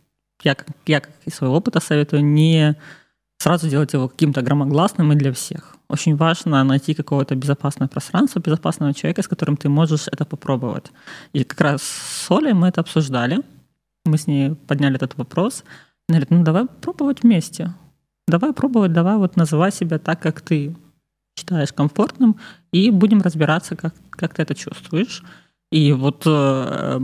я, 0.43 0.55
я 0.85 0.99
как 0.99 1.11
из 1.25 1.35
своего 1.35 1.55
опыта 1.55 1.79
советую 1.79 2.25
не 2.25 2.75
сразу 3.37 3.69
делать 3.69 3.93
его 3.93 4.07
каким-то 4.07 4.41
громогласным 4.41 5.13
и 5.13 5.15
для 5.15 5.31
всех. 5.31 5.75
Очень 5.87 6.15
важно 6.15 6.63
найти 6.63 6.93
какое-то 6.93 7.35
безопасное 7.35 7.87
пространство, 7.87 8.39
безопасного 8.39 8.93
человека, 8.93 9.21
с 9.21 9.27
которым 9.27 9.55
ты 9.55 9.69
можешь 9.69 10.07
это 10.07 10.25
попробовать. 10.25 10.91
И 11.33 11.43
как 11.43 11.61
раз 11.61 11.81
с 11.83 12.31
Олей 12.31 12.53
мы 12.53 12.67
это 12.67 12.81
обсуждали. 12.81 13.41
Мы 14.03 14.17
с 14.17 14.27
ней 14.27 14.55
подняли 14.55 14.95
этот 14.95 15.17
вопрос. 15.17 15.63
Она 16.09 16.17
говорит, 16.17 16.31
ну 16.31 16.43
давай 16.43 16.65
пробовать 16.81 17.23
вместе. 17.23 17.73
Давай 18.27 18.51
пробовать, 18.53 18.93
давай 18.93 19.17
вот 19.17 19.35
называй 19.35 19.71
себя 19.71 19.99
так, 19.99 20.19
как 20.19 20.41
ты 20.41 20.75
считаешь 21.45 21.73
комфортным, 21.73 22.37
и 22.71 22.89
будем 22.91 23.21
разбираться, 23.21 23.75
как, 23.75 23.93
как 24.09 24.33
ты 24.33 24.41
это 24.41 24.55
чувствуешь. 24.55 25.23
И 25.71 25.93
вот 25.93 26.23
э, 26.25 26.99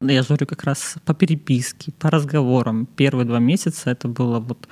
я 0.00 0.22
говорю 0.22 0.46
как 0.46 0.64
раз 0.64 0.96
по 1.04 1.14
переписке, 1.14 1.92
по 1.92 2.10
разговорам. 2.10 2.86
Первые 2.86 3.26
два 3.26 3.38
месяца 3.38 3.90
это 3.90 4.08
было 4.08 4.40
вот 4.40 4.68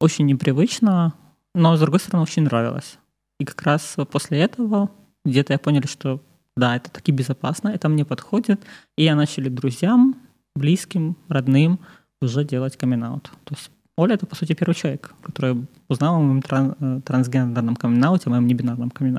очень 0.00 0.26
непривычно, 0.26 1.12
но, 1.54 1.76
с 1.76 1.80
другой 1.80 2.00
стороны, 2.00 2.22
очень 2.22 2.44
нравилось. 2.44 2.98
И 3.38 3.44
как 3.44 3.62
раз 3.62 3.96
после 4.10 4.38
этого 4.38 4.90
где-то 5.24 5.52
я 5.52 5.58
понял, 5.58 5.82
что 5.86 6.20
да, 6.56 6.76
это 6.76 6.90
таки 6.90 7.12
безопасно, 7.12 7.68
это 7.68 7.88
мне 7.88 8.04
подходит. 8.04 8.60
И 8.96 9.04
я 9.04 9.14
начали 9.14 9.48
друзьям, 9.48 10.16
близким, 10.54 11.16
родным 11.28 11.78
уже 12.22 12.44
делать 12.44 12.76
камин 12.76 13.04
-аут. 13.04 13.28
То 13.44 13.54
есть 13.54 13.70
Оля— 14.00 14.14
это, 14.16 14.26
по 14.26 14.34
сути, 14.34 14.54
первый 14.54 14.74
человек, 14.74 15.14
который 15.22 15.66
узнал 15.88 16.16
о 16.16 16.20
моем 16.20 16.40
тран- 16.40 16.74
э, 16.80 17.00
трансгендерном 17.04 17.76
камин 17.76 18.02
о 18.02 18.18
моем 18.30 18.46
небинарном 18.46 18.90
камин. 18.90 19.18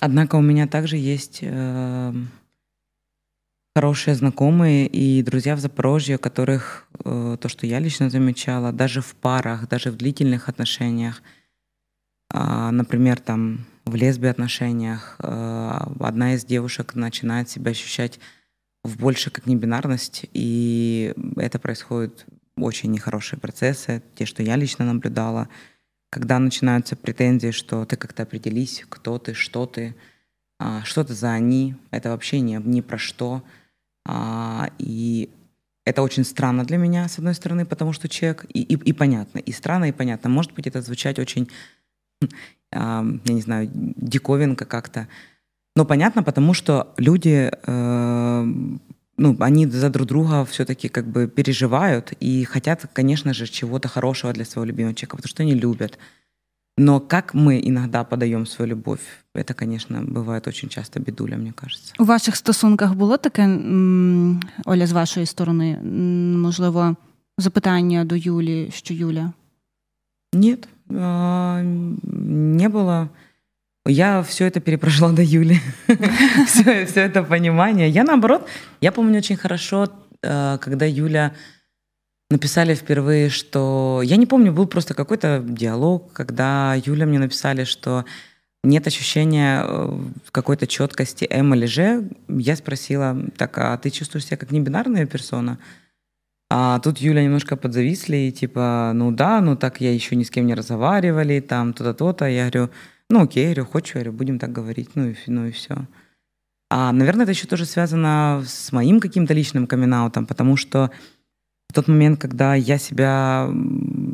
Однако 0.00 0.36
у 0.36 0.40
меня 0.40 0.66
также 0.66 0.96
есть 0.96 1.38
э, 1.42 2.12
хорошие 3.76 4.16
знакомые 4.16 4.88
и 4.88 5.22
друзья 5.22 5.54
в 5.54 5.60
Запорожье, 5.60 6.18
которых 6.18 6.88
э, 7.04 7.36
то, 7.40 7.48
что 7.48 7.66
я 7.66 7.78
лично 7.78 8.10
замечала, 8.10 8.72
даже 8.72 9.02
в 9.02 9.14
парах, 9.14 9.68
даже 9.68 9.92
в 9.92 9.96
длительных 9.96 10.48
отношениях, 10.48 11.22
э, 12.34 12.70
например, 12.70 13.20
там 13.20 13.66
в 13.84 13.94
лесби 13.94 14.26
отношениях, 14.26 15.16
э, 15.20 15.70
одна 16.00 16.34
из 16.34 16.44
девушек 16.44 16.96
начинает 16.96 17.48
себя 17.48 17.70
ощущать 17.70 18.18
в 18.82 18.98
больше 18.98 19.30
как 19.30 19.46
небинарность, 19.46 20.26
и 20.32 21.14
это 21.36 21.60
происходит 21.60 22.26
очень 22.62 22.90
нехорошие 22.90 23.38
процессы, 23.38 24.02
те, 24.14 24.26
что 24.26 24.42
я 24.42 24.56
лично 24.56 24.84
наблюдала, 24.84 25.48
когда 26.10 26.38
начинаются 26.38 26.96
претензии, 26.96 27.50
что 27.50 27.84
ты 27.84 27.96
как-то 27.96 28.22
определись, 28.22 28.84
кто 28.88 29.18
ты, 29.18 29.34
что 29.34 29.66
ты, 29.66 29.94
а, 30.58 30.82
что 30.84 31.04
ты 31.04 31.14
за 31.14 31.32
они, 31.32 31.74
это 31.90 32.10
вообще 32.10 32.40
не, 32.40 32.60
не 32.64 32.82
про 32.82 32.98
что. 32.98 33.42
А, 34.06 34.70
и 34.78 35.30
это 35.84 36.02
очень 36.02 36.24
странно 36.24 36.64
для 36.64 36.76
меня, 36.78 37.08
с 37.08 37.18
одной 37.18 37.34
стороны, 37.34 37.66
потому 37.66 37.92
что 37.92 38.08
человек, 38.08 38.46
и, 38.52 38.62
и, 38.62 38.74
и 38.74 38.92
понятно, 38.92 39.38
и 39.38 39.52
странно, 39.52 39.86
и 39.86 39.92
понятно. 39.92 40.30
Может 40.30 40.52
быть, 40.52 40.66
это 40.66 40.82
звучать 40.82 41.18
очень, 41.18 41.50
я 42.72 43.02
не 43.24 43.40
знаю, 43.40 43.70
диковинка 43.72 44.64
как-то, 44.64 45.08
но 45.78 45.84
понятно, 45.84 46.24
потому 46.24 46.54
что 46.54 46.92
люди 46.96 47.52
э, 47.52 48.46
ну, 49.18 49.36
они 49.40 49.66
за 49.66 49.90
друг 49.90 50.06
друга 50.06 50.44
все-таки 50.44 50.88
как 50.88 51.06
бы 51.06 51.26
переживают 51.26 52.12
и 52.20 52.44
хотят, 52.44 52.86
конечно 52.92 53.34
же, 53.34 53.46
чего-то 53.46 53.88
хорошего 53.88 54.32
для 54.32 54.44
своего 54.44 54.64
любимого 54.64 54.94
человека, 54.94 55.16
потому 55.16 55.28
что 55.28 55.42
они 55.42 55.54
любят. 55.54 55.98
Но 56.78 57.00
как 57.00 57.34
мы 57.34 57.60
иногда 57.64 58.04
подаем 58.04 58.46
свою 58.46 58.70
любовь, 58.70 59.00
это, 59.34 59.52
конечно, 59.54 60.00
бывает 60.02 60.46
очень 60.46 60.68
часто 60.68 61.00
бедуля, 61.00 61.36
мне 61.36 61.52
кажется. 61.52 61.94
У 61.98 62.04
ваших 62.04 62.36
стосунках 62.36 62.94
було 62.94 63.16
таке, 63.16 63.42
Оля, 64.64 64.86
з 64.86 64.92
вашої 64.92 65.26
сторони, 65.26 65.78
можливо, 66.38 66.96
запитання 67.38 68.04
до 68.04 68.16
Юлі, 68.16 68.70
що 68.74 68.94
Юля? 68.94 69.32
Нет, 70.32 70.68
не 70.88 72.68
было. 72.68 73.08
Я 73.88 74.22
все 74.22 74.44
это 74.44 74.60
перепрожила 74.60 75.12
до 75.12 75.22
Юли. 75.22 75.60
все, 76.46 76.84
все 76.84 77.00
это 77.00 77.22
понимание. 77.22 77.88
Я 77.88 78.04
наоборот, 78.04 78.46
я 78.82 78.92
помню 78.92 79.18
очень 79.18 79.36
хорошо, 79.36 79.88
э, 80.22 80.58
когда 80.60 80.84
Юля 80.84 81.34
написали 82.30 82.74
впервые, 82.74 83.30
что... 83.30 84.02
Я 84.04 84.16
не 84.16 84.26
помню, 84.26 84.52
был 84.52 84.66
просто 84.66 84.92
какой-то 84.92 85.42
диалог, 85.42 86.12
когда 86.12 86.74
Юля 86.74 87.06
мне 87.06 87.18
написали, 87.18 87.64
что 87.64 88.04
нет 88.62 88.86
ощущения 88.86 89.64
э, 89.64 89.98
какой-то 90.32 90.66
четкости 90.66 91.26
М 91.30 91.54
или 91.54 91.64
Ж. 91.64 92.04
Я 92.28 92.56
спросила, 92.56 93.16
так, 93.38 93.56
а 93.56 93.78
ты 93.78 93.88
чувствуешь 93.88 94.26
себя 94.26 94.36
как 94.36 94.50
небинарная 94.50 95.06
персона? 95.06 95.58
А 96.50 96.78
тут 96.80 96.98
Юля 96.98 97.22
немножко 97.22 97.56
подзависли, 97.56 98.16
и 98.16 98.32
типа, 98.32 98.92
ну 98.94 99.12
да, 99.12 99.40
ну 99.40 99.56
так 99.56 99.80
я 99.80 99.92
еще 99.92 100.14
ни 100.16 100.24
с 100.24 100.30
кем 100.30 100.46
не 100.46 100.54
разговаривали, 100.54 101.40
там 101.40 101.72
то-то, 101.72 101.94
то-то. 101.94 102.26
Я 102.26 102.50
говорю, 102.50 102.70
ну 103.10 103.22
окей, 103.22 103.46
говорю, 103.46 103.64
хочешь, 103.66 103.94
говорю, 103.94 104.12
будем 104.12 104.38
так 104.38 104.52
говорить, 104.52 104.90
ну 104.94 105.08
и, 105.08 105.16
ну 105.26 105.46
и 105.46 105.50
все. 105.50 105.86
А, 106.70 106.92
наверное, 106.92 107.22
это 107.22 107.32
еще 107.32 107.46
тоже 107.46 107.64
связано 107.64 108.44
с 108.46 108.72
моим 108.72 109.00
каким-то 109.00 109.32
личным 109.32 109.66
камин 109.66 110.10
потому 110.10 110.56
что 110.56 110.90
в 111.68 111.74
тот 111.74 111.88
момент, 111.88 112.20
когда 112.20 112.54
я 112.54 112.78
себя, 112.78 113.50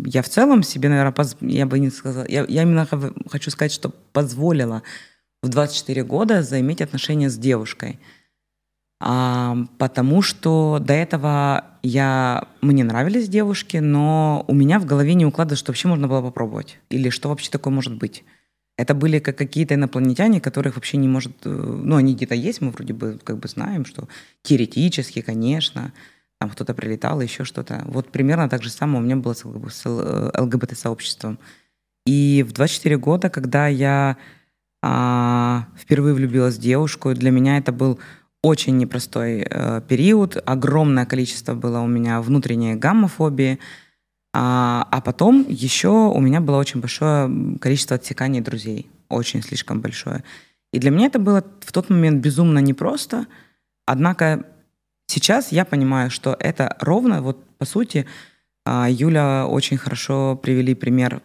я 0.05 0.23
в 0.23 0.29
целом 0.29 0.63
себе, 0.63 0.89
наверное, 0.89 1.13
поз, 1.13 1.37
я 1.41 1.67
бы 1.67 1.79
не 1.79 1.91
сказала, 1.91 2.27
я, 2.29 2.45
я 2.49 2.63
именно 2.63 2.87
хочу 3.29 3.51
сказать, 3.51 3.73
что 3.73 3.91
позволила 4.13 4.83
в 5.43 5.49
24 5.49 6.05
года 6.05 6.43
заиметь 6.43 6.81
отношения 6.81 7.31
с 7.31 7.37
девушкой. 7.37 8.01
А, 9.01 9.57
потому 9.79 10.23
что 10.23 10.79
до 10.81 10.95
этого 10.95 11.65
я, 11.83 12.49
мне 12.61 12.85
нравились 12.85 13.29
девушки, 13.29 13.77
но 13.77 14.45
у 14.49 14.55
меня 14.55 14.79
в 14.79 14.87
голове 14.87 15.15
не 15.15 15.27
укладывалось, 15.27 15.59
что 15.59 15.73
вообще 15.73 15.89
можно 15.89 16.09
было 16.09 16.23
попробовать. 16.23 16.79
Или 16.89 17.11
что 17.11 17.29
вообще 17.29 17.51
такое 17.51 17.73
может 17.73 17.97
быть. 17.99 18.25
Это 18.77 18.95
были 18.95 19.19
как 19.21 19.39
какие-то 19.39 19.75
инопланетяне, 19.75 20.41
которых 20.41 20.77
вообще 20.77 20.97
не 20.97 21.09
может... 21.09 21.33
Э, 21.45 21.49
ну, 21.51 21.97
они 21.97 22.15
где-то 22.15 22.35
есть, 22.35 22.61
мы 22.61 22.71
вроде 22.71 22.93
бы 22.93 23.19
как 23.23 23.39
бы 23.39 23.49
знаем, 23.49 23.85
что 23.85 24.09
теоретически, 24.43 25.21
конечно, 25.21 25.93
там 26.41 26.51
кто-то 26.51 26.75
прилетал, 26.75 27.21
еще 27.21 27.45
что-то. 27.45 27.83
Вот 27.87 28.11
примерно 28.11 28.49
так 28.49 28.63
же 28.63 28.71
самое 28.71 28.99
у 28.99 29.03
меня 29.03 29.17
было 29.17 29.35
с 29.35 29.45
ЛГБТ-сообществом. 29.45 31.39
И 32.07 32.45
в 32.47 32.53
24 32.53 32.97
года, 32.99 33.31
когда 33.31 33.69
я 33.69 34.17
а, 34.83 35.69
впервые 35.79 36.15
влюбилась 36.15 36.57
в 36.57 36.61
девушку, 36.61 37.15
для 37.15 37.31
меня 37.31 37.57
это 37.59 37.73
был 37.73 37.99
очень 38.43 38.77
непростой 38.77 39.47
э, 39.49 39.81
период. 39.89 40.37
Огромное 40.45 41.07
количество 41.07 41.55
было 41.55 41.79
у 41.79 41.87
меня 41.87 42.21
внутренней 42.21 42.75
гаммофобии, 42.75 43.59
а, 44.37 44.89
а 44.91 45.01
потом 45.01 45.47
еще 45.49 45.91
у 45.91 46.19
меня 46.19 46.41
было 46.41 46.57
очень 46.57 46.81
большое 46.81 47.57
количество 47.61 47.95
отсеканий 47.95 48.41
друзей, 48.41 48.91
очень 49.09 49.43
слишком 49.43 49.81
большое. 49.81 50.25
И 50.73 50.81
для 50.81 50.91
меня 50.91 51.07
это 51.07 51.21
было 51.21 51.45
в 51.61 51.73
тот 51.73 51.89
момент 51.89 52.21
безумно 52.21 52.59
непросто. 52.59 53.27
Однако 53.87 54.45
сейчас 55.07 55.53
я 55.53 55.65
понимаю, 55.65 56.11
что 56.11 56.37
это 56.41 56.77
ровно, 56.81 57.23
вот 57.23 57.45
по 57.59 57.65
сути, 57.65 58.07
а, 58.67 58.89
Юля 58.91 59.47
очень 59.47 59.77
хорошо 59.77 60.35
привели 60.43 60.75
пример 60.75 61.23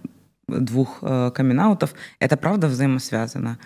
двух 0.48 1.00
э, 1.02 1.32
камин 1.34 1.60
-аутов. 1.60 1.90
Это 2.20 2.38
правда 2.38 2.68
взаимосвязано. 2.68 3.58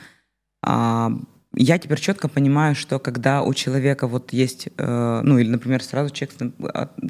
А, 0.65 1.11
я 1.53 1.77
теперь 1.79 1.99
четко 1.99 2.29
понимаю, 2.29 2.75
что 2.75 2.97
когда 2.99 3.41
у 3.41 3.53
человека 3.53 4.07
вот 4.07 4.31
есть, 4.31 4.69
э, 4.77 5.21
ну 5.23 5.37
или, 5.37 5.49
например, 5.49 5.83
сразу 5.83 6.13
человек 6.13 6.53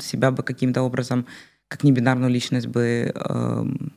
себя 0.01 0.31
бы 0.31 0.41
каким-то 0.43 0.81
образом, 0.81 1.25
как 1.67 1.83
небинарную 1.83 2.31
личность 2.31 2.67
бы 2.67 3.11
эм, 3.13 3.93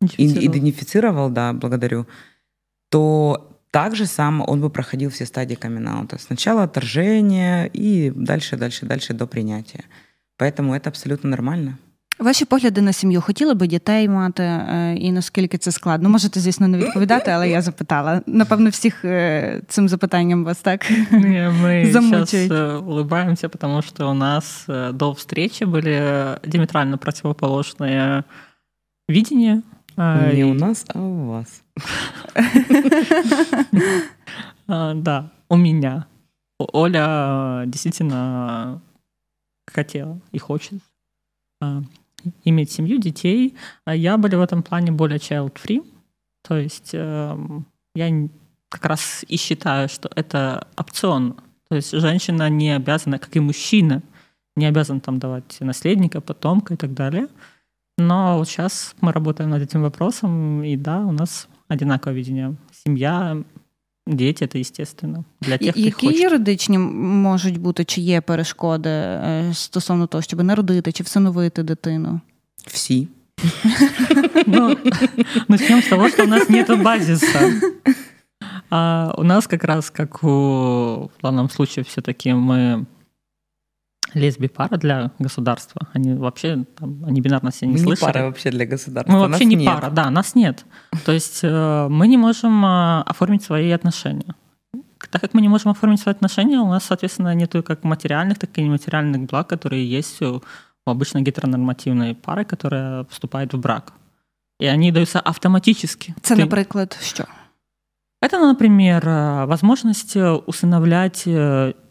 идентифицировал, 0.00 1.30
да, 1.30 1.52
благодарю, 1.52 2.06
то 2.90 3.60
также 3.70 4.06
сам 4.06 4.42
он 4.46 4.60
бы 4.60 4.70
проходил 4.70 5.10
все 5.10 5.26
стадии 5.26 5.54
камин. 5.54 6.08
Сначала 6.18 6.62
отторжение 6.62 7.68
и 7.68 8.10
дальше, 8.10 8.56
дальше, 8.56 8.86
дальше 8.86 9.14
до 9.14 9.26
принятия. 9.26 9.84
Поэтому 10.36 10.74
это 10.74 10.90
абсолютно 10.90 11.30
нормально. 11.30 11.78
Ваші 12.19 12.45
погляди 12.45 12.81
на 12.81 12.93
сім'ю 12.93 13.21
хотіли 13.21 13.53
би 13.53 13.67
дітей 13.67 14.09
мати, 14.09 14.43
і 14.97 15.11
наскільки 15.11 15.57
це 15.57 15.71
складно? 15.71 16.09
Можете, 16.09 16.39
звісно, 16.39 16.67
не 16.67 16.77
відповідати, 16.77 17.31
але 17.31 17.49
я 17.49 17.61
запитала. 17.61 18.21
Напевно, 18.25 18.69
всіх 18.69 19.01
цим 19.67 19.89
запитанням 19.89 20.43
вас 20.43 20.57
так 20.57 20.89
не, 21.11 21.49
Мы 21.49 21.91
сейчас 21.91 22.33
улыбаемся, 22.81 23.49
потому 23.49 23.81
что 23.81 24.11
у 24.11 24.13
нас 24.13 24.65
до 24.93 25.11
встречи 25.11 25.63
были 25.63 26.37
диаметрально 26.47 26.97
противоположные 26.97 28.23
видения. 29.09 29.63
Не 29.97 30.43
у 30.45 30.53
нас, 30.53 30.85
а 30.93 30.99
у 30.99 31.25
вас. 31.25 31.63
Да, 34.67 35.29
у 35.49 35.57
меня. 35.57 36.05
Оля 36.59 37.63
действительно 37.65 38.79
хотела 39.73 40.19
и 40.31 40.37
хочет 40.37 40.79
иметь 42.44 42.70
семью, 42.70 42.98
детей. 42.98 43.54
А 43.84 43.94
я 43.94 44.16
были 44.16 44.36
в 44.36 44.40
этом 44.40 44.62
плане 44.62 44.92
более 44.92 45.18
child-free. 45.18 45.84
То 46.46 46.56
есть 46.58 46.90
э, 46.92 47.36
я 47.94 48.28
как 48.68 48.84
раз 48.84 49.24
и 49.28 49.36
считаю, 49.36 49.88
что 49.88 50.10
это 50.14 50.66
опцион. 50.76 51.36
То 51.68 51.76
есть 51.76 51.90
женщина 51.92 52.48
не 52.48 52.70
обязана, 52.76 53.18
как 53.18 53.34
и 53.36 53.40
мужчина, 53.40 54.02
не 54.54 54.66
обязан 54.66 55.00
там 55.00 55.18
давать 55.18 55.56
наследника, 55.60 56.20
потомка 56.20 56.74
и 56.74 56.76
так 56.76 56.94
далее. 56.94 57.28
Но 57.98 58.38
вот 58.38 58.48
сейчас 58.48 58.94
мы 59.00 59.12
работаем 59.12 59.50
над 59.50 59.62
этим 59.62 59.82
вопросом, 59.82 60.62
и 60.62 60.76
да, 60.76 61.00
у 61.00 61.12
нас 61.12 61.48
одинаковое 61.68 62.14
видение. 62.14 62.56
Семья, 62.84 63.42
Діти 64.06 64.46
це 64.46 64.60
естественно. 64.60 65.24
Для 65.40 65.58
тих, 65.58 65.76
Які 65.76 66.06
хоче. 66.06 66.18
юридичні 66.22 66.78
можуть 66.78 67.58
бути, 67.58 67.84
чи 67.84 68.00
є 68.00 68.20
перешкоди 68.20 69.18
стосовно 69.52 70.06
того, 70.06 70.22
щоб 70.22 70.42
народити 70.42 70.92
чи 70.92 71.02
всиновити 71.02 71.62
дитину? 71.62 72.20
Всі. 72.66 73.08
Ну, 74.46 74.76
начнем 75.48 75.78
с 75.82 75.88
того, 75.88 76.08
что 76.08 76.24
у 76.24 76.26
нас 76.26 76.48
нет 76.48 76.82
базиса. 76.82 77.52
А 78.70 79.12
у 79.18 79.24
нас 79.24 79.46
как 79.46 79.64
раз, 79.64 79.90
как 79.90 80.22
у, 80.24 80.28
в 81.18 81.22
данном 81.22 81.50
случае, 81.50 81.84
все-таки 81.84 82.32
мы 82.32 82.84
лесби-пара 84.14 84.76
для 84.76 85.10
государства. 85.18 85.88
Они 85.92 86.14
вообще, 86.14 86.64
там, 86.78 87.04
они 87.06 87.20
бинарно 87.20 87.52
себя 87.52 87.68
не 87.68 87.72
мы 87.72 87.78
слышали. 87.78 88.08
не 88.08 88.12
пара 88.12 88.24
вообще 88.26 88.50
для 88.50 88.66
государства. 88.66 89.12
Мы 89.12 89.20
вообще 89.20 89.44
не 89.44 89.56
нет. 89.56 89.74
пара, 89.74 89.90
да, 89.90 90.10
нас 90.10 90.34
нет. 90.34 90.64
То 91.04 91.12
есть 91.12 91.40
э, 91.42 91.88
мы 91.88 92.08
не 92.08 92.16
можем 92.16 92.64
э, 92.64 93.02
оформить 93.06 93.42
свои 93.42 93.70
отношения. 93.70 94.34
Так 95.10 95.20
как 95.20 95.34
мы 95.34 95.42
не 95.42 95.48
можем 95.48 95.70
оформить 95.70 96.00
свои 96.00 96.14
отношения, 96.14 96.58
у 96.58 96.68
нас, 96.68 96.84
соответственно, 96.84 97.34
нет 97.34 97.52
как 97.64 97.84
материальных, 97.84 98.38
так 98.38 98.58
и 98.58 98.62
нематериальных 98.62 99.22
благ, 99.30 99.46
которые 99.46 99.98
есть 99.98 100.22
у, 100.22 100.42
у 100.86 100.90
обычно 100.90 101.20
гетеронормативной 101.20 102.14
пары, 102.14 102.44
которая 102.44 103.04
вступает 103.10 103.54
в 103.54 103.58
брак. 103.58 103.92
И 104.60 104.66
они 104.66 104.92
даются 104.92 105.20
автоматически. 105.24 106.14
Це, 106.22 106.34
Ты... 106.34 106.38
наприклад, 106.38 106.98
що? 107.02 107.24
Это, 108.22 108.38
например, 108.38 109.04
возможность 109.46 110.16
усыновлять 110.16 111.24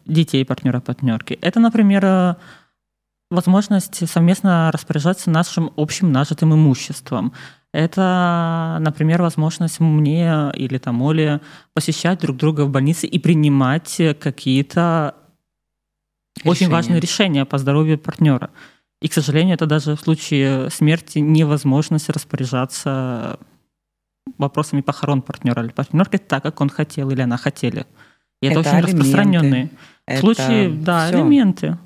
детей 0.06 0.44
партнера-партнерки. 0.44 1.38
Это, 1.40 1.60
например, 1.60 2.36
возможность 3.30 4.08
совместно 4.08 4.70
распоряжаться 4.72 5.30
нашим 5.30 5.72
общим 5.76 6.12
нажитым 6.12 6.54
имуществом. 6.54 7.32
Это, 7.72 8.78
например, 8.80 9.22
возможность 9.22 9.80
мне 9.80 10.50
или 10.54 10.78
там 10.78 11.02
Оле 11.02 11.40
посещать 11.74 12.20
друг 12.20 12.36
друга 12.36 12.62
в 12.62 12.70
больнице 12.70 13.06
и 13.06 13.18
принимать 13.18 14.00
какие-то 14.20 15.14
очень 16.44 16.68
важные 16.70 17.00
решения 17.00 17.44
по 17.44 17.58
здоровью 17.58 17.98
партнера. 17.98 18.50
И, 19.02 19.08
к 19.08 19.12
сожалению, 19.12 19.54
это 19.54 19.66
даже 19.66 19.94
в 19.94 20.00
случае 20.00 20.70
смерти 20.70 21.18
невозможность 21.18 22.08
распоряжаться 22.08 23.38
вопросами 24.38 24.80
похорон 24.80 25.22
партнера 25.22 25.62
или 25.62 25.70
партнерки 25.70 26.18
так, 26.18 26.42
как 26.42 26.60
он 26.60 26.68
хотел 26.68 27.10
или 27.10 27.20
она 27.20 27.36
хотели. 27.36 27.86
И 28.42 28.46
это, 28.46 28.60
это 28.60 28.68
очень 28.68 28.78
алименты. 28.78 28.96
распространенные 28.96 29.70
это 30.06 30.20
случаи, 30.20 30.68
да, 30.68 31.06
всё. 31.06 31.16
элементы. 31.16 31.78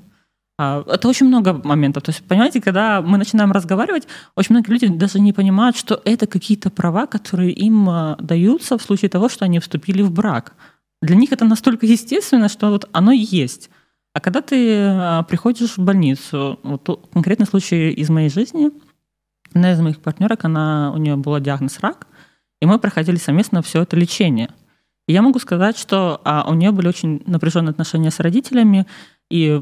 А, 0.57 0.83
это 0.87 1.07
очень 1.07 1.27
много 1.27 1.53
моментов. 1.53 2.03
То 2.03 2.11
есть, 2.11 2.23
понимаете, 2.23 2.61
когда 2.61 3.01
мы 3.01 3.17
начинаем 3.17 3.51
разговаривать, 3.51 4.07
очень 4.35 4.53
многие 4.53 4.69
люди 4.69 4.87
даже 4.87 5.19
не 5.19 5.33
понимают, 5.33 5.75
что 5.75 5.99
это 6.05 6.27
какие-то 6.27 6.69
права, 6.69 7.07
которые 7.07 7.51
им 7.51 7.89
а, 7.89 8.17
даются 8.19 8.77
в 8.77 8.81
случае 8.81 9.09
того, 9.09 9.29
что 9.29 9.45
они 9.45 9.59
вступили 9.59 10.01
в 10.01 10.11
брак. 10.11 10.53
Для 11.01 11.15
них 11.15 11.31
это 11.31 11.45
настолько 11.45 11.85
естественно, 11.85 12.47
что 12.47 12.69
вот 12.69 12.87
оно 12.91 13.11
есть. 13.11 13.69
А 14.13 14.19
когда 14.19 14.41
ты 14.41 14.85
а, 14.85 15.23
приходишь 15.23 15.77
в 15.77 15.79
больницу, 15.79 16.59
вот 16.63 17.09
конкретный 17.11 17.47
случай 17.47 17.89
из 17.89 18.09
моей 18.09 18.29
жизни, 18.29 18.69
одна 19.49 19.71
из 19.71 19.79
моих 19.79 19.99
партнерок, 19.99 20.45
она, 20.45 20.91
у 20.93 20.97
нее 20.97 21.15
был 21.15 21.39
диагноз 21.39 21.79
рак, 21.79 22.07
и 22.61 22.65
мы 22.65 22.79
проходили 22.79 23.17
совместно 23.17 23.61
все 23.61 23.81
это 23.81 23.97
лечение– 23.97 24.49
я 25.11 25.21
могу 25.21 25.39
сказать, 25.39 25.77
что 25.77 26.21
а, 26.23 26.49
у 26.49 26.53
нее 26.53 26.71
были 26.71 26.87
очень 26.87 27.21
напряженные 27.25 27.71
отношения 27.71 28.11
с 28.11 28.19
родителями, 28.19 28.87
и 29.29 29.61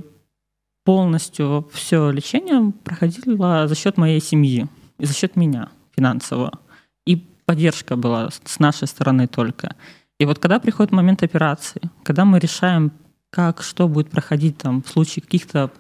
полностью 0.84 1.70
все 1.74 2.12
лечение 2.12 2.72
проходило 2.84 3.68
за 3.68 3.76
счет 3.76 3.98
моей 3.98 4.22
семьи 4.22 4.68
и 4.98 5.06
за 5.06 5.14
счет 5.14 5.36
меня 5.36 5.70
финансово. 5.96 6.60
И 7.06 7.18
поддержка 7.46 7.96
была 7.96 8.30
с 8.32 8.60
нашей 8.60 8.88
стороны 8.88 9.28
только. 9.28 9.76
И 10.20 10.26
вот 10.26 10.40
когда 10.40 10.60
приходит 10.60 10.92
момент 10.92 11.24
операции, 11.24 11.82
когда 12.04 12.26
мы 12.26 12.40
решаем, 12.40 12.92
как, 13.30 13.62
что 13.62 13.88
будет 13.88 14.10
проходить 14.10 14.58
там 14.58 14.82
в 14.84 14.90
случае 14.90 15.24
каких-то 15.24 15.72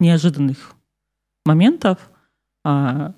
неожиданных 0.00 0.74
моментов, 1.44 1.98
а, 2.64 3.14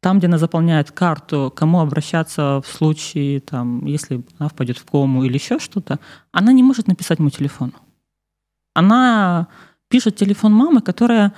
там, 0.00 0.18
где 0.18 0.26
она 0.26 0.38
заполняет 0.38 0.90
карту, 0.90 1.52
кому 1.54 1.80
обращаться 1.80 2.62
в 2.64 2.66
случае, 2.66 3.40
там, 3.40 3.84
если 3.84 4.22
она 4.38 4.48
впадет 4.48 4.78
в 4.78 4.84
кому 4.84 5.24
или 5.24 5.34
еще 5.34 5.58
что-то, 5.58 5.98
она 6.32 6.52
не 6.52 6.62
может 6.62 6.88
написать 6.88 7.18
мой 7.18 7.30
телефон. 7.30 7.72
Она 8.74 9.48
пишет 9.88 10.16
телефон 10.16 10.54
мамы, 10.54 10.80
которая 10.80 11.34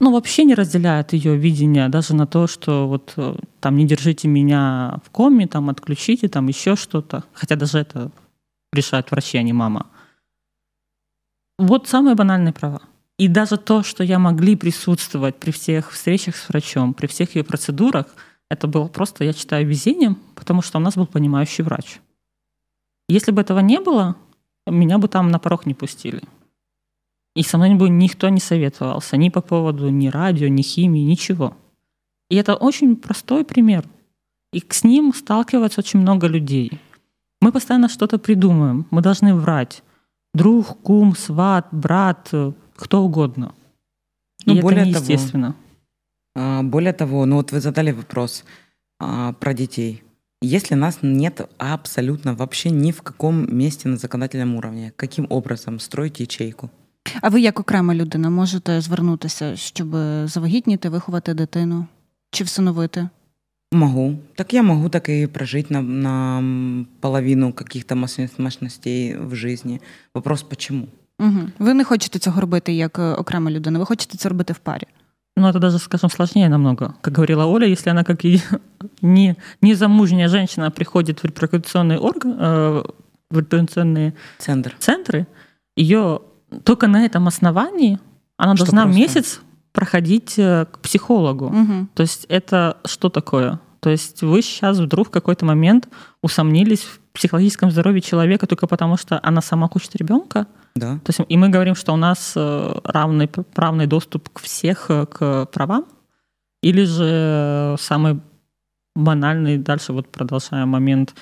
ну, 0.00 0.12
вообще 0.12 0.44
не 0.44 0.54
разделяет 0.54 1.12
ее 1.12 1.36
видение 1.36 1.88
даже 1.88 2.14
на 2.14 2.26
то, 2.26 2.46
что 2.46 2.88
вот 2.88 3.14
э, 3.16 3.36
там 3.60 3.76
не 3.76 3.86
держите 3.86 4.28
меня 4.28 5.00
в 5.04 5.10
коме, 5.10 5.46
там 5.46 5.70
отключите, 5.70 6.28
там 6.28 6.48
еще 6.48 6.76
что-то. 6.76 7.24
Хотя 7.32 7.56
даже 7.56 7.78
это 7.78 8.10
решает 8.72 9.10
врачи, 9.10 9.38
а 9.38 9.42
не 9.42 9.52
мама. 9.52 9.86
Вот 11.58 11.88
самые 11.88 12.16
банальные 12.16 12.52
права. 12.52 12.82
И 13.18 13.28
даже 13.28 13.56
то, 13.56 13.82
что 13.82 14.02
я 14.02 14.18
могли 14.18 14.56
присутствовать 14.56 15.36
при 15.36 15.52
всех 15.52 15.92
встречах 15.92 16.36
с 16.36 16.48
врачом, 16.48 16.94
при 16.94 17.06
всех 17.06 17.36
ее 17.36 17.44
процедурах, 17.44 18.06
это 18.50 18.66
было 18.66 18.88
просто, 18.88 19.24
я 19.24 19.32
считаю, 19.32 19.66
везением, 19.66 20.18
потому 20.34 20.62
что 20.62 20.78
у 20.78 20.80
нас 20.80 20.96
был 20.96 21.06
понимающий 21.06 21.62
врач. 21.62 22.00
Если 23.08 23.30
бы 23.30 23.40
этого 23.40 23.60
не 23.60 23.80
было, 23.80 24.16
меня 24.66 24.98
бы 24.98 25.08
там 25.08 25.30
на 25.30 25.38
порог 25.38 25.66
не 25.66 25.74
пустили. 25.74 26.22
И 27.36 27.42
со 27.42 27.56
мной 27.56 27.74
бы 27.74 27.88
никто 27.88 28.28
не 28.28 28.40
советовался 28.40 29.16
ни 29.16 29.28
по 29.28 29.40
поводу 29.40 29.88
ни 29.90 30.08
радио, 30.08 30.48
ни 30.48 30.62
химии, 30.62 31.00
ничего. 31.00 31.56
И 32.30 32.36
это 32.36 32.54
очень 32.54 32.96
простой 32.96 33.44
пример. 33.44 33.84
И 34.52 34.64
с 34.68 34.84
ним 34.84 35.12
сталкивается 35.12 35.80
очень 35.80 36.00
много 36.00 36.26
людей. 36.26 36.80
Мы 37.40 37.52
постоянно 37.52 37.88
что-то 37.88 38.18
придумываем, 38.18 38.86
мы 38.90 39.02
должны 39.02 39.34
врать. 39.34 39.82
Друг, 40.32 40.80
кум, 40.82 41.14
сват, 41.16 41.68
брат, 41.72 42.32
кто 42.76 43.02
угодно. 43.04 43.54
Ну, 44.46 44.54
И 44.54 44.60
более 44.60 44.82
это 44.82 44.90
неестественно. 44.90 45.54
Того, 46.34 46.62
более 46.62 46.92
того, 46.92 47.26
ну 47.26 47.36
вот 47.36 47.52
вы 47.52 47.60
задали 47.60 47.92
вопрос 47.92 48.44
а, 48.98 49.32
про 49.32 49.54
детей. 49.54 50.02
Если 50.42 50.74
нас 50.74 50.98
нет 51.02 51.48
абсолютно 51.58 52.34
вообще 52.34 52.70
ни 52.70 52.90
в 52.90 53.02
каком 53.02 53.56
месте 53.56 53.88
на 53.88 53.96
законодательном 53.96 54.56
уровне, 54.56 54.92
каким 54.96 55.26
образом 55.30 55.80
строить 55.80 56.20
ячейку? 56.20 56.70
А 57.20 57.28
ви 57.28 57.40
як 57.40 57.60
окрема 57.60 57.94
людина 57.94 58.30
можете 58.30 58.80
звернутися, 58.80 59.56
щоб 59.56 59.90
завагітніти, 60.24 60.88
виховати 60.88 61.34
дитину 61.34 61.86
чи 62.30 62.44
всиновити? 62.44 63.08
Могу. 63.72 64.16
Так 64.34 64.54
я 64.54 64.62
могу 64.62 64.88
так 64.88 65.08
и 65.08 65.26
прожить 65.26 65.70
на, 65.70 65.82
на 65.82 66.42
половину 67.00 67.52
каких-то 67.52 67.96
мощностей 67.96 69.16
в 69.16 69.34
жизни. 69.34 69.80
Вопрос 70.14 70.42
почему? 70.42 70.88
Угу. 71.24 71.40
Ви 71.58 71.74
не 71.74 71.84
хочете 71.84 72.18
цього 72.18 72.40
робити 72.40 72.72
як 72.72 72.98
окрема 72.98 73.50
людина, 73.50 73.78
ви 73.78 73.84
хочете 73.84 74.18
це 74.18 74.28
робити 74.28 74.52
в 74.52 74.58
парі. 74.58 74.86
Ну, 75.36 75.48
это 75.48 75.58
даже, 75.58 75.78
скажем, 75.78 76.10
сложнее 76.10 76.48
намного. 76.48 76.94
Как 77.00 77.14
говорила 77.16 77.46
Оля, 77.46 77.66
если 77.66 77.90
она 77.90 78.04
как 78.04 78.24
и 78.24 78.40
не, 79.02 79.36
незамужняя 79.60 80.28
женщина 80.28 80.70
приходит 80.70 81.22
в 81.22 81.26
репродукционный 81.26 81.98
орган, 81.98 82.36
э, 82.38 82.82
в 83.30 83.38
репродукционные 83.38 84.12
Центр. 84.38 84.76
центры, 84.78 85.26
ее 85.76 86.20
только 86.62 86.86
на 86.86 87.04
этом 87.04 87.26
основании 87.26 87.98
она 88.36 88.54
Что 88.54 88.64
должна 88.66 88.82
просто? 88.84 89.00
месяц 89.00 89.40
проходить 89.72 90.38
э, 90.38 90.66
к 90.70 90.78
психологу. 90.78 91.46
Угу. 91.46 91.88
То 91.94 92.02
есть 92.02 92.26
это 92.28 92.76
что 92.84 93.08
такое? 93.08 93.58
То 93.80 93.90
есть 93.90 94.22
вы 94.22 94.40
сейчас 94.40 94.78
вдруг 94.78 95.08
в 95.08 95.10
какой-то 95.10 95.44
момент 95.44 95.88
усомнились 96.22 96.82
в 96.82 97.00
психологическом 97.14 97.70
здоровье 97.70 98.00
человека 98.00 98.46
только 98.46 98.66
потому, 98.66 98.96
что 98.96 99.20
она 99.22 99.40
сама 99.40 99.68
хочет 99.68 99.96
ребенка? 99.96 100.46
Да. 100.74 100.98
То 101.04 101.10
есть 101.10 101.20
и 101.28 101.36
мы 101.36 101.48
говорим, 101.48 101.74
что 101.76 101.92
у 101.92 101.96
нас 101.96 102.32
э, 102.36 102.74
равный 102.84 103.30
равный 103.54 103.86
доступ 103.86 104.28
к 104.30 104.40
всех 104.40 104.86
э, 104.90 105.06
к 105.06 105.46
правам, 105.46 105.86
или 106.62 106.84
же 106.84 107.76
самый 107.78 108.20
банальный 108.96 109.58
дальше 109.58 109.92
вот 109.92 110.08
продолжаем 110.08 110.68
момент. 110.68 111.14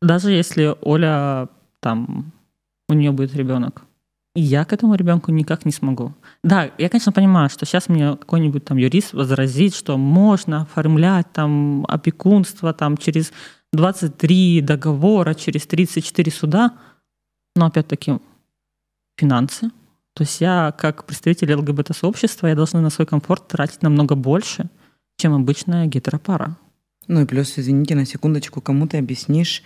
Даже 0.00 0.30
если 0.32 0.74
Оля 0.80 1.48
там 1.80 2.32
у 2.88 2.94
нее 2.94 3.12
будет 3.12 3.34
ребенок, 3.34 3.82
я 4.34 4.64
к 4.64 4.72
этому 4.72 4.94
ребенку 4.94 5.32
никак 5.32 5.64
не 5.64 5.72
смогу. 5.72 6.14
Да, 6.44 6.70
я, 6.78 6.88
конечно, 6.88 7.12
понимаю, 7.12 7.50
что 7.50 7.66
сейчас 7.66 7.88
мне 7.88 8.16
какой-нибудь 8.16 8.64
там 8.64 8.78
юрист 8.78 9.12
возразит, 9.12 9.74
что 9.74 9.98
можно 9.98 10.62
оформлять 10.62 11.26
там 11.32 11.84
опекунство 11.88 12.72
там 12.72 12.96
через 12.96 13.32
23 13.72 14.60
договора, 14.62 15.34
через 15.34 15.66
34 15.66 16.32
суда, 16.32 16.78
но 17.54 17.66
опять-таки 17.66 18.18
финансы. 19.16 19.70
То 20.14 20.24
есть 20.24 20.40
я, 20.40 20.74
как 20.76 21.06
представитель 21.06 21.54
ЛГБТ-сообщества, 21.54 22.48
я 22.48 22.54
должна 22.56 22.80
на 22.80 22.90
свой 22.90 23.06
комфорт 23.06 23.48
тратить 23.48 23.82
намного 23.82 24.16
больше, 24.16 24.68
чем 25.18 25.34
обычная 25.34 25.86
гетеропара. 25.86 26.56
Ну 27.06 27.22
и 27.22 27.26
плюс, 27.26 27.58
извините, 27.58 27.94
на 27.94 28.06
секундочку, 28.06 28.60
кому 28.60 28.86
ты 28.86 28.98
объяснишь, 28.98 29.62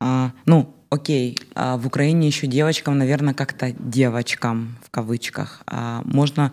а, 0.00 0.32
ну, 0.46 0.74
окей, 0.90 1.38
а 1.54 1.76
в 1.76 1.86
Украине 1.86 2.26
еще 2.26 2.46
девочкам, 2.46 2.98
наверное, 2.98 3.34
как-то 3.34 3.72
девочкам, 3.72 4.76
в 4.84 4.90
кавычках, 4.90 5.62
а, 5.66 6.02
можно 6.04 6.52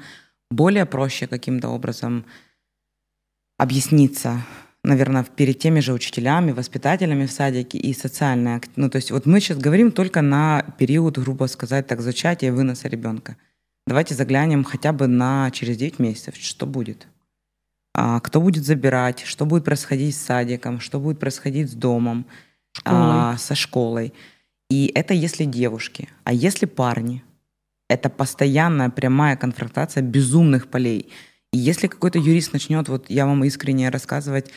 более 0.50 0.86
проще 0.86 1.28
каким-то 1.28 1.70
образом 1.70 2.26
объясниться, 3.58 4.42
наверное, 4.84 5.24
перед 5.24 5.60
теми 5.60 5.80
же 5.80 5.94
учителями, 5.94 6.52
воспитателями 6.52 7.26
в 7.26 7.32
садике 7.32 7.78
и 7.78 7.94
социальная. 7.94 8.62
Ну, 8.76 8.90
то 8.90 8.98
есть 8.98 9.12
вот 9.12 9.26
мы 9.26 9.40
сейчас 9.40 9.58
говорим 9.58 9.92
только 9.92 10.22
на 10.22 10.64
период, 10.78 11.18
грубо 11.18 11.46
сказать, 11.46 11.88
так, 11.88 12.02
зачатия 12.02 12.50
и 12.50 12.52
выноса 12.52 12.88
ребенка. 12.88 13.38
Давайте 13.88 14.16
заглянем 14.16 14.64
хотя 14.64 14.92
бы 14.92 15.08
на 15.08 15.52
через 15.52 15.78
9 15.78 16.00
месяцев, 16.00 16.36
что 16.36 16.66
будет. 16.66 17.08
А, 17.94 18.20
кто 18.20 18.42
будет 18.42 18.66
забирать, 18.66 19.22
что 19.22 19.46
будет 19.46 19.66
происходить 19.66 20.16
с 20.16 20.22
садиком, 20.22 20.80
что 20.80 21.00
будет 21.00 21.20
происходить 21.20 21.72
с 21.72 21.74
домом, 21.74 22.26
а, 22.86 23.38
со 23.38 23.56
школой. 23.56 24.14
И 24.70 24.92
это 24.96 25.14
если 25.14 25.44
девушки. 25.46 26.08
А 26.24 26.32
если 26.32 26.66
парни? 26.66 27.24
Это 27.90 28.10
постоянная 28.10 28.90
прямая 28.90 29.36
конфронтация 29.36 30.02
безумных 30.02 30.70
полей. 30.70 31.12
И 31.52 31.58
если 31.58 31.88
какой-то 31.88 32.20
юрист 32.20 32.54
начнет, 32.54 32.88
вот 32.88 33.10
я 33.10 33.26
вам 33.26 33.44
искренне 33.44 33.90
рассказывать 33.90 34.50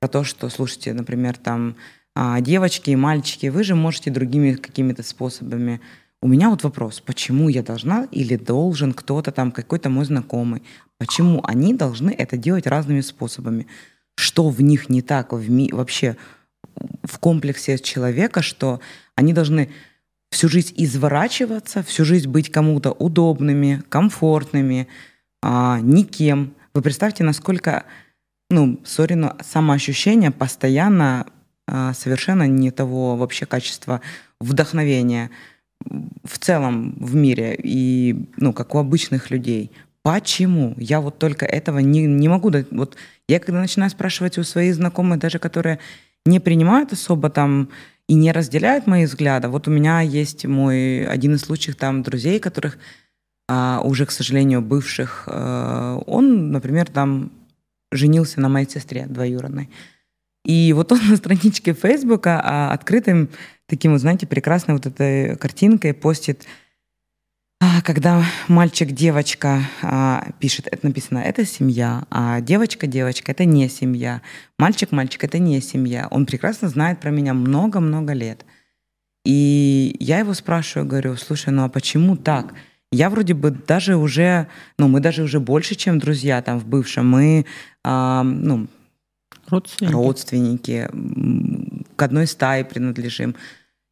про 0.00 0.08
то, 0.08 0.24
что, 0.24 0.48
слушайте, 0.48 0.92
например, 0.92 1.36
там 1.36 1.76
а, 2.14 2.40
девочки 2.40 2.90
и 2.90 2.96
мальчики, 2.96 3.46
вы 3.46 3.64
же 3.64 3.74
можете 3.74 4.10
другими 4.10 4.54
какими-то 4.54 5.02
способами. 5.02 5.80
У 6.20 6.28
меня 6.28 6.50
вот 6.50 6.62
вопрос, 6.64 7.00
почему 7.00 7.48
я 7.48 7.62
должна 7.62 8.06
или 8.10 8.36
должен 8.36 8.92
кто-то 8.92 9.30
там, 9.30 9.52
какой-то 9.52 9.88
мой 9.88 10.04
знакомый, 10.04 10.62
почему 10.98 11.40
они 11.44 11.74
должны 11.74 12.10
это 12.10 12.36
делать 12.36 12.66
разными 12.66 13.00
способами? 13.00 13.66
Что 14.16 14.48
в 14.48 14.60
них 14.60 14.88
не 14.88 15.02
так 15.02 15.32
в 15.32 15.48
ми- 15.48 15.70
вообще 15.72 16.16
в 17.04 17.18
комплексе 17.18 17.78
человека, 17.78 18.42
что 18.42 18.80
они 19.14 19.32
должны 19.32 19.70
всю 20.30 20.48
жизнь 20.48 20.74
изворачиваться, 20.76 21.82
всю 21.82 22.04
жизнь 22.04 22.28
быть 22.28 22.50
кому-то 22.50 22.92
удобными, 22.92 23.82
комфортными, 23.88 24.88
а, 25.42 25.80
никем. 25.80 26.54
Вы 26.74 26.82
представьте, 26.82 27.24
насколько, 27.24 27.84
ну, 28.50 28.80
сори, 28.84 29.14
но 29.14 29.36
самоощущение 29.42 30.30
постоянно 30.30 31.26
а, 31.66 31.92
совершенно 31.92 32.46
не 32.46 32.70
того 32.70 33.16
вообще 33.16 33.46
качества 33.46 34.00
вдохновения 34.40 35.30
в 36.24 36.38
целом 36.38 36.94
в 36.98 37.14
мире 37.14 37.58
и, 37.62 38.26
ну, 38.36 38.52
как 38.52 38.74
у 38.74 38.78
обычных 38.78 39.30
людей. 39.30 39.70
Почему? 40.02 40.74
Я 40.78 41.00
вот 41.00 41.18
только 41.18 41.44
этого 41.44 41.78
не, 41.78 42.06
не 42.06 42.28
могу 42.28 42.50
дать. 42.50 42.66
Вот 42.70 42.96
я 43.28 43.38
когда 43.40 43.60
начинаю 43.60 43.90
спрашивать 43.90 44.38
у 44.38 44.44
своих 44.44 44.74
знакомых, 44.74 45.18
даже 45.18 45.38
которые 45.38 45.78
не 46.24 46.40
принимают 46.40 46.92
особо 46.92 47.30
там 47.30 47.68
и 48.08 48.14
не 48.14 48.32
разделяют 48.32 48.86
мои 48.86 49.04
взгляды. 49.04 49.48
Вот 49.48 49.68
у 49.68 49.70
меня 49.70 50.00
есть 50.00 50.46
мой 50.46 51.06
один 51.06 51.34
из 51.34 51.48
лучших 51.48 51.76
там 51.76 52.02
друзей, 52.02 52.40
которых 52.40 52.78
а, 53.48 53.82
уже, 53.84 54.06
к 54.06 54.10
сожалению, 54.10 54.62
бывших. 54.62 55.24
а, 55.26 55.98
он, 56.06 56.50
например, 56.50 56.86
там 56.88 57.30
женился 57.90 58.40
на 58.40 58.48
моей 58.48 58.68
сестре 58.68 59.06
двоюродной. 59.06 59.70
И 60.44 60.72
вот 60.72 60.92
он 60.92 61.00
на 61.08 61.16
страничке 61.16 61.72
Фейсбука 61.72 62.40
а, 62.42 62.72
открытым 62.72 63.30
таким, 63.66 63.92
вот, 63.92 64.00
знаете, 64.00 64.26
прекрасной 64.26 64.74
вот 64.74 64.86
этой 64.86 65.36
картинкой 65.36 65.94
постит 65.94 66.46
а, 67.60 67.82
когда 67.82 68.24
мальчик, 68.46 68.92
девочка 68.92 69.62
а, 69.82 70.30
пишет, 70.38 70.68
это 70.68 70.86
написано, 70.86 71.18
это 71.18 71.44
семья, 71.44 72.04
а 72.08 72.40
девочка, 72.40 72.86
девочка, 72.86 73.32
это 73.32 73.44
не 73.44 73.68
семья, 73.68 74.22
мальчик, 74.58 74.92
мальчик, 74.92 75.24
это 75.24 75.38
не 75.38 75.60
семья. 75.60 76.06
Он 76.10 76.24
прекрасно 76.24 76.68
знает 76.68 77.00
про 77.00 77.10
меня 77.10 77.34
много-много 77.34 78.12
лет. 78.12 78.44
И 79.24 79.96
я 79.98 80.20
его 80.20 80.34
спрашиваю, 80.34 80.88
говорю, 80.88 81.16
слушай, 81.16 81.50
ну 81.50 81.64
а 81.64 81.68
почему 81.68 82.16
так? 82.16 82.54
Я 82.90 83.10
вроде 83.10 83.34
бы 83.34 83.50
даже 83.50 83.96
уже, 83.96 84.48
ну 84.78 84.88
мы 84.88 85.00
даже 85.00 85.22
уже 85.22 85.40
больше, 85.40 85.74
чем 85.74 85.98
друзья 85.98 86.40
там 86.40 86.58
в 86.58 86.66
бывшем, 86.66 87.08
мы, 87.08 87.44
а, 87.84 88.22
ну, 88.22 88.66
Родственники. 89.46 89.92
родственники, 89.94 90.90
к 91.96 92.02
одной 92.02 92.26
стае 92.26 92.64
принадлежим. 92.64 93.34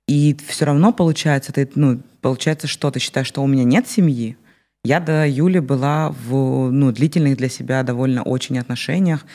И 0.09 0.37
все 0.47 0.67
равно 0.67 0.93
получается, 0.93 1.53
ты, 1.53 1.69
ну, 1.75 2.01
получается, 2.21 2.67
что 2.69 2.91
ты 2.91 3.01
считаешь, 3.01 3.27
что 3.27 3.43
у 3.43 3.47
меня 3.47 3.65
нет 3.65 3.89
семьи? 3.89 4.37
Я 4.85 5.01
до 5.01 5.27
Юли 5.27 5.59
была 5.59 6.11
в 6.11 6.71
ну, 6.71 6.93
длительных 6.93 7.37
для 7.37 7.49
себя 7.49 7.83
довольно 7.83 8.23
очень 8.23 8.59
отношениях. 8.59 9.27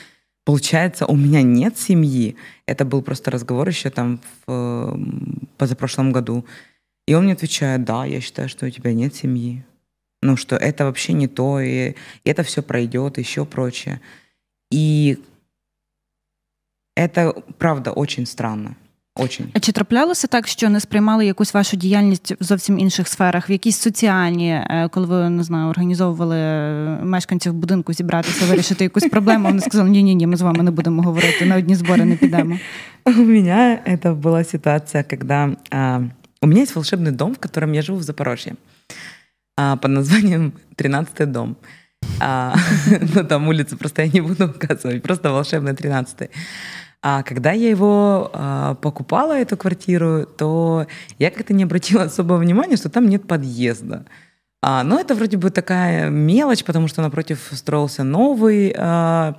Получается, 0.44 1.06
у 1.06 1.14
меня 1.14 1.42
нет 1.42 1.78
семьи. 1.78 2.36
Это 2.66 2.84
был 2.84 3.02
просто 3.02 3.30
разговор 3.30 3.68
еще 3.68 3.90
там 3.90 4.20
в 4.46 4.98
позапрошлом 5.58 6.10
году. 6.10 6.46
И 7.07 7.13
он 7.13 7.23
мне 7.23 7.33
отвечает, 7.33 7.85
да, 7.85 8.05
я 8.05 8.21
считаю, 8.21 8.49
что 8.49 8.65
у 8.65 8.69
тебя 8.69 8.93
нет 8.93 9.15
семьи. 9.15 9.63
Ну, 10.21 10.35
что 10.35 10.55
это 10.55 10.85
вообще 10.85 11.13
не 11.13 11.27
то, 11.27 11.59
и 11.59 11.95
это 12.25 12.43
все 12.43 12.61
пройдет, 12.61 13.17
еще 13.17 13.45
прочее. 13.45 14.01
И 14.71 15.19
это, 16.95 17.33
правда, 17.57 17.91
очень 17.91 18.25
странно. 18.25 18.75
Очень. 19.19 19.45
А 19.53 19.59
чи 19.59 19.71
траплялося 19.71 20.27
так, 20.27 20.47
що 20.47 20.69
не 20.69 20.79
сприймали 20.79 21.25
якусь 21.25 21.53
вашу 21.53 21.77
діяльність 21.77 22.33
в 22.39 22.43
зовсім 22.43 22.79
інших 22.79 23.07
сферах, 23.07 23.49
в 23.49 23.51
якісь 23.51 23.77
соціальні, 23.77 24.49
е, 24.49 24.89
коли 24.91 25.05
ви 25.07 25.29
не 25.29 25.43
знаю, 25.43 25.69
організовували 25.69 26.37
е, 26.37 26.99
мешканців 27.03 27.53
будинку 27.53 27.93
зібратися, 27.93 28.45
вирішити 28.45 28.83
якусь 28.83 29.09
проблему? 29.09 29.47
Вони 29.47 29.61
сказали, 29.61 29.89
ні, 29.89 30.03
ні, 30.03 30.15
ні, 30.15 30.27
ми 30.27 30.37
з 30.37 30.41
вами 30.41 30.63
не 30.63 30.71
будемо 30.71 31.01
говорити, 31.01 31.45
на 31.45 31.55
одні 31.55 31.75
збори 31.75 32.05
не 32.05 32.15
підемо. 32.15 32.59
У 33.05 33.11
меня 33.11 33.79
это 33.85 34.13
была 34.21 34.43
ситуация, 34.43 35.03
когда 35.03 35.55
а, 35.71 36.01
у 36.42 36.46
меня 36.46 36.60
есть 36.60 36.74
волшебный 36.74 37.12
дом, 37.12 37.34
в 37.34 37.38
котором 37.38 37.72
я 37.72 37.82
живу 37.82 37.98
в 37.98 38.02
Запорожье, 38.02 38.56
а, 39.56 39.76
под 39.76 39.90
названием 39.92 40.52
13 40.76 41.30
дом. 41.30 41.56
А, 42.20 42.56
ну, 43.14 43.24
там 43.24 43.48
улицу 43.48 43.76
просто 43.76 44.02
я 44.02 44.08
не 44.08 44.20
буду 44.20 44.46
указывать, 44.46 45.02
просто 45.02 45.30
волшебный 45.30 45.74
13 45.74 46.30
А 47.00 47.22
когда 47.22 47.52
я 47.52 47.70
его 47.70 48.30
а, 48.34 48.74
покупала, 48.74 49.32
эту 49.38 49.56
квартиру, 49.56 50.26
то 50.26 50.86
я 51.18 51.30
как-то 51.30 51.54
не 51.54 51.62
обратила 51.62 52.02
особого 52.04 52.38
внимания, 52.38 52.76
что 52.76 52.90
там 52.90 53.08
нет 53.08 53.26
подъезда. 53.26 54.04
А, 54.64 54.84
но 54.84 54.98
это 55.00 55.14
вроде 55.14 55.36
бы 55.36 55.50
такая 55.50 56.10
мелочь, 56.10 56.64
потому 56.64 56.88
что 56.88 57.02
напротив 57.02 57.48
строился 57.52 58.04
новый 58.04 58.74
а, 58.76 59.38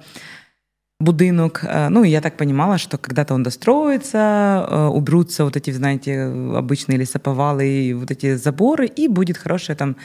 будинок. 1.03 1.63
А, 1.63 1.89
Ну, 1.89 2.03
я 2.03 2.21
так 2.21 2.37
понимала, 2.37 2.77
что 2.77 2.97
когда-то 2.97 3.33
он 3.33 3.43
достроится, 3.43 4.19
а, 4.19 4.89
уберутся 4.89 5.43
вот 5.43 5.55
эти, 5.57 5.71
знаете, 5.71 6.23
обычные 6.55 6.97
лесоповалы 6.97 7.65
и 7.65 7.93
вот 7.93 8.11
эти 8.11 8.35
заборы, 8.35 8.87
и 8.87 9.07
будет 9.07 9.37
хорошая 9.37 9.75
там 9.75 9.95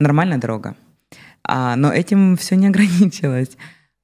нормальная 0.00 0.38
дорога. 0.38 0.74
А, 1.44 1.76
но 1.76 1.92
этим 1.92 2.36
все 2.36 2.56
не 2.56 2.66
ограничилось. 2.68 3.56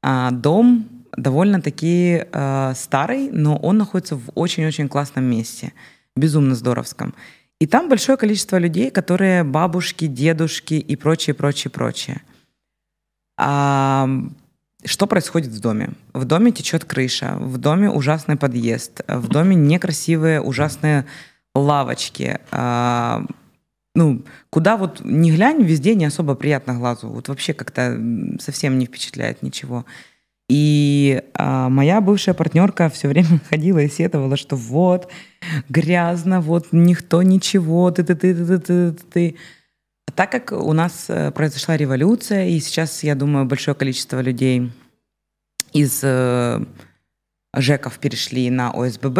А, 0.02 0.30
дом 0.30 0.88
довольно-таки 1.16 2.24
э, 2.32 2.72
старый, 2.74 3.30
но 3.30 3.56
он 3.56 3.78
находится 3.78 4.16
в 4.16 4.30
очень-очень 4.34 4.88
классном 4.88 5.24
месте, 5.24 5.72
безумно 6.16 6.54
здоровском. 6.54 7.14
И 7.60 7.66
там 7.66 7.88
большое 7.88 8.18
количество 8.18 8.58
людей, 8.58 8.90
которые 8.90 9.44
бабушки, 9.44 10.06
дедушки 10.06 10.74
и 10.74 10.96
прочее, 10.96 11.34
прочее, 11.34 11.70
прочее. 11.70 12.20
Что 14.84 15.06
происходит 15.06 15.50
в 15.50 15.60
доме? 15.60 15.90
В 16.12 16.24
доме 16.24 16.52
течет 16.52 16.84
крыша, 16.84 17.36
в 17.38 17.58
доме 17.58 17.90
ужасный 17.90 18.36
подъезд, 18.36 19.00
в 19.08 19.28
доме 19.28 19.56
некрасивые, 19.56 20.40
ужасные 20.40 21.06
лавочки. 21.54 22.38
А, 22.50 23.24
ну, 23.94 24.22
куда 24.50 24.76
вот 24.76 25.00
не 25.04 25.30
глянь, 25.30 25.62
везде 25.62 25.94
не 25.94 26.04
особо 26.04 26.34
приятно 26.34 26.74
глазу. 26.74 27.08
Вот 27.08 27.28
вообще 27.28 27.54
как-то 27.54 27.98
совсем 28.40 28.78
не 28.78 28.86
впечатляет 28.86 29.42
ничего. 29.42 29.84
И 30.48 31.22
а, 31.34 31.68
моя 31.70 32.00
бывшая 32.00 32.34
партнерка 32.34 32.90
все 32.90 33.08
время 33.08 33.40
ходила 33.48 33.78
и 33.78 33.88
сетовала, 33.88 34.36
что 34.36 34.56
вот, 34.56 35.10
грязно, 35.68 36.40
вот 36.40 36.68
никто 36.72 37.22
ничего, 37.22 37.90
ты 37.90 38.04
ты 38.04 38.14
ты 38.14 38.34
ты 38.34 38.58
ты 38.58 38.58
ты 38.58 38.92
ты 39.12 39.36
так 40.14 40.30
как 40.30 40.52
у 40.52 40.72
нас 40.72 41.06
э, 41.08 41.30
произошла 41.30 41.76
революция, 41.76 42.48
и 42.48 42.60
сейчас, 42.60 43.02
я 43.02 43.14
думаю, 43.14 43.46
большое 43.46 43.74
количество 43.74 44.20
людей 44.20 44.72
из 45.72 46.00
э, 46.02 46.64
ЖЭКов 47.56 47.98
перешли 47.98 48.50
на 48.50 48.70
ОСББ, 48.70 49.18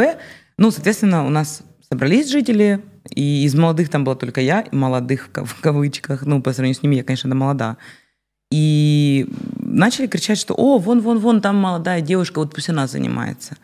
ну, 0.56 0.70
соответственно, 0.70 1.26
у 1.26 1.30
нас 1.30 1.62
собрались 1.88 2.30
жители, 2.30 2.80
и 3.10 3.44
из 3.44 3.54
молодых 3.54 3.88
там 3.88 4.04
была 4.04 4.14
только 4.14 4.40
я, 4.40 4.66
молодых 4.72 5.30
в 5.34 5.60
кавычках, 5.60 6.22
ну, 6.22 6.42
по 6.42 6.52
сравнению 6.52 6.78
с 6.78 6.82
ними 6.82 6.96
я, 6.96 7.04
конечно, 7.04 7.34
молода. 7.34 7.76
И 8.50 9.26
начали 9.58 10.06
кричать, 10.06 10.38
что 10.38 10.54
«О, 10.54 10.78
вон, 10.78 11.00
вон, 11.00 11.18
вон, 11.18 11.40
там 11.40 11.56
молодая 11.56 12.00
девушка, 12.00 12.38
вот 12.38 12.54
пусть 12.54 12.68
она 12.68 12.86
занимается». 12.86 13.56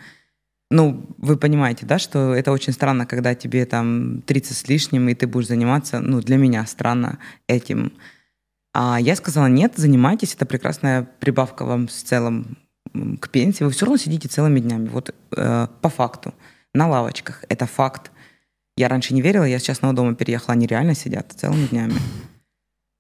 Ну, 0.71 1.05
вы 1.19 1.37
понимаете, 1.37 1.85
да, 1.85 1.99
что 1.99 2.33
это 2.33 2.53
очень 2.53 2.73
странно, 2.73 3.05
когда 3.05 3.35
тебе 3.35 3.67
там 3.67 4.23
30 4.23 4.57
с 4.57 4.69
лишним, 4.69 5.09
и 5.09 5.15
ты 5.15 5.27
будешь 5.27 5.49
заниматься, 5.49 5.99
ну, 5.99 6.21
для 6.21 6.37
меня 6.37 6.65
странно 6.67 7.19
этим. 7.49 7.93
А 8.73 9.01
я 9.01 9.17
сказала, 9.17 9.47
нет, 9.47 9.73
занимайтесь, 9.77 10.35
это 10.35 10.47
прекрасная 10.47 11.09
прибавка 11.19 11.65
вам 11.65 11.89
в 11.89 11.93
целом 11.93 12.57
к 13.21 13.29
пенсии. 13.31 13.65
Вы 13.65 13.71
все 13.71 13.87
равно 13.87 13.97
сидите 13.97 14.29
целыми 14.29 14.61
днями, 14.61 14.89
вот 14.89 15.13
э, 15.37 15.67
по 15.81 15.89
факту, 15.89 16.35
на 16.73 16.89
лавочках, 16.89 17.45
это 17.49 17.67
факт. 17.67 18.13
Я 18.77 18.89
раньше 18.89 19.13
не 19.13 19.23
верила, 19.23 19.45
я 19.45 19.59
с 19.59 19.63
частного 19.63 19.93
дома 19.93 20.15
переехала, 20.15 20.53
они 20.53 20.67
реально 20.67 20.95
сидят 20.95 21.33
целыми 21.33 21.67
днями. 21.67 21.95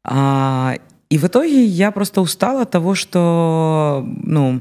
А, 0.04 0.76
и 1.08 1.18
в 1.18 1.24
итоге 1.24 1.64
я 1.64 1.92
просто 1.92 2.20
устала 2.20 2.62
от 2.62 2.70
того, 2.70 2.96
что, 2.96 4.04
ну, 4.04 4.60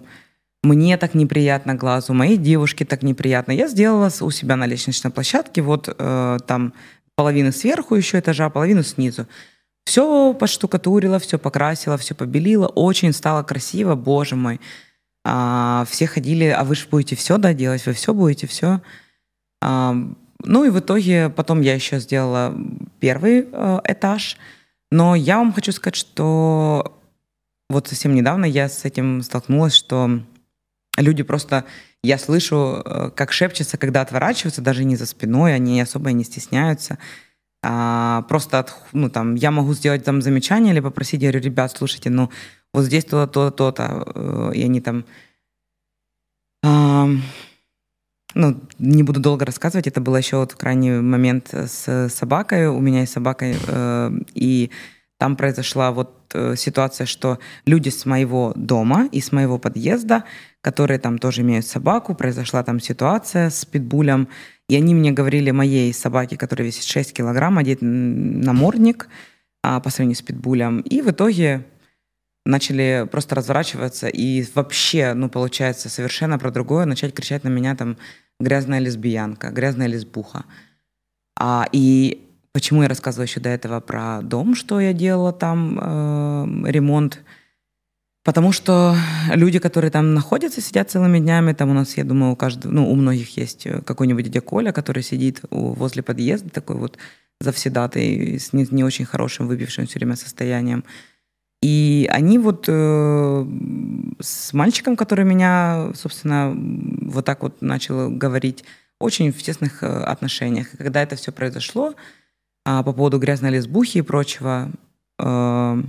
мне 0.64 0.98
так 0.98 1.14
неприятно 1.14 1.76
глазу, 1.76 2.14
моей 2.14 2.38
девушке 2.38 2.86
так 2.86 3.02
неприятно. 3.04 3.52
Я 3.54 3.68
сделала 3.68 4.12
у 4.22 4.32
себя 4.32 4.56
на 4.56 4.66
лестничной 4.66 5.12
площадке 5.12 5.62
вот 5.62 5.94
э, 5.98 6.38
там 6.46 6.74
половину 7.16 7.52
сверху 7.52 7.96
еще 7.96 8.20
этажа, 8.20 8.50
половину 8.50 8.84
снизу. 8.84 9.28
Все 9.86 10.34
подштукатурила, 10.34 11.18
все 11.20 11.40
покрасила, 11.40 11.98
все 11.98 12.14
побелила. 12.14 12.68
Очень 12.68 13.14
стало 13.14 13.44
красиво, 13.44 13.96
боже 13.96 14.36
мой. 14.36 14.60
А, 15.26 15.86
все 15.90 16.08
ходили, 16.08 16.46
а 16.46 16.64
вы 16.64 16.76
же 16.76 16.88
будете 16.90 17.16
все 17.16 17.38
да, 17.38 17.52
вы 17.52 17.94
все 17.94 18.14
будете, 18.14 18.48
все. 18.48 18.82
А, 19.62 19.96
ну 20.44 20.64
и 20.66 20.70
в 20.70 20.80
итоге 20.80 21.30
потом 21.30 21.62
я 21.62 21.74
еще 21.76 22.00
сделала 22.00 22.56
первый 23.00 23.48
э, 23.52 23.80
этаж. 23.86 24.38
Но 24.92 25.16
я 25.16 25.38
вам 25.38 25.54
хочу 25.54 25.72
сказать, 25.72 25.96
что 25.96 27.00
вот 27.70 27.88
совсем 27.88 28.16
недавно 28.16 28.46
я 28.46 28.70
с 28.70 28.86
этим 28.86 29.22
столкнулась, 29.22 29.76
что 29.76 30.22
Люди 31.00 31.24
просто, 31.24 31.66
я 32.04 32.18
слышу, 32.18 32.82
э, 32.84 33.12
как 33.16 33.32
шепчутся, 33.32 33.78
когда 33.78 34.02
отворачиваются, 34.02 34.62
даже 34.62 34.84
не 34.84 34.98
за 34.98 35.06
спиной, 35.06 35.56
они 35.56 35.80
особо 35.80 36.12
не 36.12 36.26
стесняются. 36.26 36.98
А, 37.64 38.24
просто, 38.24 38.60
от, 38.60 38.74
ну, 38.92 39.10
там, 39.10 39.36
я 39.36 39.52
могу 39.52 39.74
сделать 39.74 40.04
там 40.04 40.22
замечание 40.22 40.74
или 40.74 40.82
попросить, 40.82 41.22
я 41.22 41.32
говорю, 41.32 41.46
ребят, 41.46 41.72
слушайте, 41.76 42.10
ну, 42.10 42.30
вот 42.74 42.84
здесь 42.84 43.06
то-то, 43.06 43.52
то-то, 43.52 44.12
э, 44.14 44.52
и 44.56 44.64
они 44.64 44.82
там... 44.82 45.06
А, 46.64 47.08
ну, 48.36 48.62
не 48.78 49.04
буду 49.04 49.20
долго 49.22 49.46
рассказывать, 49.46 49.88
это 49.88 50.02
был 50.02 50.16
еще 50.16 50.38
вот 50.38 50.54
крайний 50.54 51.00
момент 51.00 51.54
с 51.54 52.10
собакой, 52.10 52.68
у 52.68 52.80
меня 52.80 53.02
есть 53.02 53.14
собака, 53.14 53.46
э, 53.46 54.12
и 54.34 54.70
там 55.20 55.36
произошла 55.36 55.92
вот 55.92 56.32
э, 56.34 56.56
ситуация, 56.56 57.06
что 57.06 57.40
люди 57.66 57.90
с 57.90 58.06
моего 58.06 58.54
дома 58.56 59.10
и 59.12 59.20
с 59.20 59.34
моего 59.34 59.60
подъезда, 59.60 60.24
которые 60.62 60.98
там 60.98 61.18
тоже 61.18 61.42
имеют 61.42 61.66
собаку, 61.66 62.16
произошла 62.16 62.64
там 62.64 62.80
ситуация 62.80 63.50
с 63.50 63.66
питбулем, 63.66 64.30
и 64.70 64.78
они 64.78 64.96
мне 64.96 65.12
говорили 65.12 65.52
моей 65.52 65.94
собаке, 65.94 66.38
которая 66.38 66.68
весит 66.68 66.86
6 66.86 67.12
килограмм, 67.12 67.58
одеть 67.58 67.80
намордник 67.82 69.10
а, 69.62 69.82
по 69.82 69.90
сравнению 69.90 70.16
с 70.16 70.22
питбулем. 70.22 70.80
И 70.80 71.02
в 71.02 71.12
итоге 71.12 71.66
начали 72.46 73.06
просто 73.12 73.36
разворачиваться 73.36 74.08
и 74.08 74.46
вообще, 74.56 75.14
ну, 75.14 75.28
получается, 75.28 75.90
совершенно 75.90 76.40
про 76.40 76.50
другое, 76.50 76.86
начать 76.86 77.14
кричать 77.14 77.44
на 77.44 77.50
меня 77.50 77.76
там 77.76 77.98
грязная 78.40 78.80
лесбиянка, 78.80 79.50
грязная 79.50 79.88
лесбуха. 79.88 80.46
А, 81.38 81.68
и 81.74 82.29
Почему 82.52 82.82
я 82.82 82.88
рассказывала 82.88 83.26
еще 83.26 83.40
до 83.40 83.50
этого 83.50 83.80
про 83.80 84.22
дом, 84.22 84.56
что 84.56 84.80
я 84.80 84.94
делала 84.94 85.32
там, 85.32 85.80
э, 85.80 86.72
ремонт? 86.72 87.22
Потому 88.24 88.52
что 88.52 88.96
люди, 89.34 89.60
которые 89.60 89.92
там 89.92 90.14
находятся, 90.14 90.62
сидят 90.62 90.92
целыми 90.92 91.20
днями, 91.20 91.54
там 91.54 91.70
у 91.70 91.74
нас, 91.74 91.96
я 91.96 92.04
думаю, 92.04 92.34
у 92.34 92.36
каждого, 92.36 92.72
ну, 92.72 92.92
у 92.92 92.96
многих 92.96 93.38
есть 93.38 93.68
какой-нибудь 93.86 94.26
дядя 94.26 94.42
Коля, 94.42 94.72
который 94.72 95.04
сидит 95.04 95.42
у, 95.50 95.74
возле 95.74 96.04
подъезда, 96.04 96.50
такой 96.50 96.76
вот 96.76 96.98
завседатый, 97.40 98.40
с 98.40 98.52
не, 98.52 98.68
не 98.72 98.84
очень 98.84 99.06
хорошим, 99.06 99.48
выпившим 99.48 99.88
все 99.88 100.00
время 100.00 100.16
состоянием. 100.16 100.84
И 101.62 102.08
они 102.12 102.38
вот 102.38 102.66
э, 102.68 103.46
с 104.20 104.54
мальчиком, 104.54 104.96
который 104.96 105.26
меня, 105.26 105.92
собственно, 105.94 106.54
вот 106.56 107.26
так 107.26 107.44
вот 107.44 107.62
начал 107.62 108.10
говорить, 108.10 108.64
очень 109.00 109.32
в 109.32 109.42
тесных 109.42 109.84
э, 109.84 109.88
отношениях. 109.88 110.74
И 110.74 110.78
когда 110.78 111.02
это 111.02 111.16
все 111.16 111.32
произошло, 111.32 111.96
а, 112.66 112.84
по 112.84 112.94
поводу 112.94 113.20
грязной 113.20 113.52
лесбухи 113.52 114.00
и 114.00 114.02
прочего, 114.02 114.72
э, 115.20 115.84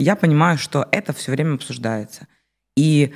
я 0.00 0.16
понимаю, 0.16 0.58
что 0.58 0.88
это 0.90 1.12
все 1.12 1.32
время 1.32 1.54
обсуждается. 1.54 2.26
И 2.76 3.12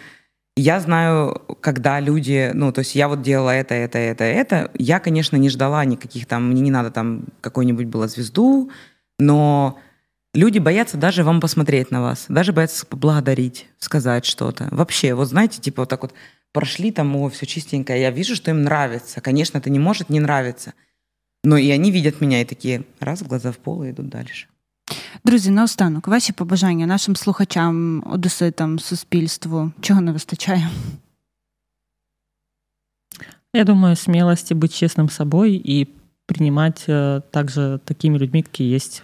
я 0.57 0.81
знаю, 0.81 1.41
когда 1.61 2.01
люди, 2.01 2.51
ну, 2.53 2.73
то 2.73 2.81
есть 2.81 2.95
я 2.95 3.09
вот 3.09 3.23
делала 3.23 3.51
это, 3.51 3.75
это, 3.75 3.99
это, 3.99 4.25
это, 4.25 4.71
я, 4.75 4.99
конечно, 4.99 5.37
не 5.37 5.51
ждала 5.51 5.85
никаких 5.85 6.27
там, 6.27 6.51
мне 6.51 6.61
не 6.61 6.71
надо 6.71 6.91
там 6.91 7.25
какой-нибудь 7.41 7.87
было 7.87 8.09
звезду, 8.09 8.71
но 9.19 9.79
люди 10.35 10.59
боятся 10.59 10.97
даже 10.97 11.23
вам 11.23 11.41
посмотреть 11.41 11.91
на 11.91 12.03
вас, 12.03 12.27
даже 12.29 12.53
боятся 12.53 12.87
поблагодарить, 12.87 13.69
сказать 13.79 14.25
что-то. 14.25 14.69
Вообще, 14.73 15.15
вот 15.15 15.29
знаете, 15.29 15.61
типа 15.61 15.83
вот 15.83 15.89
так 15.89 16.03
вот 16.03 16.13
прошли 16.53 16.91
там, 16.91 17.15
о, 17.17 17.29
все 17.29 17.47
чистенькое, 17.47 18.01
я 18.01 18.11
вижу, 18.11 18.35
что 18.35 18.51
им 18.51 18.63
нравится. 18.63 19.21
Конечно, 19.21 19.59
это 19.59 19.71
не 19.71 19.79
может 19.79 20.09
не 20.11 20.19
нравиться. 20.21 20.75
Ну 21.48 21.58
і 21.58 21.78
вони 21.78 21.92
видять 21.92 22.22
мене 22.22 22.42
і 22.42 22.46
такі 22.46 22.82
раз, 23.00 23.22
глаза 23.22 23.50
в 23.50 23.56
пол 23.56 23.86
і 23.86 23.90
йдуть 23.90 24.10
далі. 24.10 24.28
Друзі, 25.26 25.52
наостанок, 25.52 26.08
ваші 26.08 26.34
побажання 26.34 26.88
нашим 26.88 27.16
слухачам, 27.16 28.04
одеситам, 28.12 28.80
суспільству, 28.80 29.72
чого 29.82 30.02
не 30.02 30.12
вистачає? 30.12 30.70
Я 33.56 33.64
думаю, 33.64 33.96
смелости 33.96 34.56
быть 34.56 34.74
честным 34.74 35.10
собой 35.10 35.62
и 35.66 35.88
принимать 36.26 36.86
э, 36.88 37.22
также 37.32 37.80
такими 37.86 38.18
людьми, 38.18 38.42
какие 38.42 38.74
есть 38.74 39.04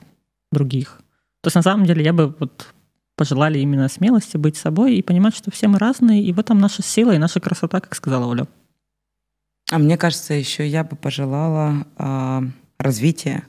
других. 0.52 1.02
То 1.42 1.48
есть 1.48 1.56
на 1.56 1.64
самом 1.64 1.86
деле 1.86 2.04
я 2.04 2.14
бы 2.14 2.34
вот 2.40 2.74
пожелали 3.16 3.60
именно 3.60 3.90
смелости 3.90 4.38
быть 4.38 4.58
собой 4.58 4.96
и 4.96 5.02
понимать, 5.04 5.36
что 5.36 5.52
все 5.52 5.68
мы 5.68 5.78
разные, 5.78 6.24
и 6.24 6.34
в 6.34 6.40
этом 6.40 6.58
наша 6.58 6.82
сила 6.82 7.12
и 7.12 7.20
наша 7.20 7.40
красота, 7.40 7.80
как 7.80 7.96
сказала 7.96 8.26
Оля. 8.26 8.48
А 9.71 9.79
мне 9.79 9.97
кажется, 9.97 10.35
еще 10.35 10.67
я 10.67 10.85
бы 10.85 10.97
пожелала 10.97 11.87
э, 11.99 12.41
развития, 12.79 13.45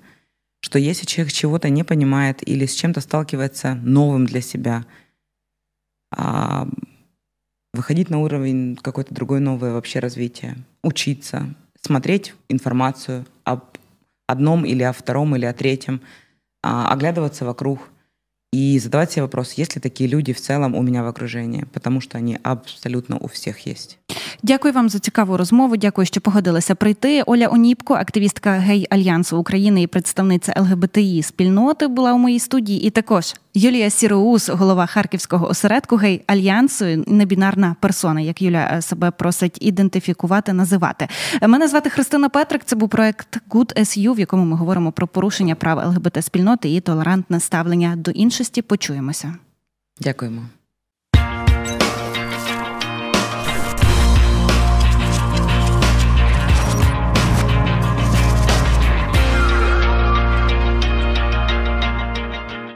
что 0.62 0.80
если 0.80 1.06
человек 1.06 1.34
чего-то 1.34 1.70
не 1.70 1.84
понимает 1.84 2.48
или 2.48 2.66
с 2.66 2.74
чем-то 2.74 3.02
сталкивается 3.02 3.76
новым 3.76 4.26
для 4.26 4.42
себя, 4.42 4.86
э, 6.18 6.66
выходить 7.74 8.10
на 8.10 8.20
уровень 8.20 8.78
какой-то 8.78 9.14
другой 9.14 9.42
новое 9.42 9.74
вообще 9.74 10.00
развитие, 10.00 10.56
учиться, 10.82 11.54
смотреть 11.82 12.34
информацию 12.48 13.26
об 13.44 13.78
одном 14.26 14.66
или 14.66 14.84
о 14.84 14.94
втором 14.94 15.36
или 15.36 15.46
о 15.46 15.54
третьем, 15.54 16.02
э, 16.64 16.68
оглядываться 16.68 17.46
вокруг 17.46 17.90
и 18.56 18.80
задавать 18.80 19.12
себе 19.12 19.24
вопрос, 19.24 19.54
есть 19.60 19.76
ли 19.76 19.82
такие 19.82 20.10
люди 20.10 20.32
в 20.32 20.40
целом 20.40 20.76
у 20.76 20.82
меня 20.82 21.04
в 21.04 21.08
окружении, 21.08 21.66
потому 21.74 22.02
что 22.02 22.18
они 22.18 22.38
абсолютно 22.44 23.18
у 23.18 23.28
всех 23.28 23.68
есть. 23.68 23.98
Дякую 24.44 24.74
вам 24.74 24.90
за 24.90 25.00
цікаву 25.00 25.38
розмову. 25.38 25.78
Дякую, 25.78 26.06
що 26.06 26.22
погодилися 26.22 26.76
прийти. 26.76 27.22
Оля 27.22 27.48
Оніпко, 27.48 27.94
активістка 27.94 28.52
Гей 28.52 28.88
Альянсу 28.90 29.38
України 29.38 29.82
і 29.82 29.88
представниця 29.88 30.54
ЛГБТІ 30.58 31.24
спільноти, 31.24 31.88
була 31.88 32.14
у 32.14 32.18
моїй 32.18 32.40
студії. 32.40 32.82
І 32.82 32.90
також 32.90 33.34
Юлія 33.58 33.90
Сіроус, 33.90 34.50
голова 34.50 34.86
харківського 34.86 35.50
осередку 35.50 35.96
Гей 35.96 36.24
Альянсу, 36.28 36.86
небінарна 37.08 37.76
персона, 37.80 38.22
як 38.22 38.42
Юля 38.42 38.82
себе 38.82 39.12
просить 39.12 39.58
ідентифікувати, 39.62 40.54
називати. 40.54 41.08
Мене 41.42 41.68
звати 41.68 41.90
Христина 41.90 42.30
Петрик. 42.30 42.62
Це 42.66 42.76
був 42.76 42.90
проект 42.90 43.40
Good 43.50 43.80
SU, 43.80 44.16
в 44.16 44.20
якому 44.20 44.46
ми 44.46 44.58
говоримо 44.58 44.92
про 44.92 45.08
порушення 45.08 45.56
прав 45.56 45.78
ЛГБТ 45.78 46.26
спільноти 46.26 46.76
і 46.76 46.82
толерантне 46.82 47.40
ставлення 47.40 47.96
до 47.96 48.12
іншості. 48.12 48.62
Почуємося. 48.62 49.36
Дякуємо. 50.02 50.42